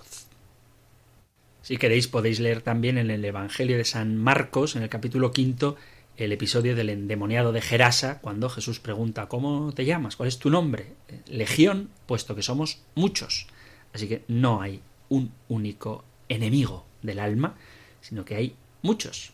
Si 1.62 1.78
queréis 1.78 2.08
podéis 2.08 2.40
leer 2.40 2.62
también 2.62 2.98
en 2.98 3.12
el 3.12 3.26
Evangelio 3.26 3.78
de 3.78 3.86
San 3.86 4.16
Marcos, 4.16 4.78
en 4.78 4.84
el 4.84 4.90
capítulo 4.90 5.34
quinto, 5.34 5.76
el 6.16 6.32
episodio 6.32 6.78
del 6.78 6.90
endemoniado 6.90 7.52
de 7.52 7.60
Gerasa, 7.60 8.22
cuando 8.22 8.50
Jesús 8.50 8.80
pregunta 8.80 9.28
¿Cómo 9.28 9.74
te 9.74 9.84
llamas? 9.84 10.16
¿Cuál 10.16 10.30
es 10.30 10.40
tu 10.40 10.50
nombre? 10.50 10.94
Legión, 11.28 11.90
puesto 12.06 12.36
que 12.36 12.42
somos 12.42 12.80
muchos. 12.96 13.48
Así 13.94 14.08
que 14.08 14.24
no 14.30 14.62
hay 14.62 14.80
un 15.10 15.34
único 15.50 16.06
enemigo 16.30 16.86
del 17.06 17.20
alma, 17.20 17.56
sino 18.02 18.26
que 18.26 18.36
hay 18.36 18.56
muchos 18.82 19.32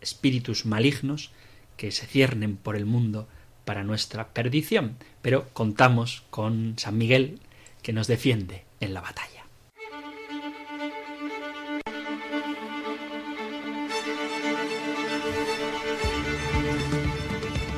espíritus 0.00 0.66
malignos 0.66 1.30
que 1.76 1.90
se 1.90 2.06
ciernen 2.06 2.56
por 2.56 2.76
el 2.76 2.86
mundo 2.86 3.28
para 3.64 3.84
nuestra 3.84 4.28
perdición. 4.28 4.96
Pero 5.22 5.48
contamos 5.52 6.24
con 6.30 6.74
San 6.78 6.98
Miguel 6.98 7.40
que 7.82 7.92
nos 7.92 8.06
defiende 8.06 8.64
en 8.80 8.94
la 8.94 9.00
batalla. 9.00 9.42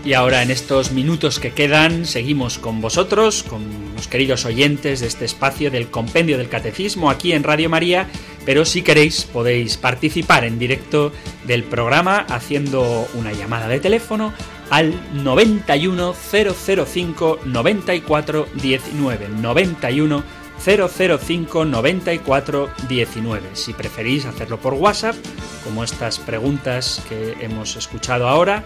Y 0.04 0.12
ahora 0.12 0.42
en 0.42 0.50
estos 0.50 0.92
minutos 0.92 1.40
que 1.40 1.52
quedan 1.52 2.04
seguimos 2.04 2.58
con 2.58 2.82
vosotros, 2.82 3.42
con 3.42 3.62
los 3.96 4.06
queridos 4.06 4.44
oyentes 4.44 5.00
de 5.00 5.06
este 5.06 5.24
espacio 5.24 5.70
del 5.70 5.90
Compendio 5.90 6.36
del 6.36 6.50
Catecismo 6.50 7.08
aquí 7.08 7.32
en 7.32 7.42
Radio 7.42 7.70
María, 7.70 8.06
pero 8.44 8.64
si 8.64 8.82
queréis 8.82 9.24
podéis 9.24 9.76
participar 9.76 10.44
en 10.44 10.58
directo 10.58 11.12
del 11.46 11.64
programa 11.64 12.26
haciendo 12.28 13.08
una 13.14 13.32
llamada 13.32 13.68
de 13.68 13.80
teléfono 13.80 14.32
al 14.70 14.94
91 15.22 16.14
005 16.14 17.40
94 17.44 18.48
19 18.54 19.28
91 19.28 20.24
005 20.58 21.64
94 21.64 22.70
19. 22.88 23.48
Si 23.54 23.72
preferís 23.72 24.24
hacerlo 24.24 24.58
por 24.58 24.74
WhatsApp, 24.74 25.16
como 25.64 25.84
estas 25.84 26.18
preguntas 26.18 27.02
que 27.08 27.36
hemos 27.40 27.76
escuchado 27.76 28.28
ahora, 28.28 28.64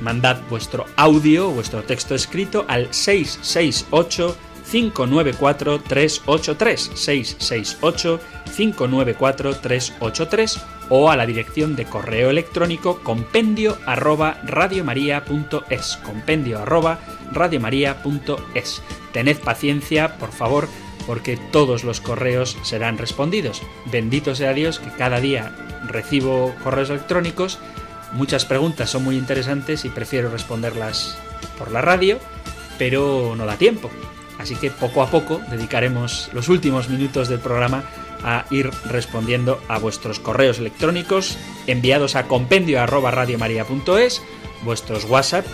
Mandad 0.00 0.38
vuestro 0.48 0.86
audio, 0.96 1.50
vuestro 1.50 1.82
texto 1.82 2.14
escrito 2.14 2.64
al 2.68 2.92
668 2.92 4.36
594 4.70 5.80
383 5.80 6.90
668 6.94 8.20
594 8.56 9.56
383 9.56 10.60
o 10.88 11.10
a 11.10 11.16
la 11.16 11.26
dirección 11.26 11.76
de 11.76 11.84
correo 11.84 12.30
electrónico 12.30 13.00
compendio 13.00 13.78
arroba 13.86 14.40
radiomaria.es 14.44 15.98
compendio 16.04 16.60
arroba 16.60 16.98
radiomaria.es 17.32 18.82
Tened 19.12 19.38
paciencia, 19.38 20.18
por 20.18 20.30
favor, 20.30 20.68
porque 21.06 21.36
todos 21.36 21.82
los 21.82 22.00
correos 22.00 22.56
serán 22.62 22.98
respondidos. 22.98 23.62
Bendito 23.90 24.34
sea 24.34 24.52
Dios 24.52 24.78
que 24.78 24.90
cada 24.90 25.20
día 25.20 25.52
recibo 25.88 26.54
correos 26.62 26.90
electrónicos 26.90 27.58
Muchas 28.12 28.44
preguntas 28.44 28.90
son 28.90 29.04
muy 29.04 29.16
interesantes 29.16 29.84
y 29.84 29.88
prefiero 29.88 30.30
responderlas 30.30 31.16
por 31.58 31.70
la 31.70 31.80
radio, 31.80 32.18
pero 32.76 33.34
no 33.36 33.46
da 33.46 33.56
tiempo. 33.56 33.88
Así 34.40 34.56
que 34.56 34.70
poco 34.70 35.02
a 35.02 35.10
poco 35.10 35.42
dedicaremos 35.50 36.30
los 36.32 36.48
últimos 36.48 36.88
minutos 36.88 37.28
del 37.28 37.40
programa 37.40 37.84
a 38.24 38.46
ir 38.50 38.70
respondiendo 38.86 39.60
a 39.68 39.76
vuestros 39.78 40.18
correos 40.18 40.58
electrónicos 40.58 41.36
enviados 41.66 42.16
a 42.16 42.26
compendio 42.26 42.80
vuestros 44.62 45.04
WhatsApp 45.04 45.44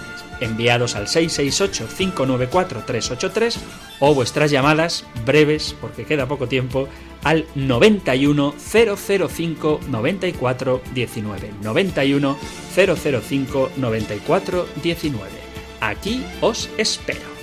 enviados 0.41 0.95
al 0.95 1.09
668-594-383 1.09 3.57
o 4.01 4.15
vuestras 4.15 4.53
llamadas 4.53 5.05
breves, 5.25 5.75
porque 5.81 6.05
queda 6.05 6.29
poco 6.29 6.47
tiempo, 6.47 6.89
al 7.25 7.47
91 7.55 8.55
005 8.59 9.81
94 9.89 10.83
19. 10.95 11.51
91 11.63 12.39
005 12.75 13.71
94 13.77 14.69
19. 14.83 15.31
Aquí 15.81 16.23
os 16.41 16.69
espero. 16.77 17.36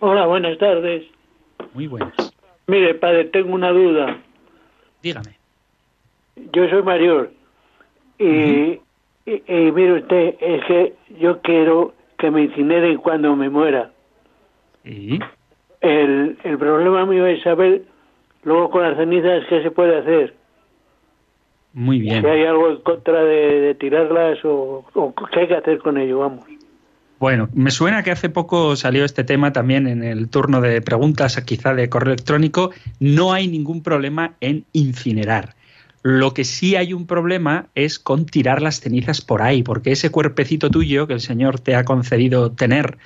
Hola, 0.00 0.24
buenas 0.24 0.56
tardes. 0.56 1.04
Muy 1.74 1.86
buenas. 1.86 2.14
Mire, 2.66 2.94
padre, 2.94 3.26
tengo 3.26 3.54
una 3.54 3.72
duda. 3.72 4.22
Dígame. 5.02 5.36
Yo 6.54 6.66
soy 6.70 6.82
mayor 6.82 7.30
y, 8.18 8.24
y, 8.24 8.80
y 9.26 9.70
mire 9.70 10.00
usted, 10.00 10.36
es 10.40 10.64
que 10.64 10.94
yo 11.20 11.42
quiero 11.42 11.92
que 12.16 12.30
me 12.30 12.44
incineren 12.44 12.96
cuando 12.96 13.36
me 13.36 13.50
muera. 13.50 13.90
¿Y? 14.84 15.18
El, 15.80 16.38
el 16.44 16.58
problema 16.58 17.06
mío 17.06 17.26
es 17.26 17.42
saber 17.42 17.82
luego 18.42 18.70
con 18.70 18.82
las 18.82 18.96
cenizas 18.96 19.44
qué 19.48 19.62
se 19.62 19.70
puede 19.70 19.98
hacer. 19.98 20.34
Muy 21.72 21.98
bien. 21.98 22.22
Si 22.22 22.28
hay 22.28 22.44
algo 22.44 22.70
en 22.70 22.76
contra 22.82 23.24
de, 23.24 23.60
de 23.60 23.74
tirarlas 23.74 24.44
o, 24.44 24.84
o 24.94 25.14
qué 25.32 25.40
hay 25.40 25.48
que 25.48 25.56
hacer 25.56 25.78
con 25.78 25.98
ello, 25.98 26.20
vamos. 26.20 26.44
Bueno, 27.18 27.48
me 27.54 27.70
suena 27.70 28.02
que 28.02 28.10
hace 28.10 28.28
poco 28.28 28.76
salió 28.76 29.04
este 29.04 29.24
tema 29.24 29.52
también 29.52 29.86
en 29.86 30.02
el 30.02 30.28
turno 30.28 30.60
de 30.60 30.82
preguntas, 30.82 31.40
quizá 31.42 31.74
de 31.74 31.88
correo 31.88 32.12
electrónico. 32.12 32.70
No 33.00 33.32
hay 33.32 33.48
ningún 33.48 33.82
problema 33.82 34.34
en 34.40 34.64
incinerar. 34.72 35.54
Lo 36.02 36.34
que 36.34 36.44
sí 36.44 36.76
hay 36.76 36.92
un 36.92 37.06
problema 37.06 37.68
es 37.74 37.98
con 37.98 38.26
tirar 38.26 38.60
las 38.60 38.80
cenizas 38.80 39.22
por 39.22 39.40
ahí, 39.40 39.62
porque 39.62 39.92
ese 39.92 40.10
cuerpecito 40.10 40.68
tuyo 40.70 41.06
que 41.06 41.14
el 41.14 41.20
Señor 41.20 41.60
te 41.60 41.76
ha 41.76 41.84
concedido 41.84 42.52
tener, 42.52 42.98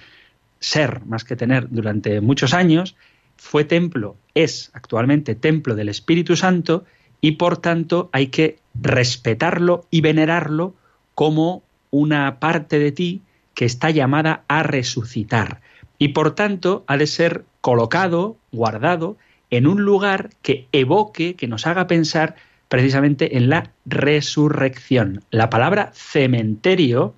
ser 0.61 1.05
más 1.07 1.25
que 1.25 1.37
tener 1.37 1.69
durante 1.71 2.21
muchos 2.21 2.55
años, 2.55 2.97
fue 3.37 3.65
templo, 3.65 4.17
es 4.35 4.71
actualmente 4.75 5.35
templo 5.35 5.75
del 5.77 5.89
Espíritu 5.89 6.37
Santo 6.37 6.85
y 7.21 7.33
por 7.33 7.59
tanto 7.59 8.11
hay 8.13 8.29
que 8.29 8.59
respetarlo 8.75 9.87
y 9.91 10.01
venerarlo 10.01 10.75
como 11.15 11.63
una 11.91 12.41
parte 12.41 12.79
de 12.79 12.93
ti 12.93 13.23
que 13.55 13.65
está 13.65 13.91
llamada 13.91 14.45
a 14.49 14.63
resucitar 14.63 15.61
y 15.99 16.09
por 16.09 16.35
tanto 16.35 16.85
ha 16.87 16.97
de 16.97 17.07
ser 17.07 17.45
colocado, 17.61 18.37
guardado 18.53 19.17
en 19.51 19.67
un 19.67 19.83
lugar 19.83 20.31
que 20.43 20.69
evoque, 20.73 21.35
que 21.35 21.49
nos 21.49 21.67
haga 21.67 21.87
pensar 21.87 22.37
precisamente 22.69 23.37
en 23.37 23.49
la 23.49 23.73
resurrección. 23.87 25.25
La 25.31 25.51
palabra 25.51 25.91
cementerio, 25.95 27.15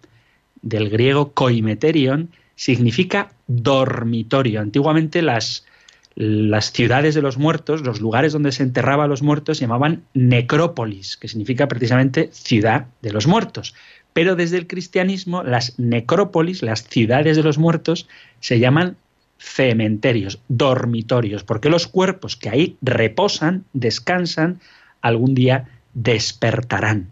del 0.63 0.91
griego 0.91 1.33
koimeterion, 1.33 2.31
significa 2.61 3.33
dormitorio. 3.47 4.61
Antiguamente 4.61 5.23
las, 5.23 5.65
las 6.15 6.73
ciudades 6.73 7.15
de 7.15 7.23
los 7.23 7.39
muertos, 7.39 7.81
los 7.81 8.03
lugares 8.03 8.35
donde 8.35 8.53
se 8.53 8.63
enterraba 8.63 9.05
a 9.05 9.09
los 9.09 9.23
muertos, 9.23 9.57
se 9.57 9.63
llamaban 9.63 10.03
necrópolis, 10.13 11.17
que 11.17 11.27
significa 11.27 11.69
precisamente 11.69 12.29
ciudad 12.35 12.85
de 13.01 13.13
los 13.13 13.27
muertos. 13.27 13.75
Pero 14.13 14.37
desde 14.37 14.59
el 14.59 14.67
cristianismo, 14.67 15.43
las 15.43 15.79
necrópolis, 15.79 16.63
las 16.63 16.85
ciudades 16.85 17.39
de 17.39 17.43
los 17.43 17.57
muertos, 17.57 18.07
se 18.41 18.59
llaman 18.59 18.99
cementerios, 19.39 20.39
dormitorios, 20.49 21.45
porque 21.45 21.71
los 21.71 21.87
cuerpos 21.87 22.37
que 22.37 22.51
ahí 22.51 22.77
reposan, 22.83 23.65
descansan, 23.73 24.61
algún 25.01 25.35
día 25.35 25.67
despertarán. 25.95 27.09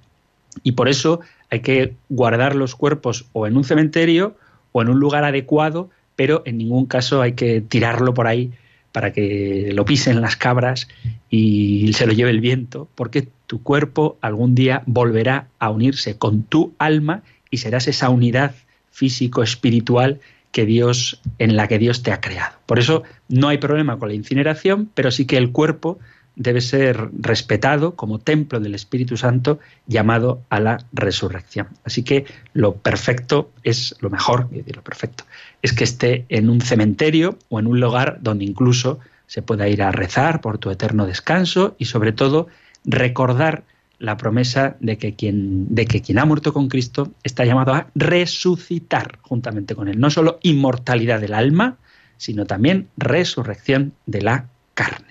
Y 0.62 0.72
por 0.72 0.90
eso 0.90 1.20
hay 1.48 1.60
que 1.60 1.94
guardar 2.10 2.54
los 2.54 2.74
cuerpos 2.74 3.24
o 3.32 3.46
en 3.46 3.56
un 3.56 3.64
cementerio 3.64 4.36
en 4.82 4.88
un 4.88 4.98
lugar 4.98 5.24
adecuado, 5.24 5.90
pero 6.16 6.42
en 6.44 6.58
ningún 6.58 6.86
caso 6.86 7.22
hay 7.22 7.32
que 7.32 7.60
tirarlo 7.60 8.14
por 8.14 8.26
ahí 8.26 8.52
para 8.92 9.12
que 9.12 9.70
lo 9.72 9.84
pisen 9.84 10.20
las 10.20 10.36
cabras 10.36 10.88
y 11.30 11.92
se 11.92 12.06
lo 12.06 12.12
lleve 12.12 12.30
el 12.30 12.40
viento, 12.40 12.88
porque 12.94 13.28
tu 13.46 13.62
cuerpo 13.62 14.18
algún 14.20 14.54
día 14.54 14.82
volverá 14.86 15.48
a 15.58 15.70
unirse 15.70 16.16
con 16.16 16.42
tu 16.42 16.74
alma 16.78 17.22
y 17.50 17.58
serás 17.58 17.86
esa 17.88 18.10
unidad 18.10 18.54
físico-espiritual 18.90 20.20
que 20.50 20.66
Dios 20.66 21.20
en 21.38 21.56
la 21.56 21.68
que 21.68 21.78
Dios 21.78 22.02
te 22.02 22.12
ha 22.12 22.20
creado. 22.20 22.56
Por 22.66 22.78
eso 22.78 23.02
no 23.28 23.48
hay 23.48 23.58
problema 23.58 23.98
con 23.98 24.08
la 24.08 24.14
incineración, 24.14 24.90
pero 24.94 25.10
sí 25.10 25.26
que 25.26 25.36
el 25.36 25.52
cuerpo 25.52 25.98
debe 26.38 26.60
ser 26.60 27.10
respetado 27.18 27.96
como 27.96 28.20
templo 28.20 28.60
del 28.60 28.74
Espíritu 28.74 29.16
Santo 29.16 29.58
llamado 29.86 30.42
a 30.48 30.60
la 30.60 30.78
resurrección. 30.92 31.66
Así 31.84 32.04
que 32.04 32.24
lo 32.54 32.76
perfecto 32.76 33.50
es 33.64 33.96
lo 34.00 34.08
mejor, 34.08 34.48
lo 34.50 34.82
perfecto, 34.82 35.24
es 35.60 35.72
que 35.72 35.84
esté 35.84 36.24
en 36.28 36.48
un 36.48 36.60
cementerio 36.60 37.38
o 37.48 37.58
en 37.58 37.66
un 37.66 37.80
lugar 37.80 38.18
donde 38.22 38.44
incluso 38.44 39.00
se 39.26 39.42
pueda 39.42 39.68
ir 39.68 39.82
a 39.82 39.90
rezar 39.90 40.40
por 40.40 40.58
tu 40.58 40.70
eterno 40.70 41.06
descanso 41.06 41.74
y 41.76 41.86
sobre 41.86 42.12
todo 42.12 42.46
recordar 42.84 43.64
la 43.98 44.16
promesa 44.16 44.76
de 44.78 44.96
que 44.96 45.14
quien, 45.14 45.74
de 45.74 45.86
que 45.86 46.00
quien 46.00 46.20
ha 46.20 46.24
muerto 46.24 46.52
con 46.52 46.68
Cristo 46.68 47.12
está 47.24 47.44
llamado 47.44 47.74
a 47.74 47.88
resucitar 47.96 49.18
juntamente 49.22 49.74
con 49.74 49.88
él. 49.88 49.98
No 49.98 50.08
solo 50.10 50.38
inmortalidad 50.42 51.20
del 51.20 51.34
alma, 51.34 51.78
sino 52.16 52.46
también 52.46 52.88
resurrección 52.96 53.92
de 54.06 54.22
la 54.22 54.46
carne. 54.74 55.07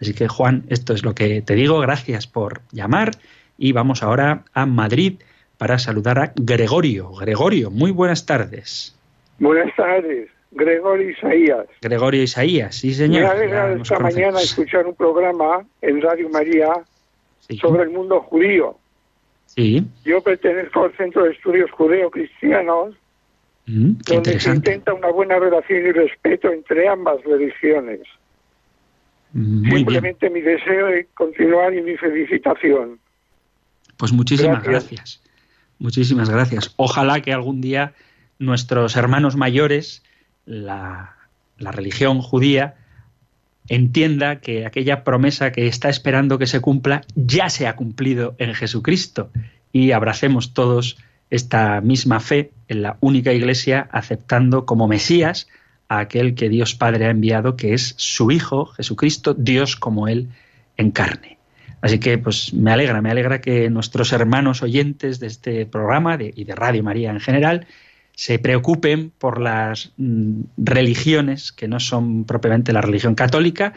Así 0.00 0.14
que 0.14 0.28
Juan, 0.28 0.64
esto 0.68 0.94
es 0.94 1.04
lo 1.04 1.14
que 1.14 1.42
te 1.42 1.54
digo. 1.54 1.78
Gracias 1.80 2.26
por 2.26 2.62
llamar 2.72 3.12
y 3.58 3.72
vamos 3.72 4.02
ahora 4.02 4.44
a 4.54 4.66
Madrid 4.66 5.20
para 5.58 5.78
saludar 5.78 6.18
a 6.18 6.32
Gregorio. 6.36 7.12
Gregorio, 7.12 7.70
muy 7.70 7.90
buenas 7.90 8.24
tardes. 8.24 8.96
Buenas 9.38 9.74
tardes, 9.76 10.30
Gregorio 10.52 11.10
Isaías. 11.10 11.66
Gregorio 11.82 12.22
Isaías, 12.22 12.76
sí 12.76 12.94
señor. 12.94 13.24
Me 13.24 13.28
alegra 13.28 13.72
esta 13.74 13.98
mañana 13.98 14.40
escuchar 14.40 14.86
un 14.86 14.94
programa 14.94 15.66
en 15.82 16.00
Radio 16.00 16.30
María 16.30 16.72
sí. 17.40 17.58
sobre 17.58 17.82
el 17.82 17.90
mundo 17.90 18.20
judío. 18.20 18.76
Sí. 19.46 19.84
Yo 20.04 20.22
pertenezco 20.22 20.84
al 20.84 20.96
Centro 20.96 21.24
de 21.24 21.32
Estudios 21.32 21.70
Judeo-Cristianos, 21.72 22.94
mm, 23.66 23.92
donde 24.06 24.40
se 24.40 24.50
intenta 24.50 24.94
una 24.94 25.10
buena 25.10 25.38
relación 25.38 25.86
y 25.86 25.92
respeto 25.92 26.50
entre 26.50 26.88
ambas 26.88 27.22
religiones. 27.24 28.00
Muy 29.32 29.78
Simplemente 29.78 30.28
bien. 30.28 30.32
mi 30.32 30.40
deseo 30.40 30.86
de 30.86 31.06
continuar 31.14 31.74
y 31.74 31.82
mi 31.82 31.96
felicitación. 31.96 32.98
Pues 33.96 34.12
muchísimas 34.12 34.62
Gracias. 34.62 34.90
gracias. 34.90 35.22
Muchísimas 35.78 36.28
gracias. 36.28 36.74
Ojalá 36.76 37.20
que 37.20 37.32
algún 37.32 37.60
día 37.60 37.94
nuestros 38.38 38.96
hermanos 38.96 39.36
mayores, 39.36 40.02
la, 40.46 41.16
la 41.58 41.72
religión 41.72 42.20
judía, 42.20 42.74
entienda 43.68 44.40
que 44.40 44.66
aquella 44.66 45.04
promesa 45.04 45.52
que 45.52 45.66
está 45.66 45.88
esperando 45.88 46.38
que 46.38 46.46
se 46.46 46.60
cumpla 46.60 47.02
ya 47.14 47.48
se 47.50 47.66
ha 47.66 47.76
cumplido 47.76 48.34
en 48.38 48.54
Jesucristo 48.54 49.30
y 49.72 49.92
abracemos 49.92 50.54
todos 50.54 50.98
esta 51.30 51.80
misma 51.80 52.18
fe 52.20 52.50
en 52.68 52.82
la 52.82 52.96
única 53.00 53.32
iglesia 53.32 53.88
aceptando 53.92 54.66
como 54.66 54.88
Mesías 54.88 55.48
a 55.90 55.98
aquel 55.98 56.36
que 56.36 56.48
Dios 56.48 56.76
Padre 56.76 57.06
ha 57.06 57.10
enviado, 57.10 57.56
que 57.56 57.74
es 57.74 57.94
su 57.98 58.30
Hijo, 58.30 58.66
Jesucristo, 58.66 59.34
Dios 59.34 59.74
como 59.74 60.06
Él 60.06 60.28
en 60.76 60.92
carne. 60.92 61.36
Así 61.82 61.98
que 61.98 62.16
pues 62.16 62.54
me 62.54 62.70
alegra, 62.70 63.02
me 63.02 63.10
alegra 63.10 63.40
que 63.40 63.68
nuestros 63.70 64.12
hermanos 64.12 64.62
oyentes 64.62 65.18
de 65.18 65.26
este 65.26 65.66
programa 65.66 66.16
y 66.20 66.44
de 66.44 66.54
Radio 66.54 66.84
María 66.84 67.10
en 67.10 67.18
general 67.18 67.66
se 68.14 68.38
preocupen 68.38 69.12
por 69.18 69.40
las 69.40 69.92
mm, 69.96 70.42
religiones 70.58 71.50
que 71.50 71.66
no 71.66 71.80
son 71.80 72.24
propiamente 72.24 72.72
la 72.72 72.82
religión 72.82 73.16
católica 73.16 73.72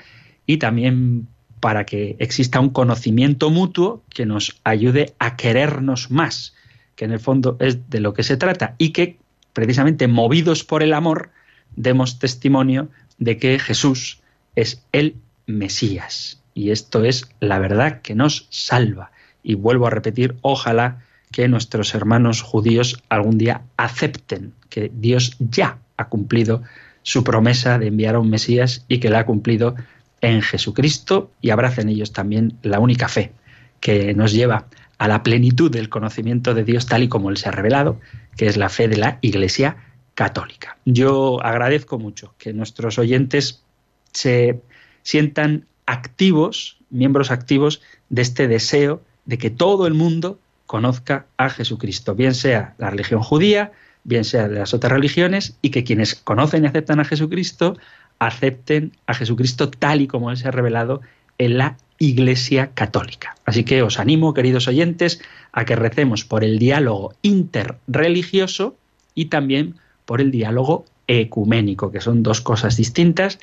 y 0.45 0.57
también 0.57 1.28
para 1.59 1.86
que 1.86 2.16
exista 2.20 2.59
un 2.59 2.70
conocimiento 2.70 3.49
mutuo 3.49 4.03
que 4.09 4.28
nos 4.28 4.59
ayude 4.64 5.16
a 5.18 5.36
querernos 5.36 6.11
más, 6.11 6.53
que 6.95 7.05
en 7.05 7.11
el 7.11 7.20
fondo 7.20 7.57
es 7.59 7.89
de 7.89 8.01
lo 8.01 8.14
que 8.14 8.22
se 8.22 8.38
trata 8.38 8.76
y 8.78 8.89
que 8.89 9.18
precisamente 9.53 10.07
movidos 10.07 10.64
por 10.64 10.84
el 10.84 10.93
amor 10.93 11.32
demos 11.76 12.20
testimonio 12.20 12.90
de 13.18 13.38
que 13.38 13.60
Jesús 13.60 14.22
es 14.56 14.84
el 14.92 15.16
Mesías. 15.46 16.42
Y 16.54 16.72
esto 16.72 17.04
es 17.04 17.30
la 17.40 17.60
verdad 17.60 18.02
que 18.02 18.16
nos 18.16 18.48
salva. 18.50 19.12
Y 19.44 19.56
vuelvo 19.56 19.88
a 19.88 19.90
repetir, 19.90 20.36
ojalá 20.42 21.02
que 21.32 21.48
nuestros 21.48 21.96
hermanos 21.96 22.42
judíos 22.42 23.02
algún 23.10 23.38
día 23.38 23.64
acepten 23.76 24.54
que 24.70 24.92
Dios 24.94 25.36
ya 25.40 25.80
ha 25.98 26.08
cumplido 26.08 26.62
su 27.02 27.24
promesa 27.24 27.80
de 27.80 27.88
enviar 27.88 28.16
a 28.16 28.20
un 28.20 28.30
Mesías 28.30 28.86
y 28.88 29.00
que 29.00 29.10
la 29.10 29.20
ha 29.20 29.26
cumplido 29.26 29.76
en 30.22 30.42
Jesucristo 30.42 31.32
y 31.42 31.50
abracen 31.50 31.90
ellos 31.90 32.14
también 32.14 32.58
la 32.62 32.80
única 32.80 33.10
fe 33.10 33.34
que 33.82 34.14
nos 34.14 34.32
lleva 34.32 34.68
a 34.98 35.08
la 35.08 35.24
plenitud 35.24 35.70
del 35.70 35.90
conocimiento 35.90 36.54
de 36.54 36.64
Dios 36.64 36.86
tal 36.86 37.04
y 37.04 37.10
como 37.10 37.30
Él 37.30 37.38
se 37.38 37.50
ha 37.50 37.52
revelado, 37.52 38.00
que 38.38 38.48
es 38.48 38.56
la 38.56 38.70
fe 38.70 38.88
de 38.88 38.98
la 38.98 39.18
Iglesia 39.20 39.76
católica. 40.16 40.78
Yo 40.86 41.43
agradezco 41.43 41.99
mucho 41.99 42.36
que 42.38 42.53
nuestros 42.53 42.97
oyentes 42.99 43.64
se 44.11 44.61
sientan 45.01 45.66
activos, 45.86 46.78
miembros 46.89 47.32
activos 47.32 47.82
de 48.09 48.22
este 48.22 48.47
deseo 48.47 49.01
de 49.26 49.38
que 49.38 49.49
todo 49.49 49.88
el 49.88 49.93
mundo 49.93 50.39
conozca 50.66 51.26
a 51.38 51.49
Jesucristo, 51.49 52.16
bien 52.16 52.34
sea 52.34 52.76
la 52.78 52.89
religión 52.89 53.22
judía, 53.22 53.72
bien 54.03 54.24
sea 54.24 54.47
de 54.47 54.59
las 54.59 54.74
otras 54.74 54.91
religiones, 54.91 55.57
y 55.61 55.70
que 55.70 55.84
quienes 55.84 56.16
conocen 56.16 56.64
y 56.64 56.68
aceptan 56.68 56.99
a 56.99 57.05
Jesucristo 57.05 57.78
acepten 58.20 58.93
a 59.07 59.14
Jesucristo 59.14 59.70
tal 59.70 60.01
y 60.01 60.07
como 60.07 60.32
Él 60.32 60.38
se 60.38 60.47
ha 60.47 60.51
revelado 60.51 61.01
en 61.38 61.57
la 61.57 61.78
Iglesia 61.99 62.72
Católica. 62.74 63.36
Así 63.45 63.64
que 63.64 63.82
os 63.82 63.99
animo, 63.99 64.34
queridos 64.34 64.68
oyentes, 64.68 65.22
a 65.51 65.66
que 65.66 65.76
recemos 65.76 66.26
por 66.26 66.43
el 66.43 66.59
diálogo 66.59 67.14
interreligioso 67.22 68.78
y 69.16 69.26
también 69.26 69.76
por 70.06 70.22
el 70.22 70.32
diálogo 70.32 70.86
ecuménico, 71.08 71.91
que 71.91 72.01
son 72.01 72.24
dos 72.24 72.41
cosas 72.41 72.78
distintas, 72.78 73.39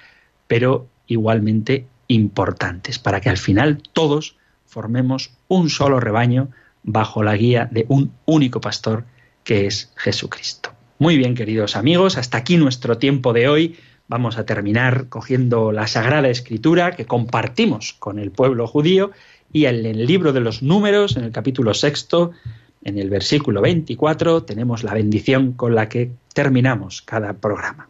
pero 0.46 0.86
igualmente 1.06 1.86
importantes, 2.08 2.98
para 2.98 3.20
que 3.20 3.30
al 3.30 3.38
final 3.38 3.82
todos 3.92 4.36
formemos 4.66 5.32
un 5.48 5.70
solo 5.70 6.00
rebaño 6.00 6.48
bajo 6.82 7.22
la 7.22 7.36
guía 7.36 7.68
de 7.70 7.86
un 7.88 8.12
único 8.26 8.60
pastor 8.60 9.04
que 9.44 9.66
es 9.66 9.92
Jesucristo. 9.96 10.70
Muy 10.98 11.16
bien, 11.16 11.34
queridos 11.34 11.76
amigos, 11.76 12.16
hasta 12.16 12.38
aquí 12.38 12.56
nuestro 12.56 12.98
tiempo 12.98 13.32
de 13.32 13.48
hoy. 13.48 13.76
Vamos 14.08 14.38
a 14.38 14.44
terminar 14.44 15.08
cogiendo 15.08 15.72
la 15.72 15.86
Sagrada 15.86 16.28
Escritura 16.28 16.92
que 16.92 17.06
compartimos 17.06 17.94
con 17.94 18.18
el 18.18 18.30
pueblo 18.30 18.66
judío 18.66 19.12
y 19.52 19.66
en 19.66 19.86
el 19.86 20.06
libro 20.06 20.32
de 20.32 20.40
los 20.40 20.62
números, 20.62 21.16
en 21.16 21.24
el 21.24 21.32
capítulo 21.32 21.74
sexto, 21.74 22.32
en 22.82 22.98
el 22.98 23.10
versículo 23.10 23.60
24, 23.60 24.44
tenemos 24.44 24.82
la 24.82 24.94
bendición 24.94 25.52
con 25.52 25.74
la 25.74 25.88
que 25.88 26.12
terminamos 26.34 27.02
cada 27.02 27.34
programa. 27.34 27.88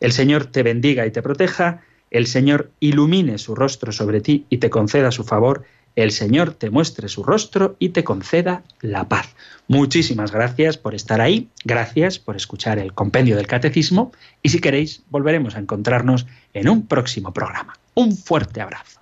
El 0.00 0.12
Señor 0.12 0.46
te 0.46 0.62
bendiga 0.62 1.06
y 1.06 1.10
te 1.10 1.22
proteja, 1.22 1.82
el 2.10 2.26
Señor 2.26 2.70
ilumine 2.80 3.38
su 3.38 3.54
rostro 3.54 3.92
sobre 3.92 4.20
ti 4.20 4.46
y 4.50 4.58
te 4.58 4.70
conceda 4.70 5.12
su 5.12 5.24
favor, 5.24 5.64
el 5.94 6.10
Señor 6.10 6.54
te 6.54 6.70
muestre 6.70 7.08
su 7.08 7.22
rostro 7.22 7.76
y 7.78 7.90
te 7.90 8.02
conceda 8.02 8.62
la 8.80 9.08
paz. 9.08 9.34
Muchísimas 9.68 10.32
gracias 10.32 10.78
por 10.78 10.94
estar 10.94 11.20
ahí, 11.20 11.48
gracias 11.64 12.18
por 12.18 12.36
escuchar 12.36 12.78
el 12.78 12.94
compendio 12.94 13.36
del 13.36 13.46
catecismo 13.46 14.12
y 14.42 14.48
si 14.48 14.60
queréis 14.60 15.02
volveremos 15.10 15.54
a 15.54 15.60
encontrarnos 15.60 16.26
en 16.54 16.68
un 16.68 16.86
próximo 16.86 17.32
programa. 17.32 17.74
Un 17.94 18.16
fuerte 18.16 18.60
abrazo. 18.60 19.01